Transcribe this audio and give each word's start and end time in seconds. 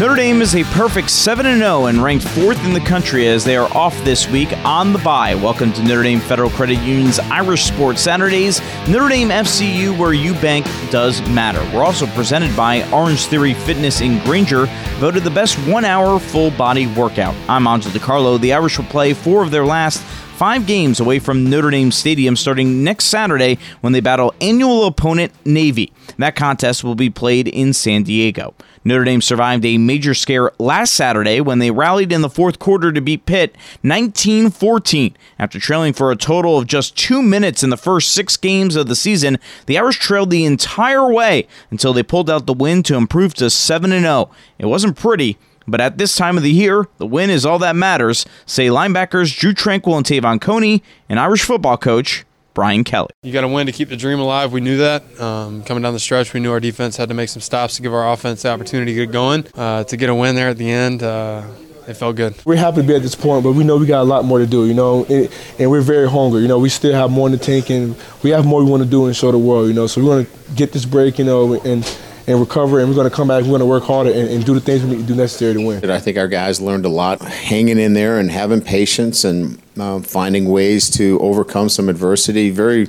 Notre 0.00 0.16
Dame 0.16 0.40
is 0.40 0.56
a 0.56 0.64
perfect 0.64 1.10
7 1.10 1.44
0 1.44 1.84
and 1.84 2.02
ranked 2.02 2.26
fourth 2.26 2.64
in 2.64 2.72
the 2.72 2.80
country 2.80 3.28
as 3.28 3.44
they 3.44 3.54
are 3.54 3.70
off 3.76 3.94
this 4.02 4.26
week 4.26 4.50
on 4.64 4.94
the 4.94 4.98
bye. 5.00 5.34
Welcome 5.34 5.74
to 5.74 5.82
Notre 5.82 6.04
Dame 6.04 6.20
Federal 6.20 6.48
Credit 6.48 6.78
Union's 6.78 7.18
Irish 7.18 7.64
Sports 7.64 8.00
Saturdays, 8.00 8.62
Notre 8.88 9.10
Dame 9.10 9.28
FCU, 9.28 9.98
where 9.98 10.14
you 10.14 10.32
bank 10.32 10.64
does 10.90 11.20
matter. 11.28 11.60
We're 11.76 11.84
also 11.84 12.06
presented 12.06 12.56
by 12.56 12.90
Orange 12.92 13.26
Theory 13.26 13.52
Fitness 13.52 14.00
in 14.00 14.24
Granger, 14.24 14.64
voted 15.00 15.22
the 15.22 15.30
best 15.30 15.58
one 15.68 15.84
hour 15.84 16.18
full 16.18 16.50
body 16.52 16.86
workout. 16.86 17.34
I'm 17.46 17.66
Angelo 17.66 17.92
DiCarlo. 17.94 18.40
The 18.40 18.54
Irish 18.54 18.78
will 18.78 18.86
play 18.86 19.12
four 19.12 19.42
of 19.42 19.50
their 19.50 19.66
last 19.66 20.02
five 20.40 20.66
games 20.66 21.00
away 21.00 21.18
from 21.18 21.50
Notre 21.50 21.70
Dame 21.70 21.92
Stadium 21.92 22.34
starting 22.34 22.82
next 22.82 23.04
Saturday 23.04 23.58
when 23.82 23.92
they 23.92 24.00
battle 24.00 24.32
annual 24.40 24.86
opponent 24.86 25.30
Navy. 25.44 25.92
That 26.16 26.34
contest 26.34 26.82
will 26.82 26.94
be 26.94 27.10
played 27.10 27.46
in 27.46 27.74
San 27.74 28.04
Diego. 28.04 28.54
Notre 28.82 29.04
Dame 29.04 29.20
survived 29.20 29.66
a 29.66 29.76
major 29.76 30.14
scare 30.14 30.50
last 30.58 30.94
Saturday 30.94 31.42
when 31.42 31.58
they 31.58 31.70
rallied 31.70 32.10
in 32.10 32.22
the 32.22 32.30
fourth 32.30 32.58
quarter 32.58 32.90
to 32.90 33.02
beat 33.02 33.26
Pitt 33.26 33.54
19 33.82 34.48
14. 34.48 35.14
After 35.38 35.58
trailing 35.60 35.92
for 35.92 36.10
a 36.10 36.16
total 36.16 36.56
of 36.56 36.66
just 36.66 36.96
two 36.96 37.20
minutes 37.20 37.62
in 37.62 37.68
the 37.68 37.76
first 37.76 38.10
six 38.10 38.38
games 38.38 38.76
of 38.76 38.86
the 38.86 38.96
season, 38.96 39.36
the 39.66 39.76
Irish 39.76 39.98
trailed 39.98 40.30
the 40.30 40.46
entire 40.46 41.12
way 41.12 41.46
until 41.70 41.92
they 41.92 42.02
pulled 42.02 42.30
out 42.30 42.46
the 42.46 42.54
win 42.54 42.82
to 42.84 42.96
improve 42.96 43.34
to 43.34 43.50
7 43.50 43.90
0. 43.90 44.30
It 44.58 44.64
wasn't 44.64 44.96
pretty, 44.96 45.36
but 45.66 45.80
at 45.80 45.98
this 45.98 46.16
time 46.16 46.36
of 46.36 46.42
the 46.42 46.50
year, 46.50 46.86
the 46.98 47.06
win 47.06 47.30
is 47.30 47.46
all 47.46 47.58
that 47.60 47.76
matters, 47.76 48.26
say 48.46 48.68
linebackers 48.68 49.36
Drew 49.36 49.52
Tranquill 49.52 49.96
and 49.96 50.06
Te'von 50.06 50.40
Coney, 50.40 50.82
and 51.08 51.20
Irish 51.20 51.42
football 51.42 51.76
coach 51.76 52.24
Brian 52.54 52.84
Kelly. 52.84 53.10
You 53.22 53.32
got 53.32 53.42
to 53.42 53.48
win 53.48 53.66
to 53.66 53.72
keep 53.72 53.88
the 53.88 53.96
dream 53.96 54.18
alive. 54.18 54.52
We 54.52 54.60
knew 54.60 54.78
that. 54.78 55.20
Um, 55.20 55.62
coming 55.62 55.82
down 55.82 55.92
the 55.94 56.00
stretch, 56.00 56.34
we 56.34 56.40
knew 56.40 56.50
our 56.50 56.60
defense 56.60 56.96
had 56.96 57.08
to 57.08 57.14
make 57.14 57.28
some 57.28 57.40
stops 57.40 57.76
to 57.76 57.82
give 57.82 57.94
our 57.94 58.12
offense 58.12 58.42
the 58.42 58.50
opportunity 58.50 58.94
to 58.94 59.06
get 59.06 59.12
going. 59.12 59.46
Uh, 59.54 59.84
to 59.84 59.96
get 59.96 60.10
a 60.10 60.14
win 60.14 60.34
there 60.34 60.48
at 60.48 60.58
the 60.58 60.68
end, 60.70 61.02
uh, 61.02 61.46
it 61.86 61.94
felt 61.94 62.16
good. 62.16 62.34
We're 62.44 62.56
happy 62.56 62.78
to 62.78 62.82
be 62.82 62.94
at 62.94 63.02
this 63.02 63.14
point, 63.14 63.44
but 63.44 63.52
we 63.52 63.64
know 63.64 63.76
we 63.76 63.86
got 63.86 64.02
a 64.02 64.04
lot 64.04 64.24
more 64.24 64.38
to 64.38 64.46
do, 64.46 64.66
you 64.66 64.74
know, 64.74 65.04
and, 65.06 65.28
and 65.58 65.70
we're 65.70 65.80
very 65.80 66.08
hungry. 66.08 66.42
You 66.42 66.48
know, 66.48 66.58
we 66.58 66.68
still 66.68 66.92
have 66.92 67.10
more 67.10 67.28
in 67.28 67.32
the 67.32 67.38
tank, 67.38 67.70
and 67.70 67.96
we 68.22 68.30
have 68.30 68.44
more 68.44 68.62
we 68.62 68.70
want 68.70 68.82
to 68.82 68.88
do 68.88 69.06
and 69.06 69.16
show 69.16 69.32
the 69.32 69.38
world, 69.38 69.68
you 69.68 69.74
know. 69.74 69.86
So 69.86 70.00
we 70.00 70.08
want 70.08 70.28
to 70.28 70.52
get 70.54 70.72
this 70.72 70.84
break, 70.84 71.18
you 71.18 71.24
know, 71.24 71.60
and 71.62 71.84
and 72.30 72.40
recover, 72.40 72.78
and 72.78 72.88
we're 72.88 72.94
going 72.94 73.08
to 73.08 73.14
come 73.14 73.28
back. 73.28 73.42
We're 73.42 73.48
going 73.48 73.60
to 73.60 73.66
work 73.66 73.82
harder 73.82 74.10
and, 74.10 74.28
and, 74.28 74.44
do 74.44 74.54
the 74.54 74.60
things 74.60 74.82
we 74.82 74.90
need 74.90 75.00
to 75.00 75.06
do 75.06 75.14
necessary 75.14 75.54
to 75.54 75.66
win. 75.66 75.82
And 75.82 75.92
I 75.92 75.98
think 75.98 76.16
our 76.16 76.28
guys 76.28 76.60
learned 76.60 76.84
a 76.84 76.88
lot, 76.88 77.20
hanging 77.20 77.78
in 77.78 77.94
there 77.94 78.18
and 78.18 78.30
having 78.30 78.60
patience 78.60 79.24
and 79.24 79.60
uh, 79.78 80.00
finding 80.00 80.48
ways 80.48 80.88
to 80.90 81.18
overcome 81.20 81.68
some 81.68 81.88
adversity. 81.88 82.50
Very, 82.50 82.88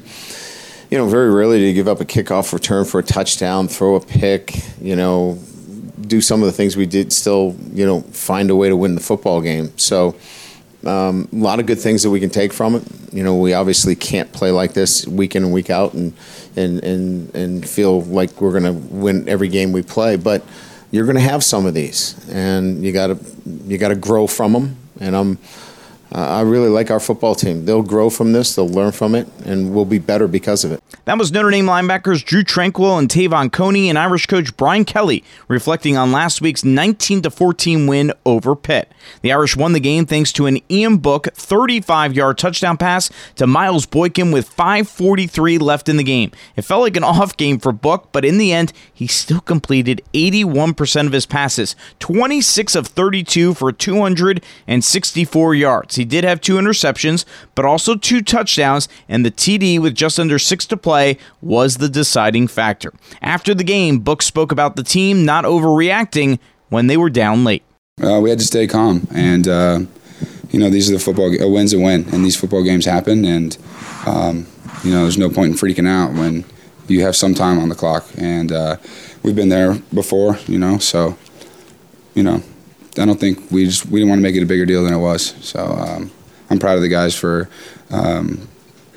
you 0.91 0.97
know, 0.97 1.07
very 1.07 1.31
rarely 1.31 1.59
to 1.61 1.73
give 1.73 1.87
up 1.87 2.01
a 2.01 2.05
kickoff 2.05 2.53
return 2.53 2.85
for 2.85 2.99
a 2.99 3.03
touchdown, 3.03 3.67
throw 3.67 3.95
a 3.95 3.99
pick, 3.99 4.55
you 4.79 4.95
know, 4.95 5.39
do 6.01 6.21
some 6.21 6.41
of 6.41 6.45
the 6.45 6.53
things 6.53 6.77
we 6.77 6.85
did. 6.85 7.11
Still, 7.11 7.55
you 7.73 7.85
know, 7.85 8.01
find 8.01 8.51
a 8.51 8.55
way 8.55 8.69
to 8.69 8.75
win 8.75 8.95
the 8.95 9.01
football 9.01 9.41
game. 9.41 9.77
So. 9.77 10.15
Um, 10.85 11.29
a 11.31 11.35
lot 11.35 11.59
of 11.59 11.65
good 11.67 11.79
things 11.79 12.03
that 12.03 12.09
we 12.09 12.19
can 12.19 12.29
take 12.29 12.51
from 12.51 12.75
it. 12.75 12.83
You 13.11 13.23
know, 13.23 13.35
we 13.35 13.53
obviously 13.53 13.95
can't 13.95 14.31
play 14.31 14.51
like 14.51 14.73
this 14.73 15.05
week 15.07 15.35
in 15.35 15.43
and 15.43 15.53
week 15.53 15.69
out 15.69 15.93
and 15.93 16.13
and 16.55 16.83
and, 16.83 17.35
and 17.35 17.69
feel 17.69 18.01
like 18.01 18.41
we're 18.41 18.59
going 18.59 18.63
to 18.63 18.73
win 18.73 19.29
every 19.29 19.47
game 19.47 19.71
we 19.71 19.83
play. 19.83 20.15
But 20.15 20.43
you're 20.89 21.05
going 21.05 21.15
to 21.15 21.21
have 21.21 21.43
some 21.43 21.65
of 21.65 21.73
these, 21.73 22.27
and 22.29 22.83
you 22.83 22.91
got 22.91 23.07
to 23.07 23.19
you 23.65 23.77
got 23.77 23.89
to 23.89 23.95
grow 23.95 24.27
from 24.27 24.53
them. 24.53 24.77
And 24.99 25.15
I'm 25.15 25.37
uh, 26.13 26.19
I 26.19 26.41
really 26.41 26.69
like 26.69 26.91
our 26.91 26.99
football 26.99 27.35
team. 27.35 27.65
They'll 27.65 27.83
grow 27.83 28.09
from 28.09 28.33
this, 28.33 28.55
they'll 28.55 28.67
learn 28.67 28.91
from 28.91 29.15
it, 29.15 29.27
and 29.45 29.73
we'll 29.73 29.85
be 29.85 29.99
better 29.99 30.27
because 30.27 30.65
of 30.65 30.71
it. 30.71 30.83
That 31.05 31.17
was 31.17 31.31
Notre 31.31 31.51
Dame 31.51 31.65
linebackers 31.65 32.23
Drew 32.23 32.43
Tranquill 32.43 32.99
and 32.99 33.09
Te'von 33.09 33.51
Coney 33.51 33.89
and 33.89 33.97
Irish 33.97 34.25
coach 34.25 34.55
Brian 34.57 34.83
Kelly 34.85 35.23
reflecting 35.47 35.95
on 35.95 36.11
last 36.11 36.41
week's 36.41 36.65
19 36.65 37.21
14 37.23 37.87
win 37.87 38.13
over 38.25 38.55
Pitt. 38.55 38.91
The 39.21 39.31
Irish 39.31 39.55
won 39.55 39.73
the 39.73 39.79
game 39.79 40.05
thanks 40.05 40.31
to 40.33 40.47
an 40.47 40.59
Ian 40.69 40.97
Book 40.97 41.27
35 41.33 42.13
yard 42.13 42.37
touchdown 42.37 42.77
pass 42.77 43.09
to 43.35 43.47
Miles 43.47 43.85
Boykin 43.85 44.31
with 44.31 44.53
5.43 44.55 45.59
left 45.61 45.87
in 45.87 45.97
the 45.97 46.03
game. 46.03 46.31
It 46.55 46.63
felt 46.63 46.81
like 46.81 46.97
an 46.97 47.03
off 47.11 47.37
game 47.37 47.59
for 47.59 47.71
Book, 47.71 48.09
but 48.11 48.25
in 48.25 48.37
the 48.37 48.51
end, 48.51 48.73
he 48.93 49.07
still 49.07 49.39
completed 49.39 50.01
81% 50.13 51.07
of 51.07 51.13
his 51.13 51.25
passes, 51.25 51.75
26 51.99 52.75
of 52.75 52.87
32 52.87 53.53
for 53.53 53.71
264 53.71 55.55
yards. 55.55 56.00
He 56.01 56.05
did 56.05 56.23
have 56.23 56.41
two 56.41 56.55
interceptions, 56.55 57.25
but 57.53 57.63
also 57.63 57.93
two 57.93 58.23
touchdowns, 58.23 58.89
and 59.07 59.23
the 59.23 59.29
TD 59.29 59.79
with 59.79 59.93
just 59.93 60.19
under 60.19 60.39
six 60.39 60.65
to 60.65 60.75
play 60.75 61.19
was 61.43 61.77
the 61.77 61.87
deciding 61.87 62.47
factor. 62.47 62.91
After 63.21 63.53
the 63.53 63.63
game, 63.63 63.99
Book 63.99 64.23
spoke 64.23 64.51
about 64.51 64.75
the 64.75 64.81
team 64.81 65.25
not 65.25 65.45
overreacting 65.45 66.39
when 66.69 66.87
they 66.87 66.97
were 66.97 67.11
down 67.11 67.43
late. 67.43 67.61
Uh, 68.03 68.19
we 68.19 68.31
had 68.31 68.39
to 68.39 68.45
stay 68.45 68.65
calm, 68.65 69.07
and 69.13 69.47
uh, 69.47 69.81
you 70.49 70.59
know 70.59 70.71
these 70.71 70.89
are 70.89 70.93
the 70.93 70.99
football 70.99 71.31
a 71.39 71.47
win's 71.47 71.71
a 71.71 71.77
win, 71.77 72.07
and 72.11 72.25
these 72.25 72.35
football 72.35 72.63
games 72.63 72.85
happen, 72.85 73.23
and 73.23 73.59
um, 74.07 74.47
you 74.83 74.89
know 74.89 75.03
there's 75.03 75.19
no 75.19 75.29
point 75.29 75.51
in 75.51 75.53
freaking 75.55 75.87
out 75.87 76.13
when 76.13 76.45
you 76.87 77.01
have 77.01 77.15
some 77.15 77.35
time 77.35 77.59
on 77.59 77.69
the 77.69 77.75
clock, 77.75 78.07
and 78.17 78.51
uh, 78.51 78.77
we've 79.21 79.35
been 79.35 79.49
there 79.49 79.75
before, 79.93 80.39
you 80.47 80.57
know, 80.57 80.79
so 80.79 81.15
you 82.15 82.23
know 82.23 82.41
I 82.97 83.05
don't 83.05 83.19
think 83.19 83.51
we 83.51 83.65
just 83.65 83.85
we 83.85 83.99
didn't 83.99 84.09
want 84.09 84.19
to 84.19 84.23
make 84.23 84.35
it 84.35 84.43
a 84.43 84.45
bigger 84.45 84.65
deal 84.65 84.83
than 84.83 84.93
it 84.93 84.97
was. 84.99 85.33
So 85.45 85.59
um, 85.59 86.11
I'm 86.49 86.59
proud 86.59 86.75
of 86.75 86.81
the 86.81 86.89
guys 86.89 87.15
for 87.15 87.49
um, 87.89 88.47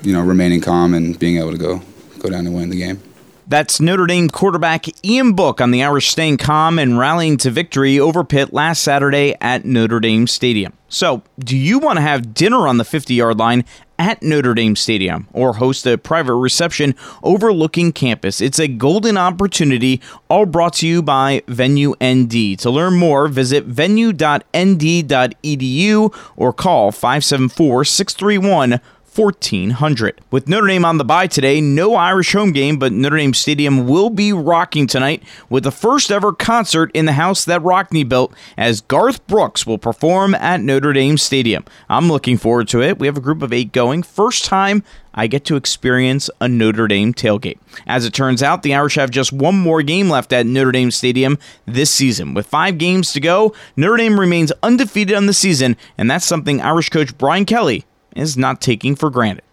you 0.01 0.13
know 0.13 0.21
remaining 0.21 0.61
calm 0.61 0.93
and 0.93 1.17
being 1.17 1.37
able 1.37 1.51
to 1.51 1.57
go 1.57 1.81
go 2.19 2.29
down 2.29 2.45
and 2.45 2.55
win 2.55 2.69
the 2.69 2.77
game. 2.77 3.01
That's 3.47 3.79
Notre 3.79 4.07
Dame 4.07 4.29
quarterback 4.29 5.05
Ian 5.05 5.33
Book 5.33 5.61
on 5.61 5.69
the 5.69 5.83
Irish 5.83 6.09
staying 6.09 6.37
calm 6.37 6.79
and 6.79 6.97
rallying 6.97 7.37
to 7.37 7.51
victory 7.51 7.99
over 7.99 8.23
Pitt 8.23 8.53
last 8.53 8.81
Saturday 8.81 9.35
at 9.39 9.65
Notre 9.65 9.99
Dame 9.99 10.25
Stadium. 10.25 10.73
So, 10.89 11.21
do 11.37 11.55
you 11.55 11.77
want 11.77 11.97
to 11.97 12.01
have 12.01 12.33
dinner 12.33 12.67
on 12.67 12.77
the 12.77 12.85
50 12.85 13.13
yard 13.13 13.37
line 13.37 13.63
at 13.97 14.21
Notre 14.21 14.53
Dame 14.53 14.75
Stadium 14.75 15.29
or 15.33 15.53
host 15.53 15.87
a 15.87 15.97
private 15.97 16.35
reception 16.35 16.93
overlooking 17.23 17.93
campus. 17.93 18.41
It's 18.41 18.59
a 18.59 18.67
golden 18.67 19.17
opportunity, 19.17 20.01
all 20.29 20.45
brought 20.45 20.73
to 20.75 20.87
you 20.87 21.01
by 21.01 21.41
Venue 21.47 21.95
ND. 22.03 22.59
To 22.59 22.69
learn 22.69 22.93
more, 22.95 23.27
visit 23.27 23.63
venue.nd.edu 23.65 26.15
or 26.35 26.53
call 26.53 26.91
574 26.91 27.85
631 27.85 28.79
1400. 29.15 30.19
With 30.29 30.49
Notre 30.49 30.67
Dame 30.67 30.83
on 30.83 30.97
the 30.97 31.05
bye 31.05 31.27
today, 31.27 31.61
no 31.61 31.95
Irish 31.95 32.33
home 32.33 32.51
game, 32.51 32.77
but 32.77 32.91
Notre 32.91 33.17
Dame 33.17 33.33
Stadium 33.33 33.87
will 33.87 34.09
be 34.09 34.33
rocking 34.33 34.87
tonight 34.87 35.23
with 35.49 35.63
the 35.63 35.71
first 35.71 36.11
ever 36.11 36.33
concert 36.33 36.91
in 36.93 37.05
the 37.05 37.13
house 37.13 37.45
that 37.45 37.61
Rockne 37.61 38.07
built 38.07 38.33
as 38.57 38.81
Garth 38.81 39.25
Brooks 39.27 39.65
will 39.65 39.77
perform 39.77 40.35
at 40.35 40.61
Notre 40.61 40.91
Dame 40.91 41.17
Stadium. 41.17 41.63
I'm 41.89 42.09
looking 42.09 42.37
forward 42.37 42.67
to 42.69 42.81
it. 42.81 42.99
We 42.99 43.07
have 43.07 43.17
a 43.17 43.21
group 43.21 43.41
of 43.41 43.53
eight 43.53 43.71
going. 43.71 44.03
First 44.03 44.43
time 44.43 44.83
I 45.13 45.27
get 45.27 45.45
to 45.45 45.55
experience 45.55 46.29
a 46.41 46.47
Notre 46.47 46.87
Dame 46.87 47.13
tailgate. 47.13 47.59
As 47.87 48.05
it 48.05 48.13
turns 48.13 48.43
out, 48.43 48.63
the 48.63 48.75
Irish 48.75 48.95
have 48.95 49.09
just 49.09 49.31
one 49.31 49.57
more 49.57 49.81
game 49.81 50.09
left 50.09 50.33
at 50.33 50.45
Notre 50.45 50.73
Dame 50.73 50.91
Stadium 50.91 51.39
this 51.65 51.89
season. 51.89 52.33
With 52.33 52.47
five 52.47 52.77
games 52.77 53.13
to 53.13 53.21
go, 53.21 53.55
Notre 53.77 53.97
Dame 53.97 54.19
remains 54.19 54.51
undefeated 54.61 55.15
on 55.15 55.25
the 55.25 55.33
season, 55.33 55.77
and 55.97 56.11
that's 56.11 56.25
something 56.25 56.59
Irish 56.59 56.89
coach 56.89 57.17
Brian 57.17 57.45
Kelly 57.45 57.85
is 58.15 58.37
not 58.37 58.61
taking 58.61 58.95
for 58.95 59.09
granted. 59.09 59.43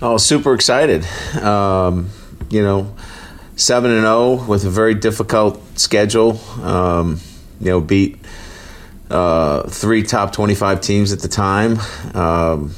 Oh, 0.00 0.16
super 0.16 0.54
excited. 0.54 1.04
Um, 1.42 2.10
you 2.50 2.62
know, 2.62 2.94
7 3.56 3.90
and 3.90 4.02
0 4.02 4.44
with 4.46 4.64
a 4.64 4.70
very 4.70 4.94
difficult 4.94 5.60
schedule. 5.78 6.38
Um, 6.62 7.20
you 7.60 7.66
know, 7.66 7.80
beat 7.80 8.18
uh, 9.10 9.68
three 9.68 10.02
top 10.02 10.32
25 10.32 10.80
teams 10.80 11.12
at 11.12 11.20
the 11.20 11.28
time. 11.28 11.78
Um, 12.14 12.74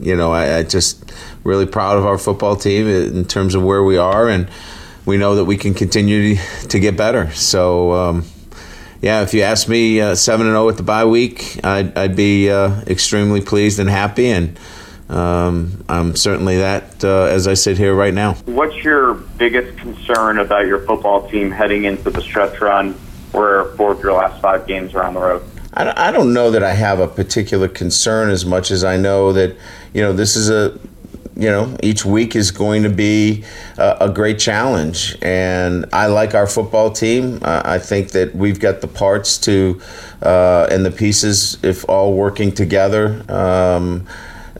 you 0.00 0.16
know, 0.16 0.32
I, 0.32 0.58
I, 0.58 0.62
just 0.64 1.12
really 1.44 1.66
proud 1.66 1.98
of 1.98 2.06
our 2.06 2.18
football 2.18 2.56
team 2.56 2.88
in 2.88 3.24
terms 3.26 3.54
of 3.54 3.62
where 3.62 3.84
we 3.84 3.96
are, 3.96 4.28
and 4.28 4.48
we 5.06 5.16
know 5.16 5.36
that 5.36 5.44
we 5.44 5.56
can 5.56 5.74
continue 5.74 6.36
to, 6.68 6.80
get 6.80 6.96
better. 6.96 7.30
So, 7.32 7.92
um, 7.92 8.24
yeah, 9.04 9.20
if 9.20 9.34
you 9.34 9.42
ask 9.42 9.68
me, 9.68 10.00
uh, 10.00 10.14
seven 10.14 10.46
and 10.46 10.54
zero 10.54 10.64
oh 10.64 10.68
at 10.70 10.78
the 10.78 10.82
bye 10.82 11.04
week, 11.04 11.62
I'd, 11.62 11.94
I'd 11.94 12.16
be 12.16 12.48
uh, 12.48 12.80
extremely 12.86 13.42
pleased 13.42 13.78
and 13.78 13.90
happy, 13.90 14.28
and 14.28 14.58
um, 15.10 15.84
I'm 15.90 16.16
certainly 16.16 16.56
that 16.56 17.04
uh, 17.04 17.24
as 17.24 17.46
I 17.46 17.52
sit 17.52 17.76
here 17.76 17.94
right 17.94 18.14
now. 18.14 18.32
What's 18.46 18.82
your 18.82 19.12
biggest 19.12 19.76
concern 19.76 20.38
about 20.38 20.66
your 20.66 20.78
football 20.86 21.28
team 21.28 21.50
heading 21.50 21.84
into 21.84 22.08
the 22.08 22.22
stretch 22.22 22.58
run, 22.62 22.94
where 23.32 23.66
four 23.76 23.92
of 23.92 24.00
your 24.00 24.14
last 24.14 24.40
five 24.40 24.66
games 24.66 24.94
are 24.94 25.04
on 25.04 25.12
the 25.12 25.20
road? 25.20 25.42
I 25.74 26.10
don't 26.10 26.32
know 26.32 26.50
that 26.52 26.62
I 26.62 26.72
have 26.72 26.98
a 27.00 27.08
particular 27.08 27.68
concern 27.68 28.30
as 28.30 28.46
much 28.46 28.70
as 28.70 28.84
I 28.84 28.96
know 28.96 29.34
that 29.34 29.54
you 29.92 30.00
know 30.00 30.14
this 30.14 30.34
is 30.34 30.48
a 30.48 30.78
you 31.36 31.48
know, 31.48 31.76
each 31.82 32.04
week 32.04 32.36
is 32.36 32.50
going 32.50 32.84
to 32.84 32.88
be 32.88 33.44
a, 33.76 33.96
a 34.02 34.08
great 34.08 34.38
challenge. 34.38 35.16
And 35.20 35.86
I 35.92 36.06
like 36.06 36.34
our 36.34 36.46
football 36.46 36.90
team. 36.92 37.40
Uh, 37.42 37.62
I 37.64 37.78
think 37.78 38.10
that 38.12 38.34
we've 38.34 38.60
got 38.60 38.80
the 38.80 38.86
parts 38.86 39.38
to 39.38 39.80
uh, 40.22 40.68
and 40.70 40.86
the 40.86 40.90
pieces, 40.90 41.58
if 41.62 41.88
all 41.88 42.14
working 42.14 42.52
together, 42.52 43.24
um, 43.28 44.06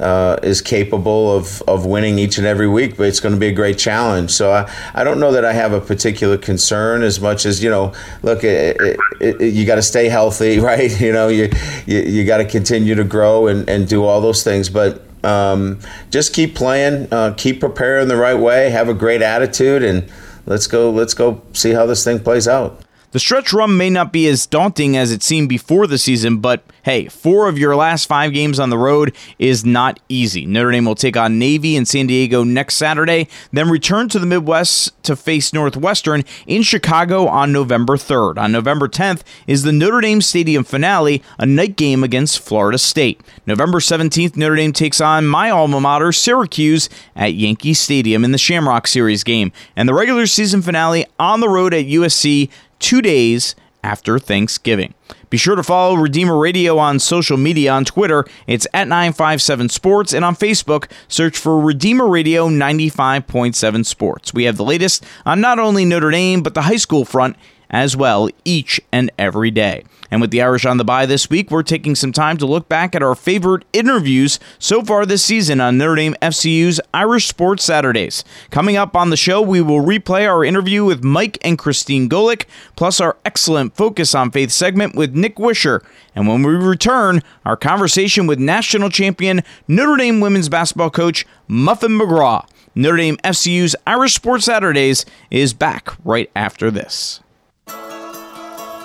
uh, 0.00 0.36
is 0.42 0.60
capable 0.60 1.36
of, 1.36 1.62
of 1.62 1.86
winning 1.86 2.18
each 2.18 2.38
and 2.38 2.46
every 2.46 2.68
week, 2.68 2.96
but 2.96 3.06
it's 3.06 3.20
going 3.20 3.34
to 3.34 3.38
be 3.38 3.46
a 3.46 3.52
great 3.52 3.78
challenge. 3.78 4.30
So 4.30 4.50
I, 4.50 4.70
I 4.92 5.04
don't 5.04 5.20
know 5.20 5.30
that 5.32 5.44
I 5.44 5.52
have 5.52 5.72
a 5.72 5.80
particular 5.80 6.36
concern 6.36 7.02
as 7.02 7.20
much 7.20 7.46
as, 7.46 7.62
you 7.62 7.70
know, 7.70 7.92
look, 8.22 8.42
it, 8.42 8.76
it, 8.80 9.00
it, 9.20 9.54
you 9.54 9.64
got 9.64 9.76
to 9.76 9.82
stay 9.82 10.08
healthy, 10.08 10.58
right? 10.60 11.00
You 11.00 11.12
know, 11.12 11.28
you, 11.28 11.48
you, 11.86 12.00
you 12.00 12.24
got 12.24 12.38
to 12.38 12.44
continue 12.44 12.96
to 12.96 13.04
grow 13.04 13.46
and, 13.46 13.68
and 13.68 13.86
do 13.86 14.04
all 14.04 14.20
those 14.20 14.42
things. 14.42 14.68
But 14.68 15.03
um, 15.24 15.80
just 16.10 16.34
keep 16.34 16.54
playing, 16.54 17.08
uh, 17.10 17.34
keep 17.36 17.60
preparing 17.60 18.08
the 18.08 18.16
right 18.16 18.38
way, 18.38 18.70
have 18.70 18.88
a 18.88 18.94
great 18.94 19.22
attitude, 19.22 19.82
and 19.82 20.10
let's 20.46 20.66
go, 20.66 20.90
let's 20.90 21.14
go 21.14 21.42
see 21.52 21.72
how 21.72 21.86
this 21.86 22.04
thing 22.04 22.20
plays 22.20 22.46
out. 22.46 22.83
The 23.14 23.20
stretch 23.20 23.52
run 23.52 23.76
may 23.76 23.90
not 23.90 24.12
be 24.12 24.26
as 24.26 24.44
daunting 24.44 24.96
as 24.96 25.12
it 25.12 25.22
seemed 25.22 25.48
before 25.48 25.86
the 25.86 25.98
season, 25.98 26.38
but 26.38 26.64
hey, 26.82 27.06
four 27.06 27.48
of 27.48 27.56
your 27.56 27.76
last 27.76 28.06
five 28.06 28.32
games 28.32 28.58
on 28.58 28.70
the 28.70 28.76
road 28.76 29.14
is 29.38 29.64
not 29.64 30.00
easy. 30.08 30.44
Notre 30.46 30.72
Dame 30.72 30.84
will 30.84 30.96
take 30.96 31.16
on 31.16 31.38
Navy 31.38 31.76
in 31.76 31.84
San 31.86 32.08
Diego 32.08 32.42
next 32.42 32.74
Saturday, 32.74 33.28
then 33.52 33.70
return 33.70 34.08
to 34.08 34.18
the 34.18 34.26
Midwest 34.26 35.00
to 35.04 35.14
face 35.14 35.52
Northwestern 35.52 36.24
in 36.48 36.62
Chicago 36.62 37.28
on 37.28 37.52
November 37.52 37.96
3rd. 37.96 38.36
On 38.36 38.50
November 38.50 38.88
10th 38.88 39.22
is 39.46 39.62
the 39.62 39.70
Notre 39.70 40.00
Dame 40.00 40.20
Stadium 40.20 40.64
finale, 40.64 41.22
a 41.38 41.46
night 41.46 41.76
game 41.76 42.02
against 42.02 42.40
Florida 42.40 42.78
State. 42.78 43.20
November 43.46 43.78
17th, 43.78 44.36
Notre 44.36 44.56
Dame 44.56 44.72
takes 44.72 45.00
on 45.00 45.24
my 45.24 45.50
alma 45.50 45.80
mater, 45.80 46.10
Syracuse, 46.10 46.88
at 47.14 47.34
Yankee 47.34 47.74
Stadium 47.74 48.24
in 48.24 48.32
the 48.32 48.38
Shamrock 48.38 48.88
Series 48.88 49.22
game, 49.22 49.52
and 49.76 49.88
the 49.88 49.94
regular 49.94 50.26
season 50.26 50.62
finale 50.62 51.06
on 51.16 51.38
the 51.38 51.48
road 51.48 51.72
at 51.72 51.84
USC 51.84 52.50
two 52.78 53.02
days 53.02 53.54
after 53.82 54.18
Thanksgiving. 54.18 54.94
Be 55.28 55.36
sure 55.36 55.56
to 55.56 55.62
follow 55.62 55.96
Redeemer 55.96 56.38
Radio 56.38 56.78
on 56.78 56.98
social 56.98 57.36
media 57.36 57.72
on 57.72 57.84
Twitter. 57.84 58.24
It's 58.46 58.66
at 58.72 58.88
957 58.88 59.68
Sports, 59.68 60.12
and 60.12 60.24
on 60.24 60.36
Facebook, 60.36 60.90
search 61.08 61.36
for 61.36 61.60
Redeemer 61.60 62.08
Radio 62.08 62.48
95.7 62.48 63.84
Sports. 63.84 64.32
We 64.32 64.44
have 64.44 64.56
the 64.56 64.64
latest 64.64 65.04
on 65.26 65.40
not 65.40 65.58
only 65.58 65.84
Notre 65.84 66.10
Dame, 66.10 66.42
but 66.42 66.54
the 66.54 66.62
high 66.62 66.76
school 66.76 67.04
front 67.04 67.36
as 67.70 67.96
well 67.96 68.28
each 68.44 68.80
and 68.92 69.10
every 69.18 69.50
day. 69.50 69.84
And 70.10 70.20
with 70.20 70.30
the 70.30 70.42
Irish 70.42 70.64
on 70.64 70.76
the 70.76 70.84
bye 70.84 71.06
this 71.06 71.28
week, 71.28 71.50
we're 71.50 71.64
taking 71.64 71.94
some 71.94 72.12
time 72.12 72.36
to 72.36 72.46
look 72.46 72.68
back 72.68 72.94
at 72.94 73.02
our 73.02 73.16
favorite 73.16 73.64
interviews 73.72 74.38
so 74.58 74.82
far 74.82 75.04
this 75.04 75.24
season 75.24 75.60
on 75.60 75.76
Notre 75.76 75.96
Dame 75.96 76.14
FCU's 76.22 76.80
Irish 76.92 77.26
Sports 77.26 77.64
Saturdays. 77.64 78.22
Coming 78.50 78.76
up 78.76 78.94
on 78.94 79.10
the 79.10 79.16
show, 79.16 79.42
we 79.42 79.60
will 79.60 79.80
replay 79.80 80.28
our 80.28 80.44
interview 80.44 80.84
with 80.84 81.02
Mike 81.02 81.38
and 81.42 81.58
Christine 81.58 82.08
Golic, 82.08 82.44
plus 82.76 83.00
our 83.00 83.16
excellent 83.24 83.76
Focus 83.76 84.14
on 84.14 84.30
Faith 84.30 84.52
segment 84.52 84.94
with 84.94 85.16
Nick 85.16 85.36
Weishar. 85.36 85.84
And 86.14 86.28
when 86.28 86.42
we 86.44 86.54
return, 86.54 87.20
our 87.44 87.56
conversation 87.56 88.28
with 88.28 88.38
national 88.38 88.90
champion 88.90 89.42
Notre 89.66 89.96
Dame 89.96 90.20
women's 90.20 90.48
basketball 90.48 90.90
coach 90.90 91.26
Muffet 91.48 91.88
McGraw. 91.88 92.46
Notre 92.76 92.98
Dame 92.98 93.16
FCU's 93.18 93.74
Irish 93.86 94.14
Sports 94.14 94.44
Saturdays 94.44 95.04
is 95.30 95.54
back 95.54 95.92
right 96.04 96.30
after 96.36 96.70
this. 96.70 97.20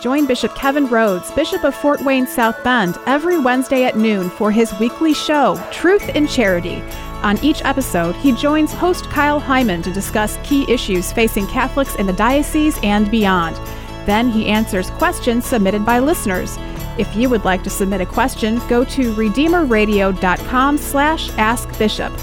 Join 0.01 0.25
Bishop 0.27 0.55
Kevin 0.55 0.87
Rhoades, 0.87 1.35
Bishop 1.35 1.65
of 1.65 1.75
Fort 1.75 2.01
Wayne 2.01 2.25
South 2.25 2.63
Bend, 2.63 2.97
every 3.05 3.37
Wednesday 3.37 3.83
at 3.83 3.97
noon 3.97 4.29
for 4.29 4.49
his 4.49 4.73
weekly 4.79 5.13
show, 5.13 5.61
Truth 5.71 6.09
in 6.15 6.25
Charity. 6.25 6.81
On 7.21 7.37
each 7.43 7.61
episode, 7.65 8.15
he 8.15 8.31
joins 8.31 8.71
host 8.71 9.09
Kyle 9.09 9.41
Hyman 9.41 9.81
to 9.81 9.91
discuss 9.91 10.39
key 10.43 10.65
issues 10.71 11.11
facing 11.11 11.47
Catholics 11.47 11.95
in 11.95 12.05
the 12.05 12.13
diocese 12.13 12.79
and 12.81 13.11
beyond. 13.11 13.57
Then 14.05 14.29
he 14.29 14.47
answers 14.47 14.89
questions 14.91 15.45
submitted 15.45 15.85
by 15.85 15.99
listeners. 15.99 16.55
If 16.97 17.13
you 17.15 17.29
would 17.29 17.43
like 17.43 17.63
to 17.63 17.69
submit 17.69 17.99
a 17.99 18.05
question, 18.05 18.61
go 18.69 18.85
to 18.85 19.13
redeemerradio.com 19.13 20.77
slash 20.77 21.29
askbishop. 21.31 22.13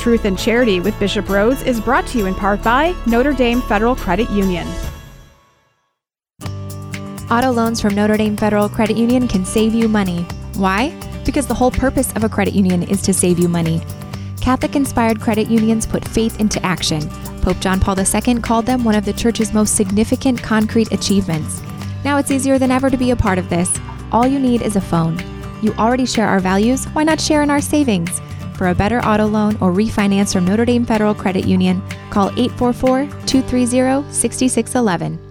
Truth 0.00 0.24
and 0.24 0.38
Charity 0.38 0.80
with 0.80 0.98
Bishop 0.98 1.26
Rhoades 1.26 1.64
is 1.64 1.80
brought 1.80 2.08
to 2.08 2.18
you 2.18 2.26
in 2.26 2.34
part 2.34 2.60
by 2.64 2.94
Notre 3.06 3.32
Dame 3.32 3.62
Federal 3.62 3.94
Credit 3.94 4.28
Union. 4.30 4.66
Auto 7.30 7.52
loans 7.52 7.80
from 7.80 7.94
Notre 7.94 8.16
Dame 8.16 8.36
Federal 8.36 8.68
Credit 8.68 8.96
Union 8.96 9.28
can 9.28 9.44
save 9.44 9.72
you 9.72 9.88
money. 9.88 10.22
Why? 10.54 10.92
Because 11.24 11.46
the 11.46 11.54
whole 11.54 11.70
purpose 11.70 12.12
of 12.14 12.24
a 12.24 12.28
credit 12.28 12.54
union 12.54 12.82
is 12.82 13.00
to 13.02 13.14
save 13.14 13.38
you 13.38 13.48
money. 13.48 13.80
Catholic 14.40 14.74
inspired 14.74 15.20
credit 15.20 15.48
unions 15.48 15.86
put 15.86 16.04
faith 16.04 16.40
into 16.40 16.60
action. 16.66 17.08
Pope 17.40 17.60
John 17.60 17.78
Paul 17.78 17.96
II 18.00 18.40
called 18.40 18.66
them 18.66 18.82
one 18.82 18.96
of 18.96 19.04
the 19.04 19.12
church's 19.12 19.54
most 19.54 19.76
significant 19.76 20.42
concrete 20.42 20.90
achievements. 20.90 21.62
Now 22.04 22.16
it's 22.16 22.32
easier 22.32 22.58
than 22.58 22.72
ever 22.72 22.90
to 22.90 22.96
be 22.96 23.12
a 23.12 23.16
part 23.16 23.38
of 23.38 23.48
this. 23.48 23.78
All 24.10 24.26
you 24.26 24.40
need 24.40 24.62
is 24.62 24.74
a 24.74 24.80
phone. 24.80 25.16
You 25.62 25.72
already 25.74 26.06
share 26.06 26.26
our 26.26 26.40
values, 26.40 26.86
why 26.86 27.04
not 27.04 27.20
share 27.20 27.42
in 27.44 27.50
our 27.50 27.60
savings? 27.60 28.20
For 28.54 28.70
a 28.70 28.74
better 28.74 28.98
auto 29.04 29.26
loan 29.26 29.54
or 29.60 29.70
refinance 29.70 30.32
from 30.32 30.46
Notre 30.46 30.64
Dame 30.64 30.84
Federal 30.84 31.14
Credit 31.14 31.46
Union, 31.46 31.80
call 32.10 32.30
844 32.30 33.06
230 33.26 34.12
6611. 34.12 35.29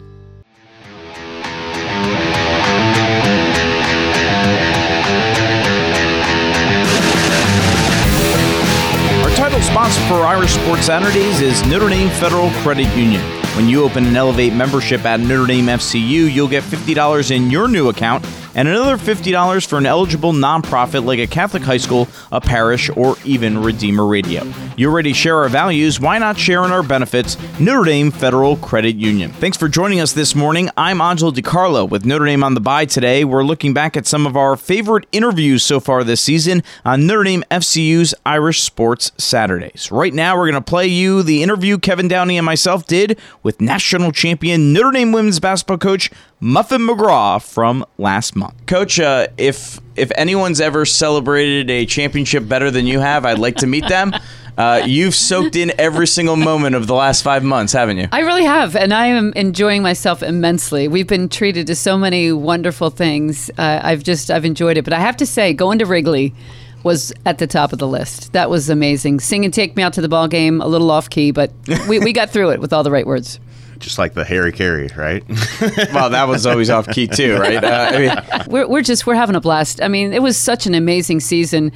Sponsor 9.90 10.08
for 10.08 10.26
Irish 10.26 10.52
Sports 10.52 10.86
Saturdays 10.86 11.42
is 11.42 11.66
Notre 11.68 11.90
Dame 11.90 12.10
Federal 12.10 12.50
Credit 12.62 12.88
Union. 12.96 13.22
When 13.56 13.68
you 13.68 13.84
open 13.84 14.06
an 14.06 14.16
Elevate 14.16 14.54
membership 14.54 15.04
at 15.06 15.20
Notre 15.20 15.48
Dame 15.48 15.66
FCU, 15.66 16.32
you'll 16.32 16.48
get 16.48 16.64
$50 16.64 17.36
in 17.36 17.50
your 17.50 17.68
new 17.68 17.90
account 17.90 18.24
and 18.60 18.68
another 18.68 18.98
$50 18.98 19.66
for 19.66 19.78
an 19.78 19.86
eligible 19.86 20.34
nonprofit 20.34 21.06
like 21.06 21.18
a 21.18 21.28
Catholic 21.28 21.64
high 21.64 21.78
school, 21.78 22.10
a 22.30 22.42
parish, 22.42 22.90
or 22.90 23.16
even 23.24 23.64
Redeemer 23.64 24.06
Radio. 24.06 24.44
You 24.76 24.90
already 24.90 25.14
share 25.14 25.38
our 25.38 25.48
values, 25.48 26.02
why 26.02 26.18
not 26.18 26.38
share 26.38 26.66
in 26.66 26.72
our 26.72 26.84
benefits? 26.84 27.38
Notre 27.58 27.86
Dame 27.86 28.12
Federal 28.12 28.58
Credit 28.58 28.98
Union. 28.98 29.32
Thanks 29.32 29.56
for 29.56 29.70
joining 29.70 30.02
us 30.02 30.12
this 30.12 30.36
morning. 30.36 30.70
I'm 30.76 31.00
Angelo 31.00 31.32
DiCarlo 31.32 31.90
with 31.90 32.06
Notre 32.06 32.26
Dame 32.26 32.44
on 32.44 32.54
the 32.54 32.60
bye 32.60 32.84
today. 32.84 33.24
We're 33.24 33.46
looking 33.46 33.74
back 33.74 33.96
at 33.96 34.06
some 34.06 34.28
of 34.28 34.36
our 34.36 34.58
favorite 34.58 35.08
interviews 35.14 35.64
so 35.64 35.80
far 35.80 36.04
this 36.04 36.20
season 36.20 36.62
on 36.84 37.08
Notre 37.08 37.24
Dame 37.24 37.46
FCU's 37.50 38.14
Irish 38.26 38.60
Sports 38.62 39.14
Saturdays. 39.18 39.90
Right 39.90 40.14
now, 40.14 40.36
we're 40.36 40.52
going 40.52 40.62
to 40.62 40.70
play 40.70 40.88
you 40.88 41.24
the 41.24 41.44
interview 41.44 41.78
Kevin 41.78 42.10
Downey 42.10 42.38
and 42.38 42.46
myself 42.46 42.86
did 42.86 43.18
with 43.42 43.62
national 43.62 44.12
champion 44.12 44.74
Notre 44.74 44.92
Dame 44.92 45.14
women's 45.14 45.40
basketball 45.40 45.78
coach 45.78 46.12
Muffet 46.42 46.80
McGraw 46.80 47.42
from 47.42 47.86
last 47.98 48.36
month. 48.36 48.49
Coach, 48.68 49.00
uh, 49.00 49.28
if 49.38 49.80
if 49.96 50.12
anyone's 50.16 50.62
ever 50.62 50.86
celebrated 50.86 51.70
a 51.70 51.86
championship 51.86 52.48
better 52.48 52.72
than 52.72 52.86
you 52.86 53.00
have, 53.00 53.26
I'd 53.26 53.40
like 53.40 53.58
to 53.58 53.68
meet 53.68 53.88
them. 53.88 54.14
Uh, 54.60 54.84
you've 54.86 55.16
soaked 55.16 55.56
in 55.56 55.72
every 55.80 56.06
single 56.06 56.36
moment 56.36 56.76
of 56.76 56.86
the 56.86 56.94
last 56.94 57.24
five 57.24 57.46
months, 57.46 57.72
haven't 57.72 57.96
you? 57.98 58.10
I 58.12 58.20
really 58.20 58.44
have, 58.44 58.76
and 58.76 58.94
I 58.94 59.06
am 59.06 59.32
enjoying 59.38 59.82
myself 59.82 60.22
immensely. 60.22 60.90
We've 60.90 61.08
been 61.08 61.30
treated 61.30 61.66
to 61.68 61.76
so 61.76 61.98
many 61.98 62.34
wonderful 62.34 62.90
things. 62.90 63.50
Uh, 63.58 63.80
I've 63.82 64.04
just 64.04 64.30
I've 64.30 64.44
enjoyed 64.44 64.76
it, 64.76 64.84
but 64.84 64.92
I 64.92 65.00
have 65.00 65.16
to 65.18 65.26
say, 65.26 65.54
going 65.54 65.80
to 65.80 65.86
Wrigley 65.86 66.36
was 66.84 67.14
at 67.26 67.38
the 67.38 67.48
top 67.48 67.72
of 67.72 67.80
the 67.80 67.88
list. 67.88 68.34
That 68.34 68.50
was 68.50 68.70
amazing. 68.70 69.22
Sing 69.22 69.46
and 69.46 69.54
take 69.54 69.78
me 69.78 69.84
out 69.84 69.94
to 69.94 70.02
the 70.02 70.10
ball 70.10 70.28
game, 70.28 70.60
a 70.60 70.68
little 70.68 70.92
off 70.92 71.10
key, 71.10 71.32
but 71.32 71.54
we, 71.88 72.00
we 72.00 72.12
got 72.12 72.30
through 72.30 72.50
it 72.50 72.60
with 72.60 72.74
all 72.74 72.84
the 72.84 72.92
right 72.92 73.08
words 73.08 73.40
just 73.80 73.98
like 73.98 74.14
the 74.14 74.24
Harry 74.24 74.52
Caray, 74.52 74.90
right? 74.96 75.24
well, 75.94 76.10
that 76.10 76.28
was 76.28 76.46
always 76.46 76.70
off 76.70 76.88
key 76.90 77.08
too, 77.08 77.38
right? 77.38 77.64
Uh, 77.64 77.92
I 77.92 78.00
mean, 78.00 78.44
we're 78.48 78.68
we're 78.68 78.82
just 78.82 79.08
we're 79.08 79.16
having 79.16 79.36
a 79.36 79.42
blast. 79.42 79.82
I 79.82 79.88
mean, 79.88 80.14
it 80.14 80.22
was 80.22 80.38
such 80.38 80.68
an 80.68 80.76
amazing 80.76 81.20
season. 81.20 81.72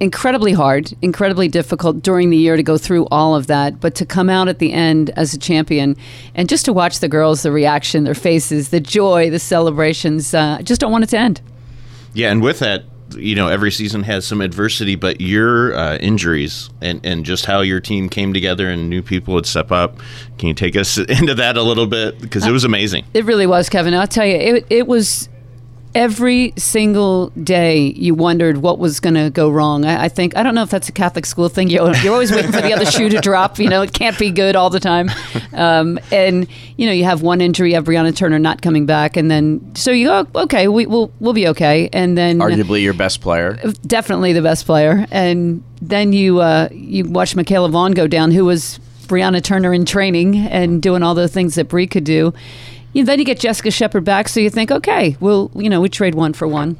Incredibly 0.00 0.52
hard, 0.52 0.92
incredibly 1.02 1.46
difficult 1.46 2.02
during 2.02 2.30
the 2.30 2.36
year 2.36 2.56
to 2.56 2.62
go 2.62 2.76
through 2.76 3.06
all 3.12 3.36
of 3.36 3.46
that, 3.46 3.80
but 3.80 3.94
to 3.94 4.04
come 4.04 4.28
out 4.28 4.48
at 4.48 4.58
the 4.58 4.72
end 4.72 5.10
as 5.10 5.32
a 5.34 5.38
champion 5.38 5.96
and 6.34 6.48
just 6.48 6.64
to 6.64 6.72
watch 6.72 6.98
the 6.98 7.08
girls, 7.08 7.42
the 7.42 7.52
reaction, 7.52 8.02
their 8.02 8.14
faces, 8.14 8.70
the 8.70 8.80
joy, 8.80 9.30
the 9.30 9.38
celebrations, 9.38 10.34
uh, 10.34 10.56
I 10.58 10.62
just 10.62 10.80
don't 10.80 10.90
want 10.90 11.04
it 11.04 11.10
to 11.10 11.18
end. 11.18 11.40
Yeah, 12.12 12.32
and 12.32 12.42
with 12.42 12.58
that, 12.58 12.84
you 13.16 13.34
know 13.34 13.48
every 13.48 13.70
season 13.70 14.02
has 14.04 14.26
some 14.26 14.40
adversity, 14.40 14.96
but 14.96 15.20
your 15.20 15.74
uh, 15.74 15.96
injuries 15.96 16.70
and 16.80 17.00
and 17.04 17.24
just 17.24 17.46
how 17.46 17.60
your 17.60 17.80
team 17.80 18.08
came 18.08 18.32
together 18.32 18.68
and 18.68 18.88
new 18.88 19.02
people 19.02 19.34
would 19.34 19.46
step 19.46 19.72
up. 19.72 19.98
Can 20.38 20.48
you 20.48 20.54
take 20.54 20.76
us 20.76 20.98
into 21.08 21.34
that 21.34 21.56
a 21.56 21.62
little 21.62 21.86
bit 21.86 22.20
because 22.20 22.46
it 22.46 22.52
was 22.52 22.64
amazing? 22.64 23.04
It 23.14 23.24
really 23.24 23.46
was, 23.46 23.68
Kevin. 23.68 23.94
I'll 23.94 24.06
tell 24.06 24.26
you, 24.26 24.36
it 24.36 24.66
it 24.70 24.86
was 24.86 25.28
every 25.94 26.52
single 26.56 27.28
day 27.30 27.92
you 27.92 28.14
wondered 28.14 28.58
what 28.58 28.78
was 28.78 28.98
going 29.00 29.14
to 29.14 29.30
go 29.30 29.48
wrong. 29.48 29.84
I, 29.84 30.04
I, 30.04 30.08
think 30.08 30.36
I 30.36 30.42
don't 30.42 30.54
know 30.54 30.62
if 30.62 30.70
that's 30.70 30.88
a 30.88 30.92
Catholic 30.92 31.24
school 31.24 31.48
thing. 31.48 31.70
You're, 31.70 31.94
you're 31.96 32.12
always 32.12 32.32
waiting 32.32 32.50
for 32.52 32.60
the 32.60 32.72
other 32.72 32.86
shoe 32.86 33.08
to 33.08 33.20
drop. 33.20 33.58
You 33.58 33.68
know, 33.68 33.82
it 33.82 33.92
can't 33.92 34.18
be 34.18 34.30
good 34.30 34.56
all 34.56 34.70
the 34.70 34.80
time. 34.80 35.10
Um, 35.52 36.00
and 36.10 36.48
you 36.76 36.86
know, 36.86 36.92
you 36.92 37.04
have 37.04 37.22
one 37.22 37.40
injury, 37.40 37.70
you 37.70 37.74
have 37.76 37.84
Brianna 37.84 38.14
Turner 38.14 38.40
not 38.40 38.60
coming 38.60 38.86
back, 38.86 39.16
and 39.16 39.30
then 39.30 39.74
so 39.76 39.92
you 39.92 40.08
go, 40.08 40.26
okay, 40.34 40.66
we, 40.66 40.86
will 40.86 41.12
we'll 41.20 41.32
be 41.32 41.46
okay. 41.48 41.88
And 41.92 42.18
then 42.18 42.40
arguably 42.40 42.82
your 42.82 42.92
best 42.92 43.20
player, 43.20 43.56
definitely 43.86 44.32
the 44.32 44.42
best 44.42 44.66
player. 44.66 45.06
And 45.12 45.62
then 45.80 46.12
you 46.12 46.40
uh, 46.40 46.70
you 46.72 47.04
watch 47.04 47.36
Michaela 47.36 47.68
Vaughn 47.68 47.92
go 47.92 48.08
down, 48.08 48.32
who 48.32 48.44
was 48.44 48.80
Brianna 49.06 49.42
Turner 49.42 49.72
in 49.72 49.84
training 49.84 50.36
and 50.36 50.82
doing 50.82 51.02
all 51.04 51.14
the 51.14 51.28
things 51.28 51.54
that 51.54 51.68
Brie 51.68 51.86
could 51.86 52.04
do 52.04 52.34
then 53.02 53.18
you 53.18 53.24
get 53.24 53.40
Jessica 53.40 53.70
Shepard 53.70 54.04
back, 54.04 54.28
so 54.28 54.40
you 54.40 54.50
think, 54.50 54.70
okay, 54.70 55.16
well, 55.20 55.50
you 55.54 55.68
know, 55.68 55.80
we 55.80 55.88
trade 55.88 56.14
one 56.14 56.32
for 56.32 56.46
one. 56.46 56.76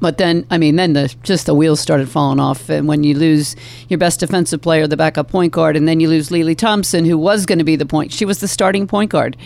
But 0.00 0.16
then, 0.16 0.46
I 0.50 0.56
mean, 0.56 0.76
then 0.76 0.94
the 0.94 1.14
just 1.22 1.44
the 1.46 1.54
wheels 1.54 1.78
started 1.78 2.08
falling 2.08 2.40
off, 2.40 2.70
and 2.70 2.88
when 2.88 3.04
you 3.04 3.14
lose 3.14 3.54
your 3.88 3.98
best 3.98 4.20
defensive 4.20 4.62
player, 4.62 4.86
the 4.86 4.96
backup 4.96 5.28
point 5.28 5.52
guard, 5.52 5.76
and 5.76 5.86
then 5.86 6.00
you 6.00 6.08
lose 6.08 6.30
Lili 6.30 6.54
Thompson, 6.54 7.04
who 7.04 7.18
was 7.18 7.44
going 7.44 7.58
to 7.58 7.64
be 7.64 7.76
the 7.76 7.86
point, 7.86 8.10
she 8.12 8.24
was 8.24 8.40
the 8.40 8.48
starting 8.48 8.86
point 8.86 9.10
guard. 9.10 9.36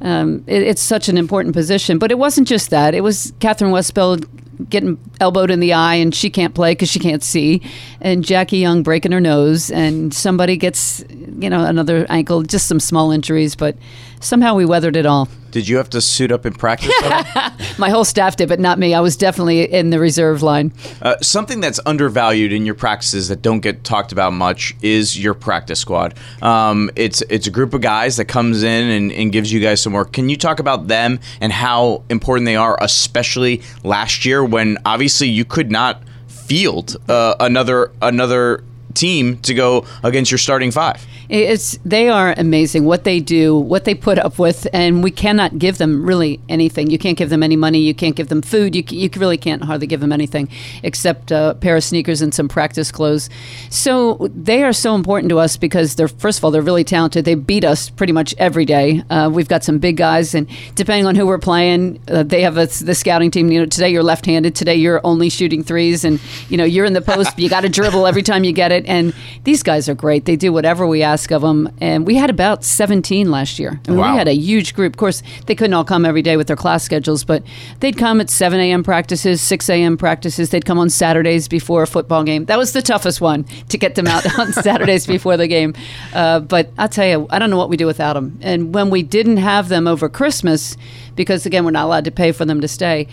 Um, 0.00 0.44
it, 0.46 0.62
it's 0.62 0.82
such 0.82 1.08
an 1.08 1.18
important 1.18 1.54
position, 1.54 1.98
but 1.98 2.10
it 2.10 2.18
wasn't 2.18 2.48
just 2.48 2.70
that. 2.70 2.94
It 2.94 3.02
was 3.02 3.32
Kathryn 3.40 3.72
Westbeld 3.72 4.28
getting 4.68 4.98
elbowed 5.20 5.50
in 5.50 5.60
the 5.60 5.72
eye 5.72 5.94
and 5.94 6.14
she 6.14 6.30
can't 6.30 6.54
play 6.54 6.72
because 6.72 6.88
she 6.88 6.98
can't 6.98 7.22
see, 7.22 7.62
and 8.00 8.24
Jackie 8.24 8.58
Young 8.58 8.82
breaking 8.82 9.12
her 9.12 9.20
nose, 9.20 9.70
and 9.70 10.12
somebody 10.12 10.56
gets, 10.56 11.04
you 11.10 11.48
know, 11.48 11.64
another 11.64 12.06
ankle, 12.08 12.42
just 12.42 12.66
some 12.66 12.80
small 12.80 13.10
injuries, 13.10 13.54
but 13.54 13.76
somehow 14.20 14.54
we 14.54 14.64
weathered 14.64 14.96
it 14.96 15.06
all. 15.06 15.28
Did 15.50 15.66
you 15.66 15.78
have 15.78 15.88
to 15.90 16.00
suit 16.00 16.30
up 16.30 16.44
in 16.44 16.52
practice? 16.52 16.92
My 17.78 17.88
whole 17.88 18.04
staff 18.04 18.36
did, 18.36 18.48
but 18.48 18.60
not 18.60 18.78
me. 18.78 18.92
I 18.92 19.00
was 19.00 19.16
definitely 19.16 19.62
in 19.62 19.90
the 19.90 19.98
reserve 19.98 20.42
line. 20.42 20.72
Uh, 21.00 21.16
something 21.22 21.60
that's 21.60 21.80
undervalued 21.86 22.52
in 22.52 22.66
your 22.66 22.74
practices 22.74 23.28
that 23.28 23.40
don't 23.40 23.60
get 23.60 23.82
talked 23.82 24.12
about 24.12 24.34
much 24.34 24.76
is 24.82 25.18
your 25.18 25.32
practice 25.34 25.80
squad. 25.80 26.14
Um, 26.42 26.90
it's 26.96 27.22
it's 27.30 27.46
a 27.46 27.50
group 27.50 27.72
of 27.72 27.80
guys 27.80 28.18
that 28.18 28.26
comes 28.26 28.62
in 28.62 28.88
and, 28.90 29.12
and 29.12 29.32
gives 29.32 29.50
you 29.50 29.60
guys 29.60 29.80
some 29.80 29.87
work. 29.92 30.12
Can 30.12 30.28
you 30.28 30.36
talk 30.36 30.60
about 30.60 30.88
them 30.88 31.20
and 31.40 31.52
how 31.52 32.02
important 32.08 32.46
they 32.46 32.56
are, 32.56 32.78
especially 32.80 33.62
last 33.84 34.24
year 34.24 34.44
when 34.44 34.78
obviously 34.84 35.28
you 35.28 35.44
could 35.44 35.70
not 35.70 36.02
field 36.26 36.96
uh, 37.08 37.34
another 37.40 37.92
another 38.00 38.64
team 38.98 39.38
to 39.38 39.54
go 39.54 39.86
against 40.02 40.30
your 40.30 40.38
starting 40.38 40.70
five? 40.70 41.06
It's 41.28 41.78
they 41.84 42.08
are 42.08 42.34
amazing 42.38 42.86
what 42.86 43.04
they 43.04 43.20
do, 43.20 43.54
what 43.54 43.84
they 43.84 43.94
put 43.94 44.18
up 44.18 44.38
with, 44.38 44.66
and 44.72 45.02
we 45.02 45.10
cannot 45.10 45.58
give 45.58 45.76
them 45.76 46.06
really 46.06 46.40
anything. 46.48 46.90
You 46.90 46.98
can't 46.98 47.18
give 47.18 47.28
them 47.28 47.42
any 47.42 47.56
money. 47.56 47.80
You 47.80 47.94
can't 47.94 48.16
give 48.16 48.28
them 48.28 48.40
food. 48.40 48.74
You 48.74 48.82
you 48.88 49.10
really 49.16 49.36
can't 49.36 49.62
hardly 49.62 49.86
give 49.86 50.00
them 50.00 50.10
anything 50.10 50.48
except 50.82 51.30
a 51.30 51.56
pair 51.60 51.76
of 51.76 51.84
sneakers 51.84 52.22
and 52.22 52.32
some 52.32 52.48
practice 52.48 52.90
clothes. 52.90 53.28
So 53.68 54.30
they 54.34 54.62
are 54.62 54.72
so 54.72 54.94
important 54.94 55.28
to 55.28 55.38
us 55.38 55.58
because 55.58 55.96
they're 55.96 56.08
first 56.08 56.38
of 56.38 56.44
all 56.44 56.50
they're 56.50 56.62
really 56.62 56.84
talented. 56.84 57.26
They 57.26 57.34
beat 57.34 57.64
us 57.64 57.90
pretty 57.90 58.14
much 58.14 58.34
every 58.38 58.64
day. 58.64 59.02
Uh, 59.10 59.30
we've 59.30 59.48
got 59.48 59.62
some 59.64 59.78
big 59.78 59.98
guys, 59.98 60.34
and 60.34 60.48
depending 60.76 61.04
on 61.06 61.14
who 61.14 61.26
we're 61.26 61.36
playing, 61.36 62.00
uh, 62.08 62.22
they 62.22 62.40
have 62.40 62.56
a, 62.56 62.66
the 62.66 62.94
scouting 62.94 63.30
team. 63.30 63.52
You 63.52 63.60
know, 63.60 63.66
today 63.66 63.90
you're 63.90 64.02
left-handed. 64.02 64.54
Today 64.54 64.76
you're 64.76 65.02
only 65.04 65.28
shooting 65.28 65.62
threes, 65.62 66.04
and 66.04 66.18
you 66.48 66.56
know 66.56 66.64
you're 66.64 66.86
in 66.86 66.94
the 66.94 67.02
post. 67.02 67.38
you 67.38 67.50
got 67.50 67.60
to 67.60 67.68
dribble 67.78 68.06
every 68.06 68.22
time 68.22 68.44
you 68.44 68.52
get 68.52 68.72
it. 68.72 68.87
And 68.88 69.14
these 69.44 69.62
guys 69.62 69.88
are 69.88 69.94
great. 69.94 70.24
They 70.24 70.36
do 70.36 70.52
whatever 70.52 70.86
we 70.86 71.02
ask 71.02 71.30
of 71.30 71.42
them. 71.42 71.70
And 71.80 72.06
we 72.06 72.16
had 72.16 72.30
about 72.30 72.64
17 72.64 73.30
last 73.30 73.58
year. 73.58 73.80
I 73.86 73.90
mean, 73.90 74.00
Wow. 74.00 74.12
We 74.12 74.18
had 74.18 74.28
a 74.28 74.34
huge 74.34 74.74
group. 74.74 74.94
Of 74.94 74.98
course, 74.98 75.22
they 75.46 75.54
couldn't 75.54 75.74
all 75.74 75.84
come 75.84 76.04
every 76.04 76.22
day 76.22 76.36
with 76.36 76.46
their 76.46 76.56
class 76.56 76.82
schedules, 76.82 77.24
but 77.24 77.42
they'd 77.80 77.96
come 77.96 78.20
at 78.20 78.30
7 78.30 78.58
a.m. 78.58 78.82
practices, 78.82 79.40
6 79.42 79.68
a.m. 79.70 79.96
practices. 79.96 80.50
They'd 80.50 80.64
come 80.64 80.78
on 80.78 80.88
Saturdays 80.90 81.48
before 81.48 81.82
a 81.82 81.86
football 81.86 82.24
game. 82.24 82.46
That 82.46 82.58
was 82.58 82.72
the 82.72 82.82
toughest 82.82 83.20
one 83.20 83.44
to 83.68 83.76
get 83.78 83.94
them 83.94 84.06
out 84.06 84.38
on 84.38 84.52
Saturdays 84.62 85.06
before 85.06 85.36
the 85.36 85.46
game. 85.46 85.74
Uh, 86.14 86.40
but 86.40 86.70
I'll 86.78 86.88
tell 86.88 87.06
you, 87.06 87.26
I 87.30 87.38
don't 87.38 87.50
know 87.50 87.58
what 87.58 87.68
we 87.68 87.76
do 87.76 87.86
without 87.86 88.14
them. 88.14 88.38
And 88.40 88.74
when 88.74 88.90
we 88.90 89.02
didn't 89.02 89.36
have 89.38 89.68
them 89.68 89.86
over 89.86 90.08
Christmas, 90.08 90.76
because 91.14 91.44
again, 91.44 91.64
we're 91.64 91.72
not 91.72 91.84
allowed 91.84 92.04
to 92.04 92.10
pay 92.10 92.32
for 92.32 92.44
them 92.44 92.60
to 92.60 92.68
stay, 92.68 93.08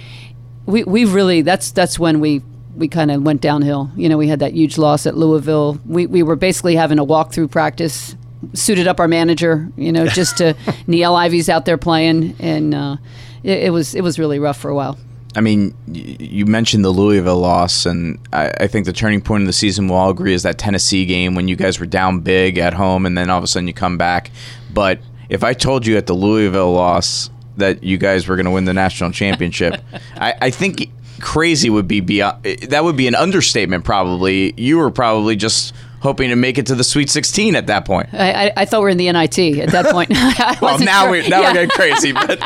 we, 0.66 0.84
we 0.84 1.06
really 1.06 1.42
that's 1.42 1.72
that's 1.72 2.00
when 2.00 2.20
we 2.20 2.42
we 2.76 2.88
kind 2.88 3.12
of 3.12 3.24
went 3.24 3.42
downhill. 3.42 3.90
You 3.96 4.10
know, 4.10 4.18
we 4.18 4.28
had 4.28 4.40
that 4.40 4.54
huge 4.54 4.78
loss 4.78 5.06
at 5.06 5.16
Louisville. 5.16 5.80
We 5.86 6.06
we 6.06 6.24
were 6.24 6.36
basically 6.36 6.76
having 6.76 7.00
a 7.00 7.06
walkthrough 7.06 7.52
practice, 7.52 8.16
suited 8.54 8.88
up 8.88 9.00
our 9.00 9.08
manager, 9.08 9.70
you 9.76 9.92
know, 9.92 10.08
just 10.08 10.38
to 10.38 10.54
Niele 10.88 11.16
Ivey's 11.16 11.50
out 11.50 11.66
there 11.66 11.78
playing, 11.78 12.36
and 12.40 12.74
uh, 12.74 12.98
it, 13.44 13.64
it 13.64 13.70
was 13.72 13.96
it 13.96 14.02
was 14.02 14.20
really 14.20 14.40
rough 14.40 14.58
for 14.58 14.70
a 14.70 14.76
while. 14.76 14.98
I 15.38 15.42
mean, 15.42 15.76
you 15.88 16.46
mentioned 16.46 16.86
the 16.86 16.92
Louisville 16.92 17.40
loss, 17.40 17.86
and 17.86 18.20
I, 18.32 18.52
I 18.62 18.68
think 18.68 18.86
the 18.86 18.94
turning 18.94 19.22
point 19.22 19.44
of 19.44 19.48
the 19.48 19.54
season 19.54 19.90
we'll 19.90 19.98
all 19.98 20.10
agree 20.10 20.34
is 20.34 20.44
that 20.44 20.58
Tennessee 20.58 21.06
game 21.06 21.36
when 21.36 21.50
you 21.50 21.58
guys 21.58 21.78
were 21.78 21.86
down 21.86 22.22
big 22.22 22.58
at 22.58 22.74
home, 22.74 23.06
and 23.06 23.18
then 23.18 23.30
all 23.30 23.38
of 23.38 23.44
a 23.44 23.48
sudden 23.48 23.68
you 23.68 23.74
come 23.74 23.98
back. 23.98 24.32
But 24.74 25.00
if 25.28 25.44
I 25.44 25.54
told 25.54 25.86
you 25.86 25.98
at 25.98 26.08
the 26.08 26.14
Louisville 26.14 26.72
loss 26.72 27.30
that 27.58 27.84
you 27.84 27.98
guys 27.98 28.28
were 28.28 28.38
going 28.38 28.46
to 28.46 28.52
win 28.52 28.64
the 28.64 28.74
national 28.74 29.12
championship, 29.12 29.82
I, 30.16 30.36
I 30.42 30.50
think 30.52 30.90
crazy 31.20 31.70
would 31.70 31.88
be 31.88 32.00
beyond. 32.00 32.44
That 32.44 32.84
would 32.84 32.96
be 32.96 33.08
an 33.08 33.16
understatement. 33.16 33.84
Probably 33.84 34.54
you 34.58 34.78
were 34.78 34.92
probably 34.92 35.36
just 35.36 35.74
hoping 36.02 36.30
to 36.30 36.36
make 36.36 36.58
it 36.58 36.66
to 36.68 36.76
the 36.76 36.84
Sweet 36.84 37.10
16 37.10 37.56
at 37.56 37.68
that 37.68 37.86
point. 37.86 38.10
I, 38.14 38.48
I, 38.48 38.54
I 38.58 38.66
thought 38.66 38.80
we 38.80 38.84
were 38.84 38.90
in 38.90 38.98
the 38.98 39.12
NIT 39.12 39.40
at 39.60 39.70
that 39.72 39.92
point. 39.92 40.12
Well, 40.62 40.80
now 40.80 41.04
sure. 41.04 41.12
we 41.12 41.28
now 41.28 41.42
Yeah. 41.42 41.48
we're 41.50 41.54
getting 41.54 41.70
crazy, 41.70 42.12
but 42.12 42.40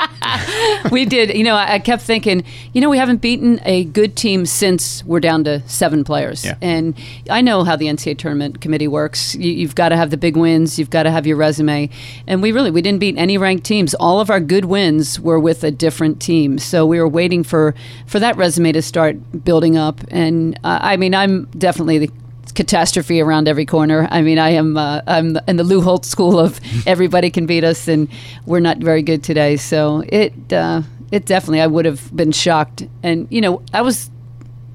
we 0.91 1.05
did. 1.05 1.35
You 1.35 1.43
know, 1.43 1.55
I, 1.55 1.75
I 1.75 1.79
kept 1.79 2.01
thinking, 2.03 2.43
you 2.73 2.81
know, 2.81 2.89
we 2.89 2.97
haven't 2.97 3.17
beaten 3.21 3.59
a 3.65 3.83
good 3.85 4.15
team 4.15 4.45
since 4.45 5.03
we're 5.05 5.19
down 5.19 5.43
to 5.45 5.61
seven 5.67 6.03
players. 6.03 6.43
Yeah. 6.45 6.55
And 6.61 6.95
I 7.29 7.41
know 7.41 7.63
how 7.63 7.75
the 7.75 7.85
NCAA 7.85 8.17
tournament 8.17 8.61
committee 8.61 8.87
works. 8.87 9.35
You, 9.35 9.51
you've 9.51 9.75
got 9.75 9.89
to 9.89 9.97
have 9.97 10.09
the 10.09 10.17
big 10.17 10.35
wins. 10.35 10.79
You've 10.79 10.89
got 10.89 11.03
to 11.03 11.11
have 11.11 11.25
your 11.27 11.37
resume. 11.37 11.89
And 12.27 12.41
we 12.41 12.51
really 12.51 12.71
we 12.71 12.81
didn't 12.81 12.99
beat 12.99 13.17
any 13.17 13.37
ranked 13.37 13.65
teams. 13.65 13.93
All 13.95 14.19
of 14.19 14.29
our 14.29 14.39
good 14.39 14.65
wins 14.65 15.19
were 15.19 15.39
with 15.39 15.63
a 15.63 15.71
different 15.71 16.21
team. 16.21 16.57
So 16.57 16.85
we 16.85 16.99
were 16.99 17.07
waiting 17.07 17.43
for 17.43 17.75
for 18.07 18.19
that 18.19 18.35
resume 18.37 18.71
to 18.73 18.81
start 18.81 19.43
building 19.43 19.77
up. 19.77 20.01
And 20.09 20.57
uh, 20.63 20.79
I 20.81 20.97
mean, 20.97 21.13
I'm 21.15 21.45
definitely 21.57 21.99
the 21.99 22.09
catastrophe 22.55 23.21
around 23.21 23.47
every 23.47 23.65
corner. 23.65 24.07
I 24.11 24.21
mean, 24.21 24.39
I 24.39 24.49
am 24.49 24.77
uh, 24.77 25.01
I'm 25.07 25.37
in 25.47 25.57
the 25.57 25.63
Lou 25.63 25.81
Holtz 25.81 26.07
school 26.07 26.39
of 26.39 26.59
everybody 26.87 27.29
can 27.29 27.45
beat 27.45 27.63
us, 27.63 27.87
and 27.87 28.07
we're 28.45 28.59
not 28.59 28.77
very 28.77 29.01
good 29.01 29.23
today. 29.23 29.57
So 29.57 30.03
it 30.07 30.53
uh, 30.53 30.83
it 31.11 31.25
definitely 31.25 31.61
I 31.61 31.67
would 31.67 31.85
have 31.85 32.15
been 32.15 32.31
shocked, 32.31 32.87
and 33.03 33.27
you 33.29 33.41
know 33.41 33.61
I 33.73 33.81
was 33.81 34.09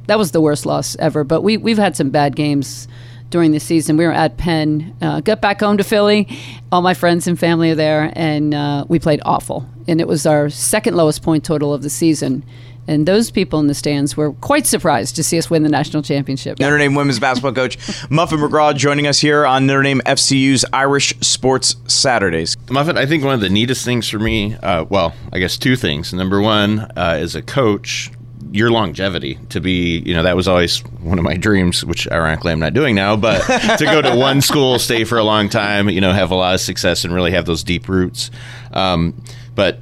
that 0.07 0.19
was 0.19 0.33
the 0.33 0.41
worst 0.41 0.67
loss 0.67 0.97
ever. 0.97 1.25
But 1.25 1.43
we 1.43 1.57
we've 1.57 1.79
had 1.79 1.97
some 1.97 2.11
bad 2.11 2.37
games 2.37 2.89
during 3.31 3.51
the 3.51 3.61
season. 3.61 3.97
We 3.97 4.07
were 4.07 4.13
at 4.13 4.37
Penn, 4.37 4.95
uh, 5.01 5.21
got 5.21 5.41
back 5.41 5.59
home 5.61 5.77
to 5.79 5.85
Philly. 5.85 6.29
All 6.71 6.83
my 6.83 6.95
friends 6.95 7.27
and 7.27 7.39
family 7.39 7.71
are 7.73 7.75
there, 7.75 8.13
and 8.15 8.55
uh, 8.55 8.85
we 8.89 8.99
played 9.01 9.21
awful. 9.25 9.69
And 9.89 10.01
it 10.01 10.07
was 10.07 10.25
our 10.25 10.49
second 10.49 10.97
lowest 10.97 11.23
point 11.23 11.45
total 11.45 11.75
of 11.75 11.83
the 11.83 11.91
season. 11.91 12.45
And 12.87 13.07
those 13.07 13.31
people 13.31 13.61
in 13.61 13.67
the 13.67 13.75
stands 13.75 14.17
were 14.17 14.33
quite 14.33 14.67
surprised 14.67 15.17
to 15.17 15.25
see 15.25 15.39
us 15.39 15.49
win 15.49 15.63
the 15.63 15.69
national 15.69 16.03
championship. 16.03 16.59
Notre 16.59 16.79
Dame 16.79 16.95
women's 16.95 17.19
basketball 17.19 17.53
coach 17.53 17.79
Muffet 18.11 18.37
McGraw 18.37 18.75
joining 18.75 19.07
us 19.07 19.21
here 19.21 19.47
on 19.47 19.67
Notre 19.67 19.83
Dame 19.83 20.01
FCU's 20.07 20.65
Irish 20.73 21.15
Sports 21.21 21.77
Saturdays. 21.87 22.57
Muffet, 22.69 22.97
I 22.97 23.07
think 23.07 23.25
one 23.25 23.35
of 23.35 23.41
the 23.41 23.51
neatest 23.51 23.85
things 23.85 24.09
for 24.09 24.19
me, 24.19 24.55
uh, 24.57 24.85
well, 24.89 25.15
I 25.33 25.39
guess 25.39 25.57
two 25.57 25.77
things. 25.77 26.13
Number 26.13 26.41
one, 26.41 26.81
uh, 26.81 27.19
as 27.21 27.35
a 27.35 27.43
coach, 27.43 28.11
your 28.55 28.71
longevity 28.71 29.37
to 29.49 29.61
be, 29.61 29.99
you 30.07 30.15
know, 30.15 30.23
that 30.23 30.37
was 30.37 30.47
always 30.47 30.79
one 31.01 31.19
of 31.19 31.25
my 31.25 31.37
dreams, 31.37 31.85
which 31.85 32.09
ironically 32.13 32.53
I'm 32.53 32.61
not 32.61 32.73
doing 32.73 32.95
now, 32.95 33.17
but 33.17 33.41
to 33.79 33.85
go 33.85 34.01
to 34.01 34.15
one 34.15 34.41
school, 34.41 34.79
stay 34.79 35.03
for 35.03 35.19
a 35.19 35.25
long 35.25 35.49
time, 35.49 35.89
you 35.89 36.01
know, 36.01 36.13
have 36.13 36.31
a 36.31 36.37
lot 36.37 36.55
of 36.55 36.61
success 36.61 37.05
and 37.05 37.13
really 37.13 37.33
have 37.33 37.47
those 37.47 37.65
deep 37.65 37.89
roots. 37.89 38.31
Um, 38.73 39.21
but 39.57 39.81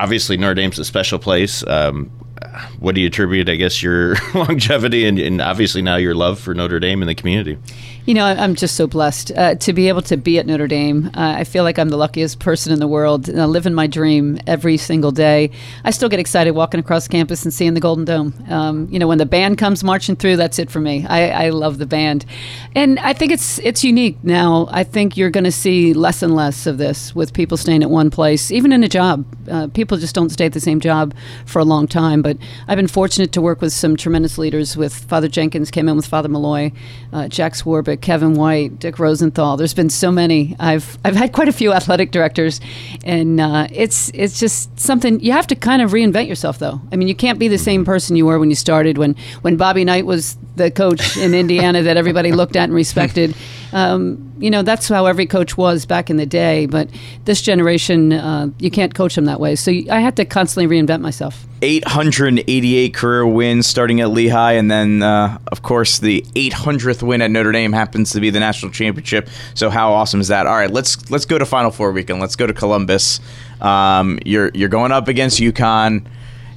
obviously, 0.00 0.36
Notre 0.36 0.54
Dame's 0.54 0.78
a 0.78 0.84
special 0.84 1.18
place. 1.18 1.66
Um, 1.66 2.10
what 2.78 2.94
do 2.94 3.00
you 3.00 3.08
attribute, 3.08 3.48
I 3.48 3.56
guess, 3.56 3.82
your 3.82 4.16
longevity 4.34 5.06
and, 5.06 5.18
and 5.18 5.40
obviously 5.40 5.82
now 5.82 5.96
your 5.96 6.14
love 6.14 6.38
for 6.38 6.54
Notre 6.54 6.80
Dame 6.80 7.02
and 7.02 7.08
the 7.08 7.14
community? 7.14 7.58
You 8.06 8.14
know, 8.14 8.24
I'm 8.24 8.54
just 8.54 8.76
so 8.76 8.86
blessed 8.86 9.30
uh, 9.36 9.54
to 9.56 9.72
be 9.74 9.88
able 9.88 10.00
to 10.02 10.16
be 10.16 10.38
at 10.38 10.46
Notre 10.46 10.66
Dame. 10.66 11.08
Uh, 11.08 11.34
I 11.36 11.44
feel 11.44 11.64
like 11.64 11.78
I'm 11.78 11.90
the 11.90 11.98
luckiest 11.98 12.40
person 12.40 12.72
in 12.72 12.80
the 12.80 12.88
world. 12.88 13.28
And 13.28 13.40
I 13.40 13.44
live 13.44 13.66
in 13.66 13.74
my 13.74 13.86
dream 13.86 14.38
every 14.46 14.78
single 14.78 15.12
day. 15.12 15.50
I 15.84 15.90
still 15.90 16.08
get 16.08 16.18
excited 16.18 16.52
walking 16.52 16.80
across 16.80 17.06
campus 17.06 17.44
and 17.44 17.52
seeing 17.52 17.74
the 17.74 17.80
Golden 17.80 18.06
Dome. 18.06 18.34
Um, 18.48 18.88
you 18.90 18.98
know, 18.98 19.06
when 19.06 19.18
the 19.18 19.26
band 19.26 19.58
comes 19.58 19.84
marching 19.84 20.16
through, 20.16 20.36
that's 20.36 20.58
it 20.58 20.70
for 20.70 20.80
me. 20.80 21.06
I, 21.06 21.46
I 21.46 21.50
love 21.50 21.76
the 21.76 21.86
band, 21.86 22.24
and 22.74 22.98
I 23.00 23.12
think 23.12 23.32
it's 23.32 23.58
it's 23.60 23.84
unique 23.84 24.16
now. 24.22 24.68
I 24.70 24.82
think 24.82 25.16
you're 25.16 25.30
going 25.30 25.44
to 25.44 25.52
see 25.52 25.92
less 25.92 26.22
and 26.22 26.34
less 26.34 26.66
of 26.66 26.78
this 26.78 27.14
with 27.14 27.34
people 27.34 27.58
staying 27.58 27.82
at 27.82 27.90
one 27.90 28.10
place, 28.10 28.50
even 28.50 28.72
in 28.72 28.82
a 28.82 28.88
job. 28.88 29.26
Uh, 29.48 29.68
people 29.68 29.98
just 29.98 30.14
don't 30.14 30.30
stay 30.30 30.46
at 30.46 30.52
the 30.52 30.60
same 30.60 30.80
job 30.80 31.14
for 31.44 31.58
a 31.58 31.64
long 31.64 31.86
time. 31.86 32.22
But 32.22 32.38
I've 32.66 32.76
been 32.76 32.88
fortunate 32.88 33.32
to 33.32 33.42
work 33.42 33.60
with 33.60 33.72
some 33.72 33.96
tremendous 33.96 34.38
leaders. 34.38 34.76
With 34.76 34.94
Father 34.94 35.28
Jenkins, 35.28 35.70
came 35.70 35.88
in 35.88 35.96
with 35.96 36.06
Father 36.06 36.28
Malloy, 36.28 36.72
uh, 37.12 37.28
Jack 37.28 37.54
Kevin 37.96 38.34
White, 38.34 38.78
Dick 38.78 38.98
Rosenthal. 38.98 39.56
There's 39.56 39.74
been 39.74 39.90
so 39.90 40.10
many. 40.10 40.56
I've 40.58 40.98
I've 41.04 41.16
had 41.16 41.32
quite 41.32 41.48
a 41.48 41.52
few 41.52 41.72
athletic 41.80 42.10
directors, 42.10 42.60
and 43.04 43.40
uh, 43.40 43.68
it's 43.70 44.10
it's 44.14 44.38
just 44.38 44.78
something 44.78 45.20
you 45.20 45.32
have 45.32 45.46
to 45.48 45.54
kind 45.54 45.82
of 45.82 45.92
reinvent 45.92 46.28
yourself. 46.28 46.58
Though 46.58 46.80
I 46.92 46.96
mean, 46.96 47.08
you 47.08 47.14
can't 47.14 47.38
be 47.38 47.48
the 47.48 47.58
same 47.58 47.84
person 47.84 48.16
you 48.16 48.26
were 48.26 48.38
when 48.38 48.50
you 48.50 48.56
started. 48.56 48.98
When 48.98 49.16
when 49.42 49.56
Bobby 49.56 49.84
Knight 49.84 50.06
was 50.06 50.36
the 50.56 50.70
coach 50.70 51.16
in 51.16 51.34
Indiana 51.42 51.82
that 51.82 51.96
everybody 51.96 52.32
looked 52.32 52.56
at 52.56 52.64
and 52.64 52.74
respected. 52.74 53.34
Um, 53.72 54.32
you 54.38 54.50
know 54.50 54.62
that's 54.62 54.88
how 54.88 55.06
every 55.06 55.26
coach 55.26 55.56
was 55.56 55.86
back 55.86 56.10
in 56.10 56.16
the 56.16 56.26
day. 56.26 56.66
But 56.66 56.88
this 57.24 57.42
generation, 57.42 58.12
uh, 58.12 58.50
you 58.58 58.70
can't 58.70 58.94
coach 58.94 59.14
them 59.14 59.26
that 59.26 59.40
way. 59.40 59.56
So 59.56 59.72
I 59.90 60.00
had 60.00 60.16
to 60.16 60.24
constantly 60.24 60.74
reinvent 60.74 61.00
myself. 61.00 61.46
888 61.62 62.94
career 62.94 63.26
wins 63.26 63.66
starting 63.66 64.00
at 64.00 64.08
Lehigh, 64.08 64.52
and 64.52 64.70
then, 64.70 65.02
uh, 65.02 65.36
of 65.48 65.60
course, 65.62 65.98
the 65.98 66.24
800th 66.34 67.02
win 67.02 67.20
at 67.20 67.30
Notre 67.30 67.52
Dame 67.52 67.72
happens 67.72 68.12
to 68.12 68.20
be 68.20 68.30
the 68.30 68.40
national 68.40 68.72
championship. 68.72 69.28
So 69.54 69.68
how 69.68 69.92
awesome 69.92 70.20
is 70.20 70.28
that? 70.28 70.46
All 70.46 70.54
right, 70.54 70.70
let's 70.70 71.10
let's 71.10 71.26
go 71.26 71.38
to 71.38 71.44
Final 71.44 71.70
Four 71.70 71.92
weekend. 71.92 72.20
Let's 72.20 72.36
go 72.36 72.46
to 72.46 72.54
Columbus. 72.54 73.20
Um, 73.60 74.18
you're 74.24 74.50
you're 74.54 74.70
going 74.70 74.92
up 74.92 75.08
against 75.08 75.38
UConn, 75.38 76.06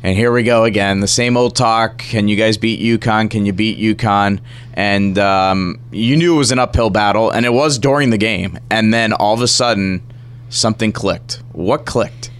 And 0.03 0.17
here 0.17 0.33
we 0.33 0.43
go 0.43 0.65
again, 0.65 0.99
the 0.99 1.07
same 1.07 1.37
old 1.37 1.55
talk. 1.55 1.99
Can 1.99 2.27
you 2.27 2.35
guys 2.35 2.57
beat 2.57 2.81
UConn? 2.81 3.31
Can 3.31 3.45
you 3.45 3.53
beat 3.53 3.79
UConn? 3.79 4.41
And 4.73 5.17
um, 5.17 5.79
you 5.91 6.17
knew 6.17 6.35
it 6.35 6.37
was 6.37 6.51
an 6.51 6.59
uphill 6.59 6.89
battle, 6.89 7.29
and 7.29 7.45
it 7.45 7.53
was 7.53 7.79
during 7.79 8.09
the 8.09 8.17
game. 8.17 8.59
And 8.69 8.93
then 8.93 9.13
all 9.13 9.33
of 9.33 9.41
a 9.41 9.47
sudden, 9.47 10.03
something 10.49 10.91
clicked. 10.91 11.41
What 11.53 11.85
clicked? 11.85 12.31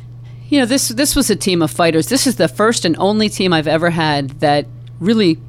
You 0.50 0.60
know, 0.60 0.66
this 0.66 0.90
this 0.90 1.16
was 1.16 1.30
a 1.30 1.38
team 1.38 1.62
of 1.62 1.72
fighters. 1.72 2.10
This 2.10 2.28
is 2.28 2.36
the 2.36 2.50
first 2.50 2.84
and 2.84 2.98
only 3.00 3.30
team 3.30 3.54
I've 3.54 3.68
ever 3.68 3.90
had 3.90 4.42
that 4.42 4.68
really 5.00 5.40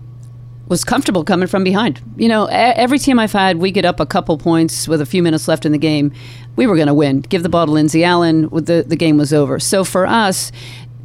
was 0.69 0.85
comfortable 0.85 1.25
coming 1.25 1.47
from 1.47 1.63
behind. 1.63 2.01
You 2.17 2.29
know, 2.29 2.47
every 2.47 2.99
team 2.99 3.19
I've 3.19 3.33
had, 3.33 3.59
we 3.59 3.71
get 3.71 3.85
up 3.85 4.01
a 4.01 4.07
couple 4.07 4.39
points 4.39 4.89
with 4.89 5.01
a 5.01 5.07
few 5.07 5.23
minutes 5.23 5.47
left 5.47 5.67
in 5.67 5.73
the 5.73 5.79
game. 5.79 6.13
We 6.57 6.67
were 6.67 6.77
going 6.77 6.89
to 6.89 6.95
win. 6.95 7.21
Give 7.21 7.43
the 7.43 7.49
ball 7.49 7.67
to 7.67 7.73
Lindsay 7.73 8.05
Allen. 8.05 8.49
The 8.51 8.85
the 8.87 8.97
game 8.97 9.19
was 9.19 9.33
over. 9.33 9.59
So 9.59 9.85
for 9.85 10.07
us, 10.07 10.53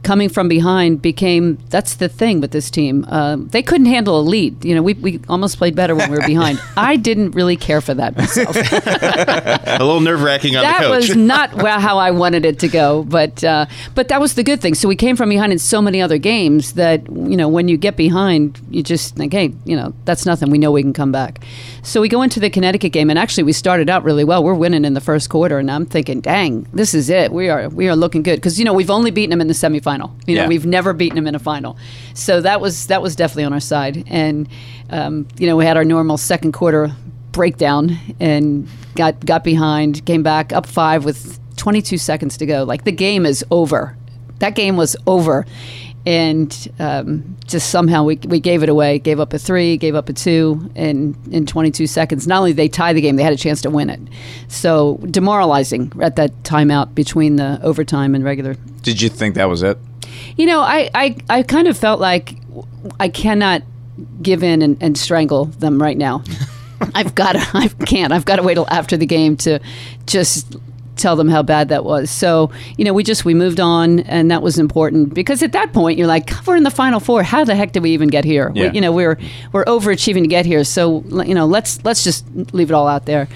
coming 0.04 0.30
from 0.30 0.48
behind 0.48 1.02
became 1.02 1.58
that's 1.70 1.96
the 1.96 2.10
thing 2.10 2.42
with 2.42 2.52
this 2.52 2.70
team. 2.70 3.06
Uh, 3.08 3.38
they 3.40 3.62
couldn't 3.62 3.88
handle 3.88 4.20
a 4.20 4.22
lead. 4.22 4.64
You 4.64 4.76
know, 4.76 4.82
we, 4.82 4.94
we 4.96 5.20
almost 5.30 5.58
played 5.58 5.76
better 5.76 5.96
when 5.96 6.10
we 6.12 6.18
were 6.18 6.26
behind. 6.26 6.60
I 6.78 6.96
didn't 6.96 7.32
really 7.32 7.56
care 7.56 7.82
for 7.82 7.94
that 7.94 8.18
myself. 8.18 8.56
a 8.56 9.78
little 9.80 10.00
nerve 10.00 10.22
wracking 10.22 10.56
on 10.56 10.64
that 10.64 10.82
the 10.82 10.88
coach. 10.88 11.10
was 11.10 11.16
not 11.16 11.52
how 11.82 11.98
I 11.98 12.12
wanted 12.12 12.46
it 12.46 12.60
to 12.60 12.68
go, 12.68 13.04
but 13.04 13.44
uh, 13.44 13.66
but 13.96 14.08
that 14.10 14.20
was 14.20 14.36
the 14.36 14.44
good 14.44 14.62
thing. 14.62 14.74
So 14.76 14.88
we 14.88 14.96
came 14.96 15.16
from 15.16 15.30
behind 15.30 15.52
in 15.52 15.60
so 15.60 15.82
many 15.82 16.02
other 16.02 16.18
games 16.18 16.74
that 16.74 17.06
you 17.08 17.38
know 17.38 17.48
when 17.48 17.68
you 17.68 17.78
get 17.78 17.96
behind, 17.96 18.60
you 18.70 18.84
just 18.84 19.16
think, 19.16 19.34
hey, 19.34 19.54
you 19.66 19.76
know, 19.76 19.94
that's 20.06 20.26
nothing. 20.26 20.50
We 20.50 20.58
know 20.58 20.72
we 20.72 20.82
can 20.82 20.94
come 20.94 21.12
back. 21.12 21.44
So 21.84 22.02
we 22.02 22.10
go 22.10 22.22
into 22.22 22.40
the 22.40 22.50
Connecticut 22.50 22.92
game, 22.92 23.10
and 23.10 23.18
actually 23.18 23.44
we 23.44 23.54
started 23.54 23.90
out 23.90 24.04
really 24.04 24.24
well. 24.24 24.44
We're 24.44 24.54
winning 24.54 24.86
in 24.86 24.94
the 24.94 25.02
first 25.02 25.30
quarter, 25.30 25.58
and 25.60 25.70
I'm 25.72 25.86
thinking, 25.86 26.22
dang, 26.22 26.68
this 26.74 26.94
is 26.94 27.10
it. 27.10 27.32
We 27.32 27.50
are 27.50 27.70
we 27.70 27.90
are 27.90 27.96
looking 27.96 28.24
good 28.24 28.38
because 28.38 28.60
you 28.60 28.66
know 28.66 28.74
we've 28.74 28.90
only 28.90 29.12
beaten 29.12 29.32
them 29.32 29.42
in 29.42 29.48
the 29.48 29.54
semifinal. 29.90 30.12
You 30.28 30.36
know, 30.36 30.42
yeah. 30.44 30.48
we've 30.48 30.66
never 30.66 30.94
beaten 30.94 31.16
them 31.16 31.28
in 31.28 31.36
a 31.36 31.40
final. 31.40 31.78
So 32.14 32.42
that 32.42 32.62
was 32.62 32.88
that 32.88 33.02
was 33.02 33.16
definitely 33.16 33.46
on 33.46 33.54
our 33.54 33.60
side, 33.60 34.04
and 34.08 34.48
um, 34.90 35.28
you 35.38 35.48
know 35.48 35.56
we 35.56 35.66
had 35.66 35.78
our 35.78 35.86
normal 35.86 36.18
second 36.18 36.54
quarter 36.54 36.92
breakdown 37.32 37.98
and 38.20 38.68
got 38.96 39.26
got 39.26 39.44
behind, 39.44 40.06
came 40.06 40.24
back 40.24 40.54
up 40.54 40.66
five 40.66 41.06
with 41.06 41.40
22 41.58 41.98
seconds 41.98 42.38
to 42.38 42.46
go. 42.46 42.64
Like 42.64 42.84
the 42.84 42.92
game 42.92 43.26
is 43.26 43.44
over. 43.52 43.96
That 44.40 44.56
game 44.56 44.78
was 44.78 44.96
over 45.06 45.46
and 46.10 46.68
um, 46.80 47.38
just 47.46 47.70
somehow 47.70 48.04
we, 48.04 48.16
we 48.26 48.40
gave 48.40 48.64
it 48.64 48.70
away. 48.70 48.98
Gave 48.98 49.20
up 49.20 49.32
a 49.32 49.38
three, 49.38 49.78
gave 49.78 49.94
up 49.94 50.10
a 50.10 50.14
two, 50.14 50.72
and 50.76 51.16
in 51.32 51.46
22 51.46 51.86
seconds, 51.86 52.26
not 52.26 52.40
only 52.40 52.50
did 52.50 52.58
they 52.58 52.68
tie 52.68 52.94
the 52.94 53.02
game, 53.02 53.16
they 53.16 53.22
had 53.22 53.32
a 53.32 53.38
chance 53.38 53.62
to 53.62 53.70
win 53.70 53.92
it. 53.92 54.00
So 54.48 54.98
demoralizing 55.12 55.94
at 56.02 56.16
that 56.16 56.32
timeout 56.42 56.96
between 56.96 57.36
the 57.36 57.60
overtime 57.62 58.16
and 58.16 58.24
regular. 58.24 58.56
Did 58.82 59.04
you 59.04 59.10
think 59.10 59.36
that 59.36 59.50
was 59.50 59.62
it? 59.62 59.78
You 60.36 60.48
know, 60.48 60.62
I, 60.62 60.90
I, 60.96 61.16
I 61.30 61.44
kind 61.44 61.68
of 61.68 61.78
felt 61.78 62.00
like 62.00 62.34
I 63.00 63.08
cannot 63.10 63.62
give 64.20 64.42
in 64.42 64.64
and, 64.64 64.82
and 64.82 64.98
strangle 64.98 65.46
them 65.46 65.80
right 65.80 65.98
now. 65.98 66.24
I've 66.96 67.14
got 67.14 67.34
to, 67.34 67.48
I 67.54 67.68
can't. 67.86 68.12
I've 68.12 68.26
got 68.26 68.38
to 68.38 68.42
wait 68.42 68.56
till 68.56 68.68
after 68.72 68.98
the 68.98 69.06
game 69.06 69.38
to 69.38 69.60
just 70.08 70.56
tell 71.00 71.16
them 71.16 71.28
how 71.28 71.42
bad 71.42 71.70
that 71.70 71.84
was. 71.84 72.10
So, 72.10 72.52
you 72.78 72.86
know, 72.86 72.94
we 72.94 73.04
just 73.04 73.26
we 73.26 73.34
moved 73.34 73.60
on, 73.60 74.02
and 74.02 74.30
that 74.32 74.42
was 74.42 74.60
important 74.60 75.14
because 75.14 75.42
at 75.42 75.54
that 75.54 75.74
point 75.74 75.98
you're 75.98 76.08
like, 76.08 76.32
we're 76.46 76.56
in 76.56 76.64
the 76.64 76.72
final 76.72 77.00
four. 77.00 77.24
How 77.24 77.44
the 77.44 77.56
heck 77.56 77.72
did 77.72 77.84
we 77.84 77.92
even 77.92 78.10
get 78.10 78.26
here? 78.26 78.52
Yeah. 78.54 78.70
We, 78.70 78.76
you 78.76 78.82
know, 78.82 78.92
we're 78.92 79.18
we're 79.52 79.66
overachieving 79.66 80.22
to 80.22 80.28
get 80.28 80.46
here. 80.46 80.64
So, 80.64 81.04
you 81.24 81.34
know, 81.34 81.46
let's 81.46 81.84
let's 81.84 82.04
just 82.04 82.26
leave 82.54 82.70
it 82.70 82.74
all 82.74 82.88
out 82.88 83.06
there. 83.06 83.28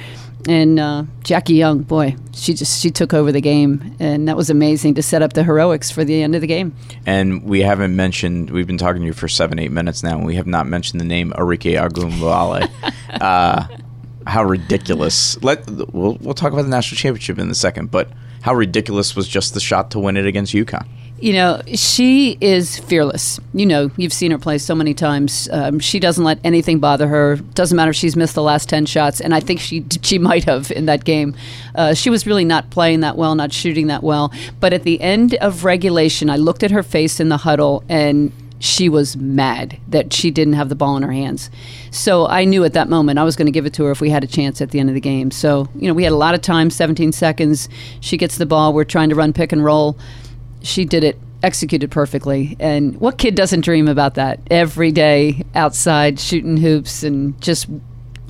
And 0.48 0.78
uh, 0.78 1.04
Jackie 1.24 1.54
Young, 1.54 1.84
boy, 1.84 2.18
she 2.34 2.54
just 2.54 2.82
she 2.82 2.92
took 2.92 3.14
over 3.14 3.32
the 3.32 3.40
game, 3.40 3.96
and 4.00 4.28
that 4.28 4.36
was 4.36 4.50
amazing 4.50 4.96
to 4.96 5.02
set 5.02 5.22
up 5.22 5.34
the 5.34 5.44
heroics 5.44 5.90
for 5.90 6.04
the 6.04 6.22
end 6.22 6.36
of 6.36 6.42
the 6.42 6.48
game. 6.48 6.76
And 7.06 7.44
we 7.44 7.62
haven't 7.62 7.96
mentioned 7.96 8.50
we've 8.50 8.68
been 8.68 8.78
talking 8.78 9.02
to 9.02 9.06
you 9.06 9.14
for 9.14 9.30
seven 9.30 9.58
eight 9.58 9.72
minutes 9.72 10.04
now, 10.04 10.18
and 10.18 10.26
we 10.26 10.36
have 10.36 10.48
not 10.48 10.68
mentioned 10.68 11.00
the 11.00 11.06
name 11.06 11.32
Arike 11.38 11.80
Ogunbowale. 11.80 12.70
uh, 13.22 13.68
how 14.28 14.44
ridiculous. 14.44 15.42
Let 15.44 15.68
we'll 15.94 16.18
we'll 16.22 16.34
talk 16.34 16.54
about 16.54 16.64
the 16.64 16.70
national 16.70 16.98
championship 16.98 17.40
in 17.40 17.50
a 17.50 17.56
second, 17.56 17.92
but 17.92 18.10
how 18.42 18.54
ridiculous 18.54 19.16
was 19.16 19.28
just 19.28 19.54
the 19.54 19.60
shot 19.60 19.92
to 19.92 20.00
win 20.00 20.18
it 20.18 20.26
against 20.26 20.54
UConn? 20.54 20.86
You 21.20 21.32
know, 21.32 21.62
she 21.68 22.38
is 22.42 22.80
fearless. 22.80 23.40
You 23.54 23.66
know, 23.66 23.90
you've 23.96 24.12
seen 24.12 24.32
her 24.32 24.38
play 24.38 24.58
so 24.58 24.76
many 24.76 24.94
times. 24.94 25.48
Um, 25.54 25.80
she 25.80 25.98
doesn't 25.98 26.26
let 26.26 26.40
anything 26.44 26.80
bother 26.80 27.08
her. 27.08 27.38
Doesn't 27.38 27.78
matter 27.78 27.92
if 27.92 27.96
she's 27.96 28.18
missed 28.18 28.36
the 28.36 28.42
last 28.42 28.68
ten 28.68 28.86
shots, 28.86 29.22
and 29.22 29.34
I 29.34 29.40
think 29.40 29.62
she 29.62 29.86
she 30.02 30.18
might 30.20 30.44
have 30.44 30.70
in 30.72 30.86
that 30.88 31.06
game. 31.06 31.36
Uh, 31.76 31.94
she 31.94 32.10
was 32.10 32.28
really 32.28 32.44
not 32.44 32.70
playing 32.72 33.00
that 33.02 33.16
well, 33.16 33.36
not 33.36 33.54
shooting 33.54 33.88
that 33.88 34.04
well. 34.04 34.34
But 34.60 34.74
at 34.74 34.84
the 34.84 35.00
end 35.00 35.36
of 35.36 35.64
regulation, 35.64 36.30
I 36.30 36.36
looked 36.36 36.64
at 36.64 36.72
her 36.72 36.84
face 36.84 37.22
in 37.22 37.30
the 37.30 37.38
huddle, 37.38 37.86
and 37.88 38.34
she 38.64 38.88
was 38.88 39.18
mad 39.18 39.78
that 39.90 40.14
she 40.14 40.32
didn't 40.32 40.54
have 40.54 40.70
the 40.70 40.76
ball 40.76 40.96
in 40.96 41.04
her 41.04 41.12
hands. 41.12 41.52
So 41.92 42.26
I 42.28 42.46
knew 42.46 42.64
at 42.64 42.72
that 42.74 42.88
moment 42.88 43.20
I 43.20 43.26
was 43.26 43.36
going 43.36 43.48
to 43.48 43.52
give 43.52 43.66
it 43.66 43.74
to 43.74 43.84
her 43.84 43.92
if 43.92 44.00
we 44.00 44.10
had 44.10 44.24
a 44.24 44.28
chance 44.28 44.62
at 44.62 44.72
the 44.72 44.80
end 44.80 44.88
of 44.88 44.96
the 44.96 45.02
game. 45.02 45.32
So, 45.32 45.68
you 45.76 45.86
know, 45.86 45.94
we 45.94 46.04
had 46.04 46.14
a 46.14 46.16
lot 46.16 46.34
of 46.34 46.40
time 46.40 46.70
17 46.70 47.12
seconds. 47.12 47.68
She 48.00 48.16
gets 48.16 48.38
the 48.38 48.46
ball. 48.46 48.74
We're 48.74 48.86
trying 48.86 49.10
to 49.10 49.16
run 49.16 49.34
pick 49.34 49.52
and 49.52 49.62
roll. 49.66 49.98
She 50.62 50.86
did 50.86 51.04
it 51.04 51.20
executed 51.44 51.92
perfectly. 51.92 52.56
And 52.58 52.96
what 53.02 53.18
kid 53.18 53.36
doesn't 53.36 53.66
dream 53.66 53.90
about 53.90 54.14
that 54.14 54.40
every 54.50 54.94
day 54.94 55.44
outside 55.56 56.18
shooting 56.18 56.56
hoops 56.56 57.04
and 57.04 57.40
just 57.42 57.68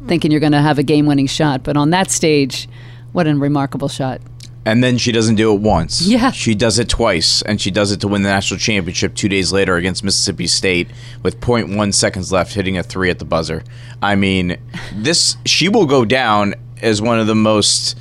thinking 0.07 0.31
you're 0.31 0.39
going 0.39 0.53
to 0.53 0.61
have 0.63 0.79
a 0.79 0.83
game 0.83 1.05
winning 1.05 1.27
shot? 1.27 1.61
But 1.63 1.77
on 1.77 1.91
that 1.91 2.09
stage, 2.09 2.67
what 3.11 3.27
a 3.27 3.35
remarkable 3.35 3.87
shot. 3.87 4.19
And 4.65 4.83
then 4.83 4.97
she 4.97 5.11
doesn't 5.11 5.35
do 5.35 5.53
it 5.53 5.59
once. 5.59 6.01
Yeah. 6.01 6.31
She 6.31 6.55
does 6.55 6.79
it 6.79 6.87
twice, 6.87 7.41
and 7.41 7.59
she 7.59 7.69
does 7.69 7.91
it 7.91 7.99
to 8.01 8.07
win 8.07 8.23
the 8.23 8.29
national 8.29 8.59
championship 8.59 9.13
two 9.13 9.27
days 9.27 9.51
later 9.51 9.75
against 9.75 10.03
Mississippi 10.03 10.47
State 10.47 10.89
with 11.21 11.41
0.1 11.41 11.93
seconds 11.93 12.31
left, 12.31 12.53
hitting 12.53 12.77
a 12.77 12.83
three 12.83 13.09
at 13.09 13.19
the 13.19 13.25
buzzer. 13.25 13.63
I 14.01 14.15
mean, 14.15 14.57
this 14.93 15.37
she 15.45 15.67
will 15.67 15.85
go 15.85 16.05
down 16.05 16.55
as 16.81 17.01
one 17.01 17.19
of 17.19 17.27
the 17.27 17.35
most 17.35 17.97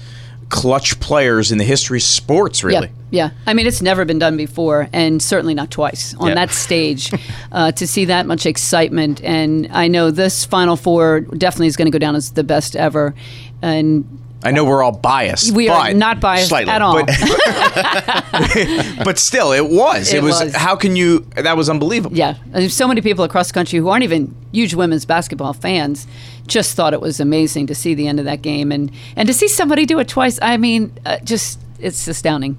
clutch 0.53 1.01
players 1.01 1.51
in 1.51 1.57
the 1.57 1.65
history 1.65 1.99
of 1.99 2.03
sports, 2.03 2.63
really. 2.63 2.89
Yeah, 3.11 3.31
yeah. 3.31 3.31
I 3.47 3.55
mean, 3.55 3.67
it's 3.67 3.81
never 3.81 4.05
been 4.05 4.19
done 4.19 4.37
before, 4.37 4.89
and 4.93 5.21
certainly 5.21 5.55
not 5.55 5.71
twice 5.71 6.15
on 6.15 6.29
yeah. 6.29 6.35
that 6.35 6.51
stage. 6.51 7.11
uh, 7.53 7.73
to 7.73 7.87
see 7.87 8.05
that 8.05 8.27
much 8.27 8.45
excitement, 8.45 9.23
and 9.25 9.67
I 9.73 9.89
know 9.89 10.11
this 10.11 10.45
Final 10.45 10.77
Four 10.77 11.21
definitely 11.21 11.69
is 11.69 11.77
going 11.77 11.87
to 11.87 11.91
go 11.91 11.99
down 11.99 12.15
as 12.15 12.33
the 12.33 12.45
best 12.45 12.77
ever. 12.77 13.15
And 13.63 14.07
I 14.45 14.51
know 14.51 14.65
we're 14.65 14.83
all 14.83 14.93
biased. 14.93 15.53
We 15.53 15.69
are 15.69 15.95
not 15.95 16.21
biased 16.21 16.49
slightly, 16.49 16.73
at 16.73 16.83
all. 16.83 17.05
But, 17.05 17.07
but, 19.05 19.19
still, 19.19 19.53
it 19.53 19.69
was. 19.69 20.13
It, 20.13 20.19
it 20.19 20.23
was, 20.23 20.41
was, 20.43 20.55
How 20.55 20.75
can 20.75 20.97
you? 20.97 21.21
That 21.37 21.57
was 21.57 21.69
unbelievable. 21.69 22.17
Yeah, 22.17 22.37
there's 22.47 22.75
so 22.75 22.89
many 22.89 23.01
people 23.01 23.25
across 23.25 23.49
the 23.49 23.55
country 23.55 23.79
who 23.79 23.89
aren't 23.89 24.05
even 24.05 24.35
huge 24.53 24.75
women's 24.75 25.05
basketball 25.05 25.53
fans. 25.53 26.07
Just 26.47 26.75
thought 26.75 26.93
it 26.93 27.01
was 27.01 27.21
amazing 27.21 27.69
to 27.69 27.75
see 27.75 27.95
the 27.95 28.09
end 28.09 28.19
of 28.19 28.25
that 28.25 28.43
game 28.43 28.73
and 28.73 28.91
and 29.17 29.29
to 29.29 29.35
see 29.35 29.49
somebody 29.49 29.87
do 29.87 29.99
it 30.01 30.09
twice. 30.09 30.39
I 30.43 30.57
mean, 30.57 30.93
uh, 31.07 31.19
just 31.19 31.61
it's 31.79 32.09
astounding. 32.09 32.59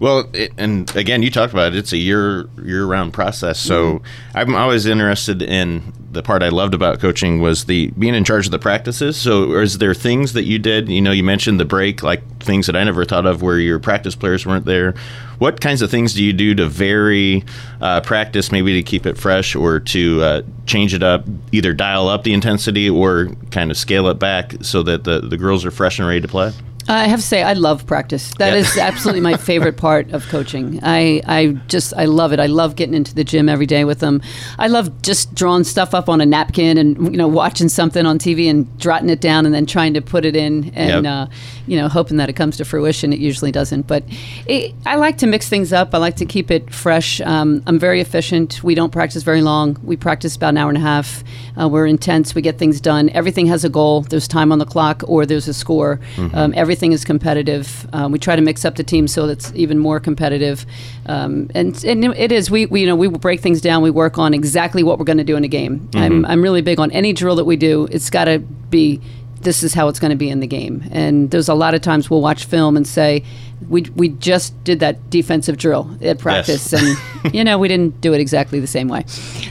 Well, 0.00 0.30
it, 0.32 0.52
and 0.56 0.94
again, 0.96 1.22
you 1.22 1.30
talked 1.30 1.52
about 1.52 1.74
it. 1.74 1.78
It's 1.78 1.92
a 1.92 1.98
year 1.98 2.48
year 2.64 2.86
round 2.86 3.12
process. 3.12 3.60
So 3.60 3.98
mm-hmm. 3.98 4.38
I'm 4.38 4.54
always 4.56 4.86
interested 4.86 5.42
in 5.42 5.92
the 6.10 6.22
part 6.22 6.42
I 6.42 6.48
loved 6.48 6.72
about 6.72 7.00
coaching 7.00 7.40
was 7.40 7.66
the 7.66 7.90
being 7.90 8.14
in 8.14 8.24
charge 8.24 8.46
of 8.46 8.50
the 8.50 8.58
practices. 8.58 9.18
So 9.18 9.52
is 9.52 9.76
there 9.76 9.92
things 9.92 10.32
that 10.32 10.44
you 10.44 10.58
did? 10.58 10.88
You 10.88 11.02
know, 11.02 11.12
you 11.12 11.22
mentioned 11.22 11.60
the 11.60 11.66
break, 11.66 12.02
like 12.02 12.22
things 12.42 12.66
that 12.66 12.76
I 12.76 12.82
never 12.82 13.04
thought 13.04 13.26
of 13.26 13.42
where 13.42 13.58
your 13.58 13.78
practice 13.78 14.14
players 14.16 14.46
weren't 14.46 14.64
there. 14.64 14.94
What 15.38 15.60
kinds 15.60 15.82
of 15.82 15.90
things 15.90 16.14
do 16.14 16.24
you 16.24 16.32
do 16.32 16.54
to 16.54 16.66
vary 16.66 17.44
uh, 17.82 18.00
practice, 18.00 18.50
maybe 18.50 18.72
to 18.74 18.82
keep 18.82 19.04
it 19.04 19.18
fresh 19.18 19.54
or 19.54 19.80
to 19.80 20.22
uh, 20.22 20.42
change 20.64 20.94
it 20.94 21.02
up, 21.02 21.26
either 21.52 21.74
dial 21.74 22.08
up 22.08 22.24
the 22.24 22.32
intensity 22.32 22.88
or 22.88 23.28
kind 23.50 23.70
of 23.70 23.76
scale 23.76 24.08
it 24.08 24.18
back 24.18 24.54
so 24.62 24.82
that 24.82 25.04
the, 25.04 25.20
the 25.20 25.36
girls 25.36 25.64
are 25.66 25.70
fresh 25.70 25.98
and 25.98 26.08
ready 26.08 26.22
to 26.22 26.28
play? 26.28 26.52
I 26.90 27.06
have 27.06 27.20
to 27.20 27.26
say, 27.26 27.42
I 27.42 27.52
love 27.52 27.86
practice. 27.86 28.32
That 28.38 28.52
yeah. 28.52 28.60
is 28.60 28.76
absolutely 28.76 29.20
my 29.20 29.36
favorite 29.36 29.76
part 29.76 30.10
of 30.12 30.26
coaching. 30.28 30.80
I, 30.82 31.22
I 31.26 31.46
just, 31.68 31.94
I 31.96 32.06
love 32.06 32.32
it. 32.32 32.40
I 32.40 32.46
love 32.46 32.74
getting 32.74 32.94
into 32.94 33.14
the 33.14 33.24
gym 33.24 33.48
every 33.48 33.66
day 33.66 33.84
with 33.84 34.00
them. 34.00 34.20
I 34.58 34.66
love 34.66 35.00
just 35.02 35.34
drawing 35.34 35.64
stuff 35.64 35.94
up 35.94 36.08
on 36.08 36.20
a 36.20 36.26
napkin 36.26 36.76
and 36.78 37.12
you 37.12 37.16
know 37.16 37.28
watching 37.28 37.68
something 37.68 38.06
on 38.06 38.18
TV 38.18 38.50
and 38.50 38.66
jotting 38.78 39.08
it 39.08 39.20
down 39.20 39.46
and 39.46 39.54
then 39.54 39.66
trying 39.66 39.94
to 39.94 40.00
put 40.00 40.24
it 40.24 40.34
in 40.34 40.70
and 40.74 41.04
yep. 41.04 41.12
uh, 41.12 41.26
you 41.66 41.76
know 41.76 41.88
hoping 41.88 42.16
that 42.16 42.28
it 42.28 42.34
comes 42.34 42.56
to 42.56 42.64
fruition. 42.64 43.12
It 43.12 43.20
usually 43.20 43.52
doesn't, 43.52 43.86
but 43.86 44.02
it, 44.46 44.74
I 44.84 44.96
like 44.96 45.18
to 45.18 45.26
mix 45.26 45.48
things 45.48 45.72
up. 45.72 45.94
I 45.94 45.98
like 45.98 46.16
to 46.16 46.26
keep 46.26 46.50
it 46.50 46.72
fresh. 46.72 47.20
Um, 47.20 47.62
I'm 47.66 47.78
very 47.78 48.00
efficient. 48.00 48.64
We 48.64 48.74
don't 48.74 48.90
practice 48.90 49.22
very 49.22 49.42
long. 49.42 49.78
We 49.84 49.96
practice 49.96 50.34
about 50.36 50.50
an 50.50 50.58
hour 50.58 50.68
and 50.68 50.78
a 50.78 50.82
half. 50.82 51.22
Uh, 51.60 51.68
we're 51.68 51.86
intense. 51.86 52.34
We 52.34 52.42
get 52.42 52.58
things 52.58 52.80
done. 52.80 53.10
Everything 53.10 53.46
has 53.46 53.64
a 53.64 53.68
goal. 53.68 54.02
There's 54.02 54.26
time 54.26 54.50
on 54.50 54.58
the 54.58 54.66
clock 54.66 55.02
or 55.06 55.24
there's 55.24 55.46
a 55.46 55.54
score. 55.54 56.00
Mm-hmm. 56.16 56.34
Um, 56.34 56.52
everything 56.56 56.79
everything 56.80 56.92
is 56.92 57.04
competitive. 57.04 57.86
Um, 57.92 58.10
we 58.10 58.18
try 58.18 58.36
to 58.36 58.40
mix 58.40 58.64
up 58.64 58.76
the 58.76 58.82
team 58.82 59.06
so 59.06 59.28
it's 59.28 59.52
even 59.54 59.78
more 59.78 60.00
competitive. 60.00 60.64
Um, 61.04 61.50
and 61.54 61.84
and 61.84 62.04
it 62.04 62.32
is. 62.32 62.50
We, 62.50 62.64
we 62.66 62.80
you 62.80 62.86
know 62.86 62.96
we 62.96 63.08
break 63.08 63.40
things 63.40 63.60
down. 63.60 63.82
We 63.82 63.90
work 63.90 64.16
on 64.16 64.32
exactly 64.32 64.82
what 64.82 64.98
we're 64.98 65.04
going 65.04 65.18
to 65.18 65.24
do 65.24 65.36
in 65.36 65.44
a 65.44 65.48
game. 65.48 65.80
Mm-hmm. 65.80 65.98
I'm 65.98 66.24
I'm 66.24 66.42
really 66.42 66.62
big 66.62 66.80
on 66.80 66.90
any 66.92 67.12
drill 67.12 67.36
that 67.36 67.44
we 67.44 67.56
do. 67.56 67.86
It's 67.90 68.08
got 68.08 68.24
to 68.24 68.38
be 68.38 68.98
this 69.40 69.62
is 69.62 69.72
how 69.74 69.88
it's 69.88 69.98
going 69.98 70.10
to 70.10 70.16
be 70.16 70.28
in 70.28 70.40
the 70.40 70.46
game. 70.46 70.84
And 70.92 71.30
there's 71.30 71.48
a 71.48 71.54
lot 71.54 71.74
of 71.74 71.80
times 71.80 72.10
we'll 72.10 72.20
watch 72.20 72.44
film 72.44 72.76
and 72.76 72.86
say, 72.86 73.24
we, 73.68 73.82
we 73.94 74.08
just 74.10 74.52
did 74.64 74.80
that 74.80 75.10
defensive 75.10 75.56
drill 75.58 75.90
at 76.02 76.18
practice, 76.18 76.72
Yes. 76.72 76.82
and 77.22 77.34
you 77.34 77.44
know 77.44 77.58
we 77.58 77.68
didn't 77.68 78.00
do 78.00 78.14
it 78.14 78.20
exactly 78.20 78.58
the 78.58 78.66
same 78.66 78.88
way. 78.88 79.04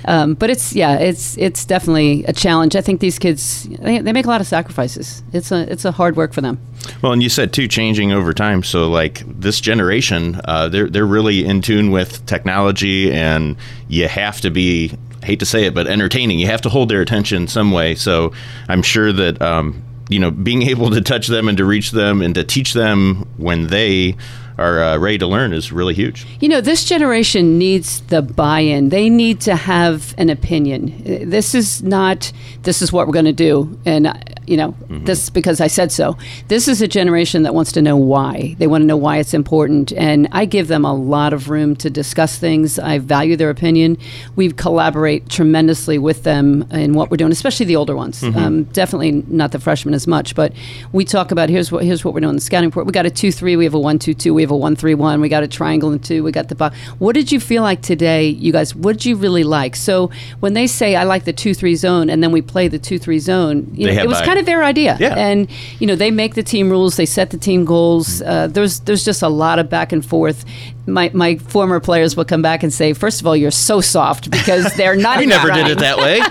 Um, 0.06 0.34
but 0.34 0.50
it's 0.50 0.74
yeah, 0.74 0.96
it's 0.98 1.38
it's 1.38 1.64
definitely 1.64 2.24
a 2.26 2.34
challenge. 2.34 2.76
I 2.76 2.82
think 2.82 3.02
these 3.02 3.20
kids 3.20 3.68
they, 3.80 4.00
they 4.00 4.12
make 4.12 4.26
a 4.26 4.30
lot 4.30 4.42
of 4.42 4.48
sacrifices. 4.48 5.22
It's 5.32 5.52
a 5.52 5.72
it's 5.72 5.86
a 5.86 5.92
hard 5.92 6.16
work 6.16 6.34
for 6.34 6.42
them. 6.42 6.60
Well, 7.04 7.12
and 7.12 7.22
you 7.22 7.30
said 7.30 7.54
too, 7.54 7.68
changing 7.68 8.12
over 8.12 8.34
time. 8.34 8.64
So, 8.64 8.90
like 8.90 9.22
this 9.40 9.62
generation, 9.62 10.42
uh, 10.46 10.70
they're 10.70 10.90
they're 10.90 11.06
really 11.06 11.46
in 11.46 11.62
tune 11.62 11.92
with 11.92 12.26
technology, 12.26 13.12
and 13.12 13.58
you 13.88 14.08
have 14.08 14.42
to 14.42 14.50
be. 14.50 14.94
Hate 15.24 15.40
to 15.40 15.46
say 15.46 15.66
it, 15.66 15.74
but 15.74 15.88
entertaining. 15.88 16.40
You 16.40 16.48
have 16.48 16.62
to 16.62 16.70
hold 16.70 16.90
their 16.90 17.02
attention 17.02 17.48
some 17.48 17.72
way. 17.72 17.96
So, 17.96 18.32
I'm 18.68 18.82
sure 18.82 19.12
that 19.12 19.42
um, 19.42 19.84
you 20.10 20.20
know 20.20 20.32
being 20.32 20.62
able 20.70 20.90
to 20.92 21.02
touch 21.02 21.28
them 21.28 21.48
and 21.48 21.58
to 21.58 21.66
reach 21.66 21.92
them 21.92 22.22
and 22.22 22.36
to 22.36 22.44
teach 22.44 22.74
them 22.74 23.28
when 23.38 23.68
they 23.68 24.16
are 24.60 24.84
uh, 24.84 24.98
ready 24.98 25.18
to 25.18 25.26
learn 25.28 25.54
is 25.54 25.72
really 25.72 25.94
huge. 25.94 26.26
You 26.42 26.50
know, 26.50 26.60
this 26.60 26.84
generation 26.84 27.58
needs 27.58 28.02
the 28.02 28.22
buy 28.22 28.60
in. 28.60 28.90
They 28.90 29.10
need 29.10 29.40
to 29.42 29.56
have 29.56 30.14
an 30.18 30.30
opinion. 30.30 31.30
This 31.30 31.56
is 31.56 31.82
not, 31.82 32.32
this 32.64 32.82
is 32.82 32.92
what 32.92 33.08
we're 33.08 33.14
going 33.14 33.26
to 33.26 33.32
do. 33.32 33.80
And, 33.86 34.08
you 34.50 34.58
know, 34.58 34.76
this 34.90 35.30
because 35.30 35.62
I 35.62 35.68
said 35.68 35.92
so. 35.92 36.18
This 36.48 36.68
is 36.68 36.82
a 36.82 36.88
generation 36.88 37.44
that 37.44 37.54
wants 37.54 37.72
to 37.74 37.82
know 37.82 37.96
why. 37.96 38.56
They 38.58 38.68
want 38.68 38.82
to 38.82 38.86
know 38.88 38.98
why 38.98 39.18
it's 39.18 39.34
important. 39.34 39.94
And 39.94 40.28
I 40.32 40.46
give 40.46 40.68
them 40.68 40.86
a 40.86 40.94
lot 40.94 41.34
of 41.34 41.50
room 41.50 41.76
to 41.78 41.90
discuss 41.90 42.38
things. 42.40 42.80
I 42.80 42.98
value 43.00 43.36
their 43.36 43.50
opinion. 43.50 43.98
We 44.36 44.52
collaborate 44.52 45.30
tremendously 45.30 45.98
with 45.98 46.24
them 46.24 46.64
in 46.72 46.94
what 46.94 47.12
we're 47.12 47.18
doing, 47.18 47.32
especially 47.32 47.66
the 47.68 47.76
older 47.76 47.96
ones. 47.96 48.24
Um, 48.24 48.64
definitely 48.66 49.24
not 49.28 49.52
the 49.52 49.60
freshmen 49.60 49.94
as 49.94 50.08
much, 50.08 50.36
but 50.36 50.54
we 50.92 51.06
talk 51.06 51.32
about 51.32 51.50
here's 51.50 51.72
what 51.72 51.84
here's 51.84 52.04
what 52.04 52.14
we're 52.14 52.22
doing 52.22 52.32
in 52.32 52.36
the 52.38 52.42
scouting 52.42 52.70
report. 52.70 52.86
We 52.86 52.92
got 52.92 53.06
a 53.06 53.10
two 53.12 53.32
three, 53.32 53.56
we 53.56 53.64
have 53.66 53.74
a 53.76 53.80
one 53.80 54.00
two 54.00 54.14
two, 54.14 54.34
we 54.34 54.42
have 54.42 54.52
a 54.52 54.58
one 54.58 54.76
three 54.76 54.96
one, 54.96 55.22
we 55.22 55.30
got 55.30 55.44
a 55.44 55.48
triangle 55.48 55.92
and 55.92 56.04
two, 56.04 56.24
we 56.24 56.32
got 56.32 56.48
the 56.50 56.56
box. 56.56 56.78
What 57.00 57.14
did 57.14 57.32
you 57.32 57.40
feel 57.40 57.64
like 57.64 57.82
today, 57.82 58.28
you 58.28 58.52
guys? 58.52 58.74
What 58.76 58.94
did 58.94 59.06
you 59.06 59.16
really 59.16 59.44
like? 59.44 59.76
So 59.76 60.10
when 60.40 60.54
they 60.54 60.68
say 60.68 60.96
I 60.96 61.04
like 61.04 61.26
the 61.26 61.34
two 61.34 61.54
three 61.54 61.76
zone, 61.76 62.10
and 62.10 62.24
then 62.24 62.32
we 62.32 62.42
play 62.42 62.68
the 62.68 62.80
two 62.80 62.98
three 63.00 63.20
zone, 63.20 63.68
you 63.74 63.88
know, 63.88 63.94
it 64.04 64.08
was 64.08 64.20
kind 64.26 64.39
of 64.39 64.39
their 64.46 64.64
idea. 64.64 64.98
Yeah. 65.00 65.16
And 65.16 65.50
you 65.80 65.88
know, 65.88 65.96
they 65.96 66.12
make 66.12 66.36
the 66.36 66.44
team 66.44 66.70
rules, 66.70 66.98
they 66.98 67.06
set 67.06 67.32
the 67.32 67.38
team 67.38 67.66
goals. 67.66 68.22
Uh, 68.22 68.48
there's 68.48 68.82
there's 68.82 69.06
just 69.06 69.22
a 69.22 69.30
lot 69.30 69.60
of 69.60 69.70
back 69.70 69.92
and 69.92 70.06
forth. 70.06 70.46
My 70.86 71.12
my 71.14 71.36
former 71.38 71.80
players 71.80 72.18
will 72.18 72.26
come 72.26 72.42
back 72.42 72.64
and 72.64 72.74
say, 72.74 72.94
first 72.94 73.22
of 73.22 73.28
all, 73.28 73.36
you're 73.36 73.52
so 73.52 73.80
soft 73.82 74.32
because 74.32 74.74
they're 74.76 74.96
not. 74.96 75.10
We 75.20 75.26
never 75.26 75.52
did 75.52 75.68
it 75.68 75.80
that 75.80 75.98
way. 75.98 76.22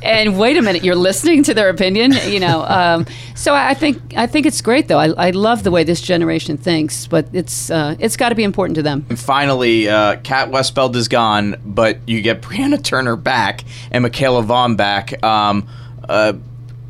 and 0.02 0.36
wait 0.36 0.56
a 0.56 0.62
minute, 0.62 0.82
you're 0.82 0.96
listening 0.96 1.44
to 1.44 1.54
their 1.54 1.68
opinion, 1.68 2.12
you 2.26 2.40
know. 2.40 2.64
Um, 2.64 3.06
so 3.36 3.54
I 3.54 3.74
think 3.74 4.16
I 4.16 4.26
think 4.26 4.46
it's 4.46 4.60
great 4.60 4.88
though. 4.88 4.98
I, 4.98 5.28
I 5.28 5.30
love 5.30 5.62
the 5.62 5.70
way 5.70 5.84
this 5.84 6.00
generation 6.00 6.56
thinks, 6.56 7.06
but 7.06 7.28
it's 7.32 7.70
uh, 7.70 7.94
it's 7.98 8.16
got 8.16 8.30
to 8.30 8.34
be 8.34 8.42
important 8.42 8.74
to 8.76 8.82
them. 8.82 9.06
And 9.08 9.18
finally, 9.18 9.88
uh, 9.88 10.16
Kat 10.22 10.50
Westbeld 10.50 10.96
is 10.96 11.08
gone, 11.08 11.56
but 11.64 11.98
you 12.08 12.20
get 12.22 12.42
Brianna 12.42 12.82
Turner 12.82 13.16
back 13.16 13.64
and 13.90 14.02
Michaela 14.02 14.42
Vaughn 14.42 14.76
back. 14.76 15.22
Um, 15.24 15.68
uh, 16.08 16.34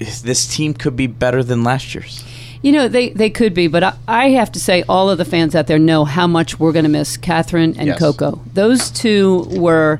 this 0.03 0.47
team 0.47 0.75
could 0.75 0.97
be 0.97 1.07
better 1.07 1.43
than 1.43 1.65
last 1.65 1.95
year's. 1.95 2.25
You 2.62 2.71
know, 2.73 2.87
they, 2.87 3.09
they 3.11 3.29
could 3.29 3.55
be, 3.55 3.67
but 3.67 3.83
I, 3.83 3.95
I 4.07 4.29
have 4.31 4.53
to 4.53 4.61
say, 4.61 4.85
all 4.88 5.11
of 5.11 5.19
the 5.19 5.25
fans 5.25 5.55
out 5.57 5.67
there 5.67 5.81
know 5.81 6.05
how 6.05 6.29
much 6.29 6.61
we're 6.61 6.71
going 6.73 6.85
to 6.85 6.88
miss 6.91 7.17
Kathryn 7.17 7.77
and 7.77 7.88
Yes. 7.88 7.99
Coco. 7.99 8.41
Those 8.55 8.91
two 8.91 9.47
were 9.51 9.99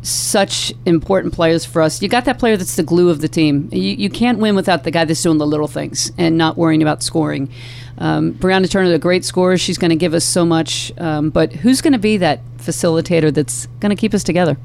such 0.00 0.72
important 0.86 1.34
players 1.34 1.64
for 1.66 1.82
us. 1.82 2.00
You 2.00 2.08
got 2.08 2.24
that 2.24 2.38
player 2.38 2.56
that's 2.56 2.76
the 2.76 2.82
glue 2.82 3.10
of 3.10 3.20
the 3.20 3.28
team. 3.28 3.68
You, 3.72 3.80
you 3.94 4.08
can't 4.08 4.38
win 4.38 4.54
without 4.56 4.84
the 4.84 4.90
guy 4.90 5.04
that's 5.04 5.22
doing 5.22 5.36
the 5.38 5.46
little 5.46 5.66
things 5.68 6.10
and 6.16 6.38
not 6.38 6.56
worrying 6.56 6.80
about 6.82 7.02
scoring. 7.02 7.50
Um, 7.98 8.32
Brianna 8.32 8.70
Turner, 8.70 8.94
a 8.94 8.98
great 8.98 9.24
scorer. 9.24 9.58
She's 9.58 9.76
going 9.76 9.90
to 9.90 9.96
give 9.96 10.14
us 10.14 10.24
so 10.24 10.46
much. 10.46 10.92
Um, 10.98 11.30
but 11.30 11.52
who's 11.52 11.80
going 11.82 11.92
to 11.92 11.98
be 11.98 12.16
that 12.18 12.40
facilitator 12.58 13.34
that's 13.34 13.66
going 13.80 13.90
to 13.90 13.96
keep 13.96 14.14
us 14.14 14.22
together? 14.22 14.56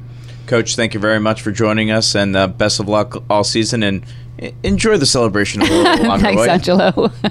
Coach, 0.45 0.75
thank 0.75 0.93
you 0.93 0.99
very 0.99 1.19
much 1.19 1.41
for 1.41 1.51
joining 1.51 1.89
us, 1.89 2.15
and 2.15 2.35
uh, 2.35 2.47
best 2.47 2.79
of 2.79 2.87
luck 2.87 3.23
all 3.29 3.43
season. 3.43 3.81
And 3.81 4.03
enjoy 4.63 4.97
the 4.97 5.05
celebration 5.05 5.61
a 5.61 5.65
little 5.65 6.05
longer. 6.07 6.23
Thanks. 6.25 6.47
Angelo. 6.47 7.11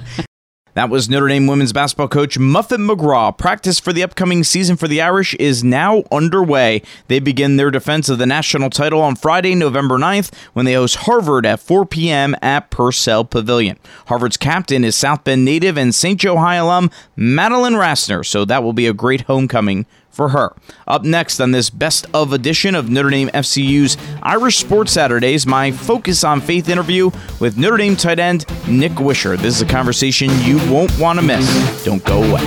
That 0.74 0.88
was 0.88 1.10
Notre 1.10 1.28
Dame 1.28 1.46
women's 1.46 1.74
basketball 1.74 2.08
coach 2.08 2.38
Muffet 2.38 2.78
McGraw. 2.78 3.36
Practice 3.36 3.78
for 3.78 3.92
the 3.92 4.02
upcoming 4.02 4.42
season 4.42 4.76
for 4.76 4.88
the 4.88 5.02
Irish 5.02 5.34
is 5.34 5.62
now 5.62 6.02
underway. 6.10 6.80
They 7.08 7.18
begin 7.20 7.58
their 7.58 7.70
defense 7.70 8.08
of 8.08 8.16
the 8.16 8.24
national 8.24 8.70
title 8.70 9.02
on 9.02 9.16
Friday, 9.16 9.54
November 9.54 9.98
9th, 9.98 10.32
when 10.54 10.64
they 10.64 10.72
host 10.72 10.96
Harvard 10.96 11.44
at 11.44 11.60
4 11.60 11.84
p.m. 11.84 12.34
at 12.40 12.70
Purcell 12.70 13.26
Pavilion. 13.26 13.78
Harvard's 14.06 14.38
captain 14.38 14.82
is 14.82 14.96
South 14.96 15.24
Bend 15.24 15.44
native 15.44 15.76
and 15.76 15.94
St. 15.94 16.18
Joe 16.18 16.38
High 16.38 16.56
alum 16.56 16.90
Madeline 17.16 17.74
Rassner, 17.74 18.24
so 18.24 18.46
that 18.46 18.62
will 18.62 18.72
be 18.72 18.86
a 18.86 18.94
great 18.94 19.22
homecoming 19.22 19.84
for 20.12 20.28
her. 20.30 20.54
Up 20.86 21.04
next 21.04 21.40
on 21.40 21.50
this 21.50 21.70
best 21.70 22.06
of 22.14 22.32
edition 22.32 22.74
of 22.74 22.90
Notre 22.90 23.10
Dame 23.10 23.28
FCU's 23.28 23.96
Irish 24.22 24.58
Sports 24.58 24.92
Saturdays, 24.92 25.46
my 25.46 25.70
Focus 25.70 26.22
on 26.22 26.40
Faith 26.40 26.68
interview 26.68 27.10
with 27.40 27.56
Notre 27.56 27.78
Dame 27.78 27.96
tight 27.96 28.18
end 28.18 28.46
Nick 28.68 28.92
Weishar. 28.92 29.36
This 29.38 29.56
is 29.56 29.62
a 29.62 29.66
conversation 29.66 30.30
you 30.42 30.58
won't 30.70 30.96
want 30.98 31.18
to 31.18 31.24
miss. 31.24 31.84
Don't 31.84 32.04
go 32.04 32.22
away. 32.22 32.44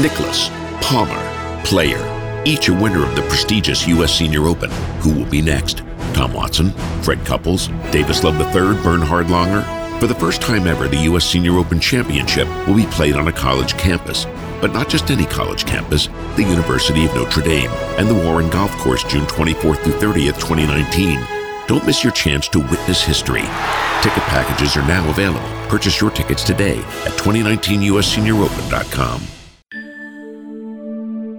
Nicklaus, 0.00 0.50
Palmer, 0.82 1.62
Player, 1.64 2.42
each 2.44 2.68
a 2.68 2.74
winner 2.74 3.04
of 3.04 3.16
the 3.16 3.22
prestigious 3.22 3.88
U.S. 3.88 4.14
Senior 4.14 4.46
Open. 4.46 4.70
Who 5.00 5.12
will 5.12 5.30
be 5.30 5.40
next? 5.40 5.78
Tom 6.12 6.32
Watson, 6.32 6.70
Fred 7.02 7.24
Couples, 7.24 7.68
Davis 7.90 8.22
Love 8.22 8.38
III, 8.38 8.82
Bernhard 8.82 9.26
Langer. 9.26 9.64
For 9.98 10.06
the 10.06 10.14
first 10.14 10.42
time 10.42 10.66
ever, 10.66 10.88
the 10.88 11.04
U.S. 11.04 11.24
Senior 11.24 11.58
Open 11.58 11.80
Championship 11.80 12.46
will 12.66 12.76
be 12.76 12.86
played 12.86 13.16
on 13.16 13.28
a 13.28 13.32
college 13.32 13.78
campus. 13.78 14.26
But 14.60 14.72
not 14.72 14.88
just 14.88 15.10
any 15.10 15.24
college 15.24 15.66
campus, 15.66 16.06
the 16.36 16.42
University 16.42 17.04
of 17.04 17.14
Notre 17.14 17.42
Dame 17.42 17.70
and 17.98 18.08
the 18.08 18.14
Warren 18.14 18.48
Golf 18.50 18.70
Course, 18.78 19.04
June 19.04 19.26
24th 19.26 19.82
through 19.82 19.94
30th, 19.94 20.40
2019. 20.40 21.20
Don't 21.66 21.84
miss 21.84 22.04
your 22.04 22.12
chance 22.12 22.48
to 22.48 22.60
witness 22.60 23.02
history. 23.02 23.42
Ticket 24.02 24.22
packages 24.24 24.76
are 24.76 24.86
now 24.86 25.08
available. 25.10 25.48
Purchase 25.68 26.00
your 26.00 26.10
tickets 26.10 26.44
today 26.44 26.78
at 26.78 27.12
2019USSeniorOpen.com. 27.18 29.22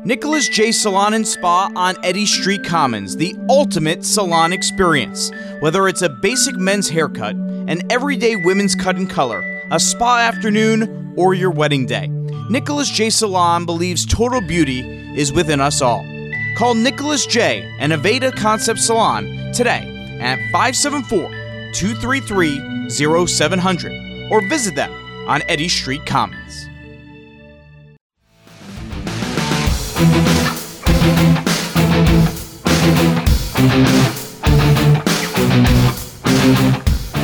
Nicholas 0.07 0.47
J. 0.47 0.71
Salon 0.71 1.15
and 1.15 1.27
Spa 1.27 1.69
on 1.75 1.97
Eddy 2.01 2.25
Street 2.25 2.63
Commons, 2.63 3.17
the 3.17 3.35
ultimate 3.49 4.05
salon 4.05 4.53
experience. 4.53 5.33
Whether 5.59 5.89
it's 5.89 6.01
a 6.01 6.07
basic 6.07 6.55
men's 6.55 6.87
haircut, 6.87 7.35
an 7.35 7.81
everyday 7.89 8.37
women's 8.37 8.73
cut 8.73 8.95
and 8.95 9.09
color, 9.09 9.43
a 9.69 9.79
spa 9.79 10.19
afternoon, 10.19 11.13
or 11.17 11.33
your 11.33 11.51
wedding 11.51 11.85
day, 11.85 12.07
Nicholas 12.49 12.89
J. 12.89 13.09
Salon 13.09 13.65
believes 13.65 14.05
total 14.05 14.39
beauty 14.39 14.79
is 15.19 15.33
within 15.33 15.59
us 15.59 15.81
all. 15.81 16.05
Call 16.57 16.75
Nicholas 16.75 17.25
J. 17.25 17.69
and 17.79 17.91
Aveda 17.91 18.33
Concept 18.33 18.79
Salon 18.79 19.25
today 19.53 20.17
at 20.21 20.37
574 20.51 21.29
233 21.73 22.89
0700 22.89 24.31
or 24.31 24.41
visit 24.47 24.75
them 24.75 24.91
on 25.27 25.41
Eddy 25.49 25.67
Street 25.67 26.05
Commons. 26.05 26.67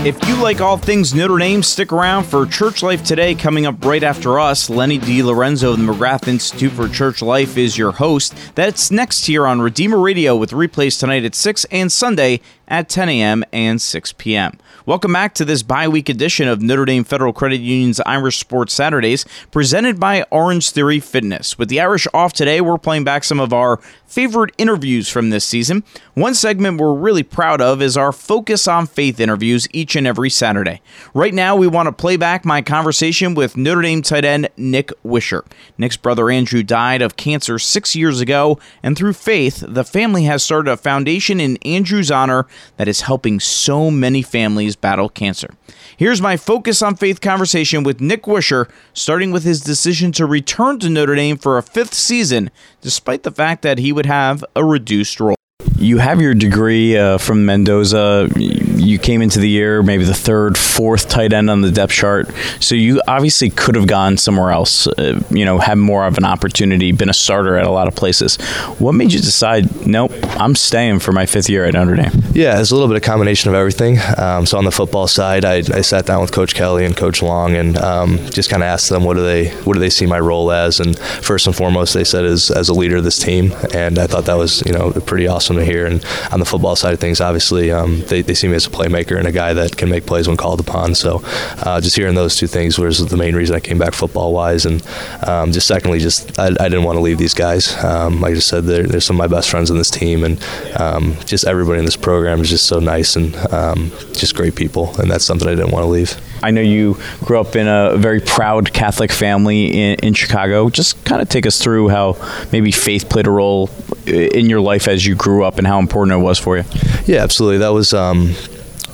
If 0.05 0.27
you 0.27 0.35
like 0.35 0.59
all 0.59 0.75
things 0.75 1.13
Notre 1.13 1.37
Dame, 1.37 1.63
stick 1.63 1.93
around 1.93 2.25
for 2.25 2.45
Church 2.45 2.83
Life 2.83 3.05
Today 3.05 3.33
coming 3.33 3.65
up 3.65 3.85
right 3.85 4.03
after 4.03 4.37
us. 4.37 4.69
Lenny 4.69 4.99
DeLorenzo 4.99 5.71
of 5.71 5.79
the 5.79 5.93
McGrath 5.93 6.27
Institute 6.27 6.73
for 6.73 6.89
Church 6.89 7.21
Life 7.21 7.57
is 7.57 7.77
your 7.77 7.93
host. 7.93 8.35
That's 8.53 8.91
next 8.91 9.27
here 9.27 9.47
on 9.47 9.61
Redeemer 9.61 9.97
Radio 9.97 10.35
with 10.35 10.51
replays 10.51 10.99
tonight 10.99 11.23
at 11.23 11.35
6 11.35 11.63
and 11.71 11.89
Sunday 11.89 12.41
at 12.67 12.89
10 12.89 13.07
a.m. 13.07 13.45
and 13.53 13.81
6 13.81 14.13
p.m. 14.17 14.59
Welcome 14.86 15.13
back 15.13 15.34
to 15.36 15.46
this 15.46 15.63
bye 15.63 15.88
week 15.88 16.10
edition 16.10 16.50
of 16.50 16.62
Notre 16.62 16.84
Dame 16.84 17.06
Federal 17.06 17.32
Credit 17.32 17.62
Union's 17.62 18.02
Irish 18.02 18.38
Sports 18.38 18.74
Saturdays, 18.74 19.26
presented 19.50 19.98
by 19.98 20.26
Orange 20.30 20.72
Theory 20.72 21.00
Fitness. 21.00 21.58
With 21.58 21.69
the 21.69 21.80
Irish 21.80 22.06
off 22.13 22.34
today, 22.34 22.60
we're 22.60 22.78
playing 22.78 23.06
back 23.06 23.24
some 23.24 23.39
of 23.39 23.54
our 23.54 23.78
favorite 24.06 24.54
interviews 24.58 25.08
from 25.08 25.30
this 25.30 25.46
season. 25.46 25.86
One 26.15 26.36
segment 26.36 26.82
we're 26.82 26.93
really 26.93 27.24
proud 27.24 27.62
of 27.62 27.82
is 27.82 27.96
our 27.96 28.12
Focus 28.12 28.67
on 28.67 28.86
Faith 28.86 29.22
interviews 29.22 29.69
each 29.72 29.96
and 29.96 30.06
every 30.06 30.30
Saturday. 30.30 30.82
Right 31.13 31.34
now, 31.34 31.56
we 31.56 31.65
want 31.65 31.88
to 31.88 31.93
play 31.93 32.17
back 32.17 32.43
my 32.43 32.62
conversation 32.62 33.36
with 33.36 33.56
Notre 33.56 33.84
Dame 33.84 34.02
tight 34.02 34.26
end 34.26 34.50
Nick 34.58 34.89
Weishar. 35.06 35.46
Nick's 35.78 35.98
brother 35.98 36.30
Andrew 36.30 36.62
died 36.62 37.02
of 37.02 37.15
cancer 37.15 37.58
six 37.58 37.96
years 37.96 38.19
ago, 38.19 38.60
and 38.84 38.98
through 38.98 39.13
faith, 39.13 39.63
the 39.65 39.86
family 39.86 40.26
has 40.26 40.43
started 40.43 40.69
a 40.69 40.76
foundation 40.76 41.39
in 41.39 41.56
Andrew's 41.63 42.12
honor 42.12 42.48
that 42.76 42.89
is 42.89 43.02
helping 43.02 43.39
so 43.39 43.89
many 43.89 44.22
families 44.22 44.72
battle 44.75 45.09
cancer. 45.09 45.49
Here's 45.97 46.21
my 46.21 46.38
Focus 46.38 46.81
on 46.81 46.95
Faith 46.95 47.21
conversation 47.21 47.83
with 47.83 48.01
Nick 48.01 48.23
Weishar, 48.23 48.69
starting 48.93 49.31
with 49.31 49.43
his 49.43 49.62
decision 49.62 50.12
to 50.13 50.25
return 50.25 50.79
to 50.79 50.89
Notre 50.89 51.15
Dame 51.15 51.38
for 51.38 51.57
a 51.57 51.63
fifth 51.63 51.93
season, 51.93 52.51
despite 52.81 53.23
the 53.23 53.31
fact 53.31 53.62
that 53.62 53.77
he 53.77 53.91
would 53.91 54.05
have 54.05 54.43
a 54.55 54.65
reduced 54.65 55.19
role. 55.19 55.36
You 55.77 55.97
have 55.97 56.21
your 56.21 56.33
degree 56.33 56.97
uh, 56.97 57.17
from 57.17 57.45
Mendoza. 57.45 58.29
you 58.38 58.97
came 58.97 59.21
into 59.21 59.39
the 59.39 59.49
year 59.49 59.83
maybe 59.83 60.03
the 60.03 60.13
third, 60.13 60.57
fourth 60.57 61.09
tight 61.09 61.33
end 61.33 61.49
on 61.49 61.62
the 61.62 61.71
depth 61.71 61.91
chart. 61.91 62.29
So 62.59 62.75
you 62.75 63.01
obviously 63.07 63.49
could 63.49 63.75
have 63.75 63.88
gone 63.88 64.17
somewhere 64.17 64.51
else, 64.51 64.88
uh, 64.88 65.21
you 65.29 65.45
know, 65.45 65.59
had 65.59 65.77
more 65.77 66.05
of 66.05 66.17
an 66.17 66.25
opportunity, 66.25 66.91
been 66.91 67.09
a 67.09 67.13
starter 67.13 67.57
at 67.57 67.65
a 67.65 67.71
lot 67.71 67.88
of 67.88 67.95
places. 67.95 68.38
What 68.79 68.93
made 68.93 69.12
you 69.12 69.19
decide, 69.19 69.86
nope, 69.86 70.12
I'm 70.36 70.56
staying 70.56 71.00
for 71.00 71.12
my 71.12 71.26
fifth 71.26 71.50
year 71.50 71.63
at 71.65 71.74
Notre 71.74 71.96
Dame? 71.96 72.12
Yeah, 72.34 72.60
it's 72.60 72.72
a 72.72 72.74
little 72.74 72.88
bit 72.88 72.98
of 72.98 73.04
a 73.04 73.06
combination 73.06 73.50
of 73.50 73.56
everything. 73.56 74.00
Um, 74.17 74.46
so 74.46 74.58
on 74.58 74.65
the 74.65 74.72
football 74.72 75.08
side, 75.08 75.46
I, 75.46 75.58
I, 75.58 75.82
sat 75.82 76.06
down 76.06 76.22
with 76.22 76.32
Coach 76.32 76.56
Kelly 76.56 76.86
and 76.86 76.98
Coach 76.98 77.22
Long 77.22 77.56
and 77.56 77.78
um, 77.78 78.17
just 78.32 78.50
kind 78.50 78.63
of 78.63 78.67
asked 78.67 78.89
them 78.89 79.04
what 79.04 79.15
do 79.15 79.24
they 79.24 79.50
what 79.63 79.74
do 79.74 79.80
they 79.80 79.91
see 79.91 80.06
my 80.08 80.19
role 80.19 80.52
as. 80.52 80.80
And 80.80 80.98
first 80.98 81.46
and 81.46 81.56
foremost, 81.56 81.93
they 81.93 82.04
said 82.04 82.26
as, 82.26 82.50
as 82.50 82.69
a 82.69 82.74
leader 82.74 82.98
of 82.98 83.04
this 83.04 83.19
team, 83.19 83.52
and 83.74 84.00
I 84.00 84.08
thought 84.08 84.26
that 84.26 84.38
was 84.38 84.63
you 84.65 84.74
know 84.74 84.91
pretty 84.91 85.28
awesome 85.28 85.58
to 85.58 85.65
hear. 85.65 85.86
And 85.86 86.04
on 86.32 86.39
the 86.39 86.46
football 86.46 86.76
side 86.76 86.93
of 86.93 87.00
things, 87.00 87.22
obviously, 87.22 87.72
um, 87.72 88.02
they, 88.08 88.22
they 88.22 88.34
see 88.34 88.48
me 88.48 88.56
as 88.56 88.65
a 88.65 88.72
playmaker 88.72 89.17
and 89.17 89.28
a 89.28 89.32
guy 89.32 89.54
that 89.54 89.78
can 89.78 89.89
make 89.89 90.06
plays 90.06 90.28
when 90.28 90.38
called 90.38 90.60
upon. 90.60 90.96
So 90.96 91.22
uh, 91.60 91.80
just 91.80 91.96
hearing 91.96 92.15
those 92.15 92.36
two 92.36 92.48
things 92.48 92.80
was 92.80 93.06
the 93.06 93.17
main 93.17 93.36
reason 93.36 93.56
I 93.56 93.60
came 93.60 93.78
back 93.78 93.93
football 93.93 94.34
wise. 94.34 94.65
And 94.65 94.86
um, 95.28 95.52
just 95.52 95.67
secondly, 95.67 96.00
just 96.00 96.39
I, 96.39 96.48
I, 96.48 96.69
didn't 96.69 96.84
want 96.84 96.98
to 96.98 97.02
leave 97.02 97.17
these 97.17 97.34
guys. 97.34 97.76
Um, 97.84 98.22
like 98.22 98.32
I 98.32 98.36
just 98.36 98.48
said, 98.48 98.63
they're, 98.63 98.84
they're, 98.84 99.02
some 99.04 99.19
of 99.19 99.30
my 99.30 99.36
best 99.36 99.50
friends 99.50 99.69
in 99.69 99.78
this 99.78 99.91
team, 99.91 100.22
and 100.23 100.43
um, 100.79 101.15
just 101.25 101.45
everybody 101.45 101.79
in 101.79 101.86
this 101.86 101.95
program 101.95 102.41
is 102.41 102.49
just 102.49 102.65
so 102.65 102.79
nice 102.79 103.15
and 103.15 103.36
um, 103.53 103.91
just 104.13 104.36
great 104.36 104.55
people. 104.55 104.99
And 104.99 105.09
that's 105.09 105.23
something 105.23 105.47
I 105.47 105.55
didn't 105.55 105.71
want 105.71 105.83
to 105.83 105.89
leave. 105.89 106.19
I 106.41 106.51
know 106.51 106.62
you 106.62 106.97
grew 107.21 107.39
up 107.39 107.55
in 107.55 107.67
a 107.67 107.95
very 107.97 108.19
proud 108.19 108.73
Catholic 108.73 109.12
family 109.12 109.67
in, 109.67 109.99
in 109.99 110.13
Chicago. 110.13 110.69
Just 110.69 111.03
kind 111.05 111.21
of 111.21 111.29
take 111.29 111.45
us 111.45 111.62
through 111.62 111.89
how 111.89 112.17
maybe 112.51 112.71
faith 112.71 113.09
played 113.09 113.27
a 113.27 113.31
role 113.31 113.69
in 114.05 114.49
your 114.49 114.62
life 114.62 114.88
as 114.88 115.05
you 115.05 115.15
grew 115.15 115.43
up 115.43 115.57
and 115.57 115.65
how 115.65 115.79
important 115.79 116.19
it 116.19 116.23
was 116.23 116.39
for 116.39 116.57
you. 116.57 116.63
Yeah, 117.05 117.23
absolutely. 117.23 117.59
That 117.59 117.69
was. 117.69 117.93
Um, 117.93 118.36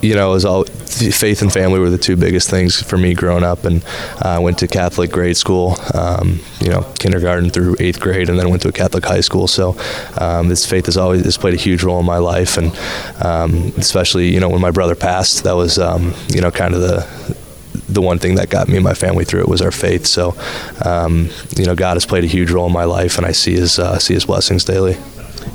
you 0.02 0.14
know, 0.14 0.30
it 0.30 0.34
was 0.34 0.44
all 0.44 0.64
faith 0.64 1.42
and 1.42 1.52
family 1.52 1.78
were 1.78 1.90
the 1.90 1.98
two 1.98 2.16
biggest 2.16 2.50
things 2.50 2.82
for 2.82 2.96
me 2.96 3.14
growing 3.14 3.44
up, 3.44 3.64
and 3.64 3.84
I 4.20 4.36
uh, 4.36 4.40
went 4.40 4.58
to 4.58 4.68
Catholic 4.68 5.10
grade 5.10 5.36
school, 5.36 5.76
um, 5.94 6.40
you 6.60 6.68
know, 6.68 6.82
kindergarten 6.98 7.50
through 7.50 7.76
eighth 7.80 8.00
grade, 8.00 8.28
and 8.28 8.38
then 8.38 8.50
went 8.50 8.62
to 8.62 8.68
a 8.68 8.72
Catholic 8.72 9.04
high 9.04 9.20
school. 9.20 9.46
So 9.46 9.76
um, 10.18 10.48
this 10.48 10.66
faith 10.66 10.86
has 10.86 10.96
always 10.96 11.24
has 11.24 11.36
played 11.36 11.54
a 11.54 11.58
huge 11.58 11.82
role 11.82 12.00
in 12.00 12.06
my 12.06 12.18
life, 12.18 12.56
and 12.56 12.76
um, 13.24 13.72
especially 13.76 14.32
you 14.32 14.40
know 14.40 14.48
when 14.48 14.60
my 14.60 14.70
brother 14.70 14.94
passed, 14.94 15.44
that 15.44 15.56
was 15.56 15.78
um, 15.78 16.14
you 16.28 16.40
know 16.40 16.50
kind 16.50 16.74
of 16.74 16.80
the 16.80 17.36
the 17.88 18.00
one 18.00 18.18
thing 18.18 18.36
that 18.36 18.50
got 18.50 18.68
me 18.68 18.76
and 18.76 18.84
my 18.84 18.94
family 18.94 19.24
through 19.24 19.40
it 19.40 19.48
was 19.48 19.60
our 19.60 19.72
faith. 19.72 20.06
So, 20.06 20.36
um, 20.84 21.28
you 21.56 21.66
know, 21.66 21.74
God 21.74 21.94
has 21.94 22.06
played 22.06 22.24
a 22.24 22.28
huge 22.28 22.50
role 22.50 22.66
in 22.66 22.72
my 22.72 22.84
life, 22.84 23.18
and 23.18 23.26
I 23.26 23.32
see 23.32 23.54
His 23.54 23.78
uh, 23.78 23.98
see 23.98 24.14
His 24.14 24.26
blessings 24.26 24.64
daily. 24.64 24.96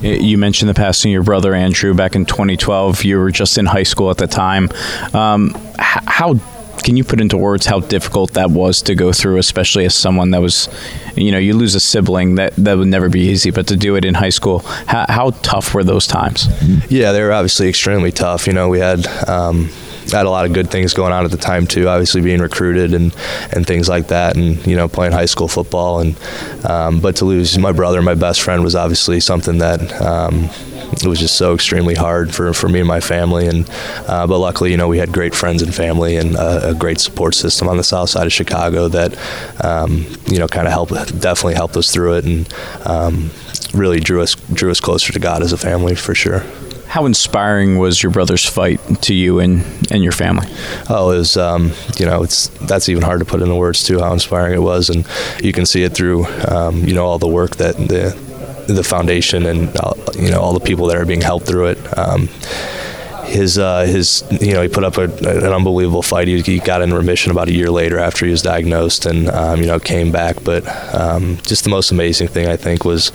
You 0.01 0.37
mentioned 0.37 0.69
the 0.69 0.73
passing 0.73 1.11
of 1.11 1.13
your 1.13 1.23
brother 1.23 1.53
Andrew 1.53 1.93
back 1.93 2.15
in 2.15 2.25
2012. 2.25 3.03
You 3.03 3.17
were 3.17 3.31
just 3.31 3.57
in 3.57 3.65
high 3.65 3.83
school 3.83 4.11
at 4.11 4.17
the 4.17 4.27
time. 4.27 4.69
Um, 5.13 5.55
how 5.77 6.35
can 6.83 6.95
you 6.97 7.03
put 7.03 7.19
into 7.19 7.35
words 7.35 7.65
how 7.65 7.79
difficult 7.79 8.33
that 8.33 8.51
was 8.51 8.83
to 8.83 8.93
go 8.93 9.11
through, 9.11 9.37
especially 9.37 9.85
as 9.85 9.95
someone 9.95 10.29
that 10.31 10.41
was, 10.41 10.69
you 11.15 11.31
know, 11.31 11.39
you 11.39 11.55
lose 11.55 11.73
a 11.73 11.79
sibling 11.79 12.35
that 12.35 12.55
that 12.57 12.77
would 12.77 12.87
never 12.87 13.09
be 13.09 13.21
easy, 13.21 13.49
but 13.49 13.65
to 13.67 13.75
do 13.75 13.95
it 13.95 14.05
in 14.05 14.13
high 14.13 14.29
school, 14.29 14.59
how, 14.59 15.05
how 15.09 15.29
tough 15.41 15.73
were 15.73 15.83
those 15.83 16.05
times? 16.05 16.47
Yeah, 16.91 17.11
they 17.11 17.23
were 17.23 17.31
obviously 17.31 17.67
extremely 17.69 18.11
tough. 18.11 18.45
You 18.45 18.53
know, 18.53 18.69
we 18.69 18.79
had. 18.79 19.07
Um, 19.27 19.71
had 20.11 20.25
a 20.25 20.29
lot 20.29 20.45
of 20.45 20.53
good 20.53 20.69
things 20.69 20.93
going 20.93 21.13
on 21.13 21.25
at 21.25 21.31
the 21.31 21.37
time 21.37 21.67
too. 21.67 21.87
Obviously, 21.87 22.21
being 22.21 22.41
recruited 22.41 22.93
and 22.93 23.15
and 23.51 23.65
things 23.65 23.89
like 23.89 24.07
that, 24.07 24.35
and 24.35 24.65
you 24.65 24.75
know, 24.75 24.87
playing 24.87 25.13
high 25.13 25.25
school 25.25 25.47
football. 25.47 25.99
And 25.99 26.15
um, 26.65 26.99
but 26.99 27.17
to 27.17 27.25
lose 27.25 27.57
my 27.57 27.71
brother, 27.71 28.01
my 28.01 28.15
best 28.15 28.41
friend, 28.41 28.63
was 28.63 28.75
obviously 28.75 29.19
something 29.19 29.59
that. 29.59 30.01
Um, 30.01 30.49
it 30.91 31.07
was 31.07 31.19
just 31.19 31.35
so 31.35 31.53
extremely 31.53 31.95
hard 31.95 32.33
for, 32.33 32.53
for 32.53 32.69
me 32.69 32.79
and 32.79 32.87
my 32.87 32.99
family, 32.99 33.47
and 33.47 33.69
uh, 34.07 34.27
but 34.27 34.37
luckily, 34.37 34.71
you 34.71 34.77
know, 34.77 34.87
we 34.87 34.97
had 34.97 35.11
great 35.11 35.33
friends 35.33 35.61
and 35.61 35.73
family 35.73 36.15
and 36.15 36.35
a, 36.35 36.69
a 36.69 36.73
great 36.75 36.99
support 36.99 37.33
system 37.35 37.67
on 37.67 37.77
the 37.77 37.83
south 37.83 38.09
side 38.09 38.25
of 38.25 38.33
Chicago 38.33 38.87
that 38.87 39.17
um, 39.63 40.05
you 40.27 40.39
know 40.39 40.47
kind 40.47 40.67
of 40.67 40.73
helped, 40.73 40.93
definitely 41.19 41.55
helped 41.55 41.75
us 41.75 41.91
through 41.91 42.15
it, 42.15 42.25
and 42.25 42.53
um, 42.85 43.29
really 43.73 43.99
drew 43.99 44.21
us 44.21 44.35
drew 44.35 44.71
us 44.71 44.79
closer 44.79 45.11
to 45.11 45.19
God 45.19 45.41
as 45.41 45.51
a 45.51 45.57
family 45.57 45.95
for 45.95 46.15
sure. 46.15 46.43
How 46.95 47.05
inspiring 47.05 47.77
was 47.77 48.01
your 48.01 48.09
brother's 48.13 48.45
fight 48.45 48.79
to 49.01 49.13
you 49.13 49.39
and, 49.39 49.65
and 49.91 50.01
your 50.01 50.13
family? 50.13 50.47
Oh, 50.89 51.11
it 51.11 51.17
was, 51.17 51.35
um, 51.35 51.73
you 51.97 52.05
know, 52.05 52.23
it's 52.23 52.47
that's 52.69 52.87
even 52.87 53.03
hard 53.03 53.19
to 53.19 53.25
put 53.25 53.41
into 53.41 53.53
words 53.53 53.83
too. 53.83 53.99
How 53.99 54.13
inspiring 54.13 54.53
it 54.53 54.61
was, 54.61 54.89
and 54.89 55.05
you 55.43 55.51
can 55.51 55.65
see 55.65 55.83
it 55.83 55.93
through, 55.93 56.25
um, 56.47 56.85
you 56.85 56.93
know, 56.93 57.05
all 57.05 57.19
the 57.19 57.27
work 57.27 57.57
that 57.57 57.75
the 57.75 58.15
the 58.69 58.81
foundation 58.81 59.45
and 59.45 59.75
uh, 59.75 59.93
you 60.17 60.31
know 60.31 60.39
all 60.39 60.53
the 60.53 60.61
people 60.61 60.87
that 60.87 60.95
are 60.95 61.05
being 61.05 61.19
helped 61.19 61.45
through 61.45 61.65
it. 61.65 61.97
Um, 61.97 62.29
his 63.25 63.57
uh, 63.57 63.85
his 63.85 64.23
you 64.39 64.53
know 64.53 64.61
he 64.61 64.69
put 64.69 64.83
up 64.83 64.97
a, 64.97 65.03
an 65.03 65.51
unbelievable 65.51 66.01
fight. 66.01 66.29
He, 66.29 66.41
he, 66.41 66.59
got 66.59 66.81
in 66.81 66.93
remission 66.93 67.31
about 67.31 67.49
a 67.49 67.53
year 67.53 67.69
later 67.69 67.99
after 67.99 68.25
he 68.25 68.31
was 68.31 68.41
diagnosed, 68.41 69.05
and 69.05 69.29
um, 69.29 69.59
you 69.59 69.67
know 69.67 69.79
came 69.79 70.11
back. 70.11 70.43
But 70.43 70.65
um, 70.95 71.37
just 71.43 71.63
the 71.63 71.69
most 71.69 71.91
amazing 71.91 72.29
thing 72.29 72.47
I 72.47 72.55
think 72.55 72.85
was 72.85 73.11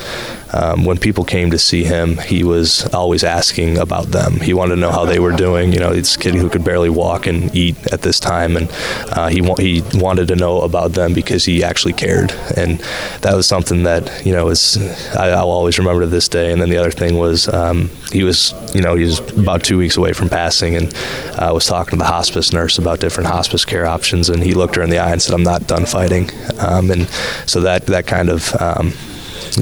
um, 0.53 0.85
when 0.85 0.99
people 0.99 1.25
came 1.25 1.51
to 1.51 1.59
see 1.59 1.85
him, 1.85 2.19
he 2.19 2.43
was 2.43 2.87
always 2.93 3.25
asking 3.25 3.79
about 3.79 4.07
them. 4.07 4.41
He 4.41 4.53
wanted 4.53 4.77
to 4.77 4.81
know 4.81 4.91
how 4.91 5.05
they 5.05 5.19
were 5.19 5.33
doing. 5.33 5.73
You 5.73 5.81
know, 5.81 5.93
this 5.93 6.17
kid 6.17 6.35
who 6.35 6.49
could 6.49 6.65
barely 6.65 6.91
walk 6.91 7.27
and 7.27 7.55
eat 7.55 7.77
at 7.93 8.03
this 8.03 8.19
time, 8.19 8.57
and 8.57 8.71
uh, 9.11 9.29
he 9.29 9.41
wa- 9.41 9.57
he 9.57 9.83
wanted 9.95 10.29
to 10.29 10.37
know 10.37 10.61
about 10.63 10.93
them 10.93 11.15
because 11.15 11.45
he 11.45 11.63
actually 11.63 11.93
cared, 11.93 12.33
and 12.57 12.79
that 13.23 13.35
was 13.35 13.47
something 13.47 13.85
that 13.85 14.25
you 14.27 14.33
know 14.33 14.49
is 14.49 14.77
I, 15.15 15.29
will 15.43 15.51
always 15.51 15.79
remember 15.79 16.03
to 16.03 16.07
this 16.07 16.29
day. 16.29 16.53
And 16.53 16.61
then 16.61 16.71
the 16.71 16.79
other 16.79 16.91
thing 16.91 17.17
was 17.19 17.49
um, 17.49 17.91
he 18.13 18.25
was 18.25 18.55
you 18.75 18.83
know 18.83 18.95
he 18.95 19.05
was 19.05 19.21
about 19.39 19.63
two 19.63 19.79
weeks 19.79 19.97
away 19.97 20.13
from 20.13 20.29
passing, 20.29 20.75
and 20.77 20.95
I 21.37 21.47
uh, 21.47 21.55
was 21.55 21.67
talking 21.67 21.93
to 21.93 21.97
the 21.97 22.05
hospice 22.05 22.53
nurse 22.53 22.79
about 22.79 23.01
different 23.01 23.29
hospice 23.29 23.65
care 23.65 23.87
options, 23.87 24.29
and 24.29 24.43
he 24.43 24.55
looked 24.55 24.77
her 24.77 24.83
in 24.83 24.91
the 24.91 24.99
eye 24.99 25.13
and 25.13 25.23
said, 25.23 25.35
"I'm 25.35 25.43
not 25.45 25.67
done 25.67 25.87
fighting," 25.87 26.31
um, 26.59 26.91
and 26.91 27.09
so 27.47 27.61
that 27.61 27.87
that 27.87 28.07
kind 28.07 28.29
of 28.29 28.55
um, 28.61 28.93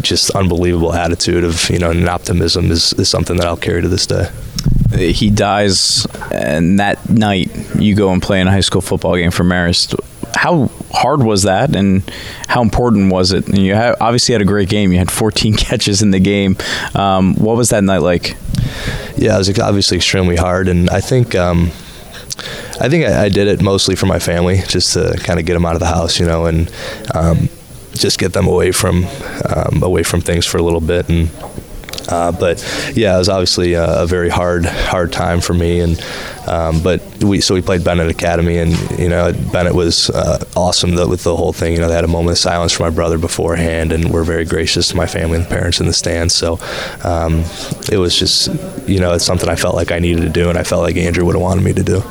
just 0.00 0.30
unbelievable 0.30 0.92
attitude 0.94 1.44
of 1.44 1.68
you 1.70 1.78
know 1.78 1.90
and 1.90 2.08
optimism 2.08 2.70
is, 2.70 2.92
is 2.94 3.08
something 3.08 3.36
that 3.36 3.46
I'll 3.46 3.56
carry 3.56 3.82
to 3.82 3.88
this 3.88 4.06
day. 4.06 4.28
He 4.96 5.30
dies, 5.30 6.06
and 6.32 6.80
that 6.80 7.08
night 7.08 7.50
you 7.76 7.94
go 7.94 8.10
and 8.10 8.22
play 8.22 8.40
in 8.40 8.48
a 8.48 8.50
high 8.50 8.60
school 8.60 8.80
football 8.80 9.16
game 9.16 9.30
for 9.30 9.44
Marist. 9.44 9.94
How 10.34 10.70
hard 10.90 11.22
was 11.22 11.42
that, 11.44 11.76
and 11.76 12.08
how 12.48 12.62
important 12.62 13.12
was 13.12 13.32
it? 13.32 13.46
And 13.48 13.58
you 13.58 13.74
obviously 13.74 14.32
had 14.32 14.42
a 14.42 14.46
great 14.46 14.68
game. 14.68 14.92
You 14.92 14.98
had 14.98 15.10
14 15.10 15.54
catches 15.56 16.02
in 16.02 16.10
the 16.10 16.20
game. 16.20 16.56
Um, 16.94 17.34
what 17.34 17.56
was 17.56 17.70
that 17.70 17.84
night 17.84 18.02
like? 18.02 18.36
Yeah, 19.16 19.34
it 19.34 19.38
was 19.38 19.58
obviously 19.58 19.96
extremely 19.96 20.36
hard, 20.36 20.68
and 20.68 20.88
I 20.90 21.00
think. 21.00 21.34
Um, 21.34 21.70
I 22.80 22.88
think 22.88 23.04
I, 23.04 23.24
I, 23.24 23.28
did 23.28 23.48
it 23.48 23.60
mostly 23.60 23.96
for 23.96 24.06
my 24.06 24.20
family, 24.20 24.60
just 24.68 24.92
to 24.92 25.18
kind 25.24 25.40
of 25.40 25.46
get 25.46 25.54
them 25.54 25.66
out 25.66 25.74
of 25.74 25.80
the 25.80 25.86
house, 25.86 26.20
you 26.20 26.26
know, 26.26 26.46
and 26.46 26.70
um, 27.12 27.48
just 27.98 28.18
get 28.18 28.32
them 28.32 28.46
away 28.46 28.72
from 28.72 29.06
um, 29.54 29.82
away 29.82 30.02
from 30.02 30.20
things 30.20 30.46
for 30.46 30.58
a 30.58 30.62
little 30.62 30.80
bit 30.80 31.08
and 31.08 31.30
uh, 32.08 32.32
but 32.32 32.64
yeah, 32.94 33.14
it 33.14 33.18
was 33.18 33.28
obviously 33.28 33.74
a, 33.74 34.02
a, 34.02 34.06
very 34.06 34.30
hard 34.30 34.64
hard 34.64 35.12
time 35.12 35.40
for 35.40 35.52
me. 35.52 35.80
And 35.80 36.02
um, 36.46 36.82
but 36.82 37.02
we 37.22 37.40
so 37.40 37.54
we 37.54 37.60
played 37.60 37.84
Benet 37.84 38.08
Academy, 38.08 38.58
and 38.58 38.72
you 38.98 39.08
know 39.08 39.32
Benet 39.52 39.74
was 39.74 40.08
uh, 40.10 40.42
awesome 40.56 40.94
the, 40.94 41.06
with 41.06 41.22
the 41.24 41.36
whole 41.36 41.52
thing. 41.52 41.74
You 41.74 41.80
know 41.80 41.88
they 41.88 41.94
had 41.94 42.04
a 42.04 42.08
moment 42.08 42.32
of 42.32 42.38
silence 42.38 42.72
for 42.72 42.84
my 42.84 42.90
brother 42.90 43.18
beforehand, 43.18 43.92
and 43.92 44.10
were 44.10 44.24
very 44.24 44.46
gracious 44.46 44.88
to 44.88 44.96
my 44.96 45.06
family 45.06 45.38
and 45.38 45.46
parents 45.46 45.80
in 45.80 45.86
the 45.86 45.92
stands. 45.92 46.34
So 46.34 46.58
um, 47.04 47.44
it 47.92 47.98
was 47.98 48.18
just 48.18 48.48
you 48.88 49.00
know 49.00 49.12
it's 49.12 49.24
something 49.24 49.48
I 49.48 49.56
felt 49.56 49.74
like 49.74 49.92
I 49.92 49.98
needed 49.98 50.22
to 50.22 50.30
do, 50.30 50.48
and 50.48 50.58
I 50.58 50.64
felt 50.64 50.82
like 50.82 50.96
Andrew 50.96 51.26
would 51.26 51.34
have 51.34 51.42
wanted 51.42 51.62
me 51.62 51.74
to 51.74 51.82
do. 51.82 52.02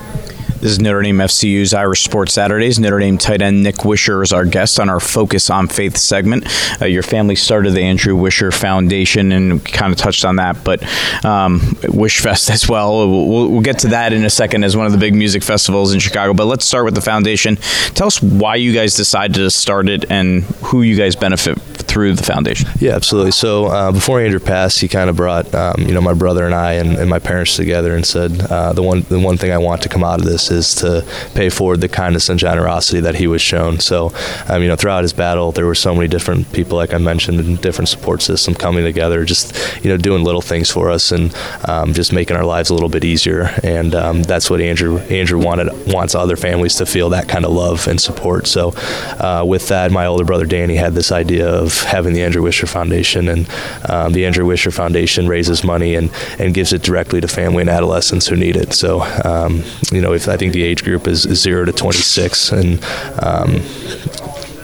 This 0.59 0.71
is 0.71 0.79
Notre 0.79 1.03
Dame 1.03 1.19
FCU's 1.19 1.71
Irish 1.71 2.03
Sports 2.03 2.33
Saturdays. 2.33 2.79
Notre 2.79 2.97
Dame 2.97 3.19
tight 3.19 3.43
end 3.43 3.61
Nick 3.61 3.75
Weishar 3.75 4.23
is 4.23 4.33
our 4.33 4.43
guest 4.43 4.79
on 4.79 4.89
our 4.89 4.99
Focus 4.99 5.51
on 5.51 5.67
Faith 5.67 5.95
segment. 5.95 6.47
Uh, 6.81 6.85
your 6.85 7.03
family 7.03 7.35
started 7.35 7.73
the 7.73 7.81
Andrew 7.81 8.15
Weishar 8.15 8.51
Foundation 8.51 9.31
and 9.33 9.63
kind 9.63 9.93
of 9.93 9.99
touched 9.99 10.25
on 10.25 10.37
that, 10.37 10.63
but 10.63 10.81
um, 11.23 11.59
WeishFest 11.59 12.49
as 12.49 12.67
well. 12.67 13.07
We'll, 13.07 13.51
we'll, 13.51 13.61
get 13.61 13.77
to 13.79 13.89
that 13.89 14.13
in 14.13 14.25
a 14.25 14.31
second 14.31 14.63
as 14.63 14.75
one 14.75 14.87
of 14.87 14.93
the 14.93 14.97
big 14.97 15.13
music 15.13 15.43
festivals 15.43 15.93
in 15.93 15.99
Chicago. 15.99 16.33
But 16.33 16.45
let's 16.45 16.65
start 16.65 16.85
with 16.85 16.95
the 16.95 17.01
foundation. 17.01 17.57
Tell 17.93 18.07
us 18.07 18.19
why 18.19 18.55
you 18.55 18.73
guys 18.73 18.95
decided 18.95 19.35
to 19.35 19.51
start 19.51 19.87
it 19.87 20.09
and 20.09 20.43
who 20.63 20.81
you 20.81 20.97
guys 20.97 21.15
benefit 21.15 21.61
through 21.87 22.13
the 22.13 22.23
foundation. 22.23 22.69
Yeah, 22.79 22.95
absolutely. 22.95 23.31
So 23.31 23.65
uh, 23.65 23.91
before 23.91 24.21
Andrew 24.21 24.39
passed, 24.39 24.79
he 24.79 24.87
kind 24.87 25.09
of 25.09 25.15
brought 25.15 25.53
um, 25.55 25.81
you 25.81 25.93
know 25.93 26.01
my 26.01 26.13
brother 26.13 26.45
and 26.45 26.53
I 26.53 26.73
and, 26.73 26.97
and, 26.97 27.09
my 27.09 27.19
parents 27.19 27.55
together 27.55 27.95
and 27.95 28.05
said 28.05 28.39
uh, 28.51 28.73
the 28.73 28.83
one 28.83 29.01
the 29.01 29.19
one 29.19 29.37
thing 29.37 29.51
I 29.51 29.57
want 29.57 29.81
to 29.83 29.89
come 29.89 30.03
out 30.03 30.19
of 30.19 30.25
this 30.25 30.46
is 30.51 30.75
to 30.75 31.05
pay 31.33 31.49
forward 31.49 31.81
the 31.81 31.89
kindness 31.89 32.29
and 32.29 32.39
generosity 32.39 32.99
that 33.01 33.15
he 33.15 33.27
was 33.27 33.41
shown. 33.41 33.79
So, 33.79 34.13
um, 34.47 34.61
you 34.61 34.67
know, 34.67 34.75
throughout 34.75 35.03
his 35.03 35.13
battle, 35.13 35.51
there 35.51 35.65
were 35.65 35.75
so 35.75 35.93
many 35.93 36.07
different 36.07 36.51
people, 36.53 36.77
like 36.77 36.93
I 36.93 36.97
mentioned, 36.97 37.39
in 37.39 37.55
different 37.57 37.89
support 37.89 38.21
systems 38.21 38.57
coming 38.57 38.83
together, 38.83 39.25
just 39.25 39.55
you 39.83 39.89
know, 39.89 39.97
doing 39.97 40.23
little 40.23 40.41
things 40.41 40.71
for 40.71 40.89
us 40.89 41.11
and 41.11 41.35
um, 41.67 41.93
just 41.93 42.13
making 42.13 42.37
our 42.37 42.45
lives 42.45 42.69
a 42.69 42.73
little 42.73 42.89
bit 42.89 43.03
easier. 43.03 43.49
And 43.63 43.93
um, 43.95 44.23
that's 44.23 44.49
what 44.49 44.61
Andrew 44.61 44.99
Andrew 44.99 45.39
wanted 45.39 45.69
wants 45.91 46.15
other 46.15 46.35
families 46.35 46.75
to 46.75 46.85
feel 46.85 47.09
that 47.09 47.27
kind 47.27 47.45
of 47.45 47.51
love 47.51 47.87
and 47.87 47.99
support. 47.99 48.47
So, 48.47 48.73
uh, 49.19 49.43
with 49.47 49.67
that, 49.69 49.91
my 49.91 50.05
older 50.05 50.25
brother 50.25 50.45
Danny 50.45 50.75
had 50.75 50.93
this 50.93 51.11
idea 51.11 51.47
of 51.47 51.81
having 51.83 52.13
the 52.13 52.23
Andrew 52.23 52.41
Weishar 52.41 52.69
Foundation, 52.69 53.27
and 53.29 53.49
um, 53.89 54.13
the 54.13 54.25
Andrew 54.25 54.45
Weishar 54.45 54.73
Foundation 54.73 55.27
raises 55.27 55.63
money 55.63 55.95
and 55.95 56.11
and 56.39 56.53
gives 56.53 56.73
it 56.73 56.81
directly 56.81 57.21
to 57.21 57.27
family 57.27 57.61
and 57.61 57.69
adolescents 57.69 58.27
who 58.27 58.35
need 58.35 58.55
it. 58.55 58.73
So, 58.73 59.01
um, 59.23 59.63
you 59.91 60.01
know, 60.01 60.13
if 60.13 60.27
I 60.27 60.36
think 60.37 60.53
the 60.53 60.63
age 60.63 60.83
group 60.83 61.07
is, 61.07 61.25
is 61.25 61.41
zero 61.41 61.65
to 61.65 61.71
26, 61.71 62.51
and 62.51 62.83
um, 63.21 63.61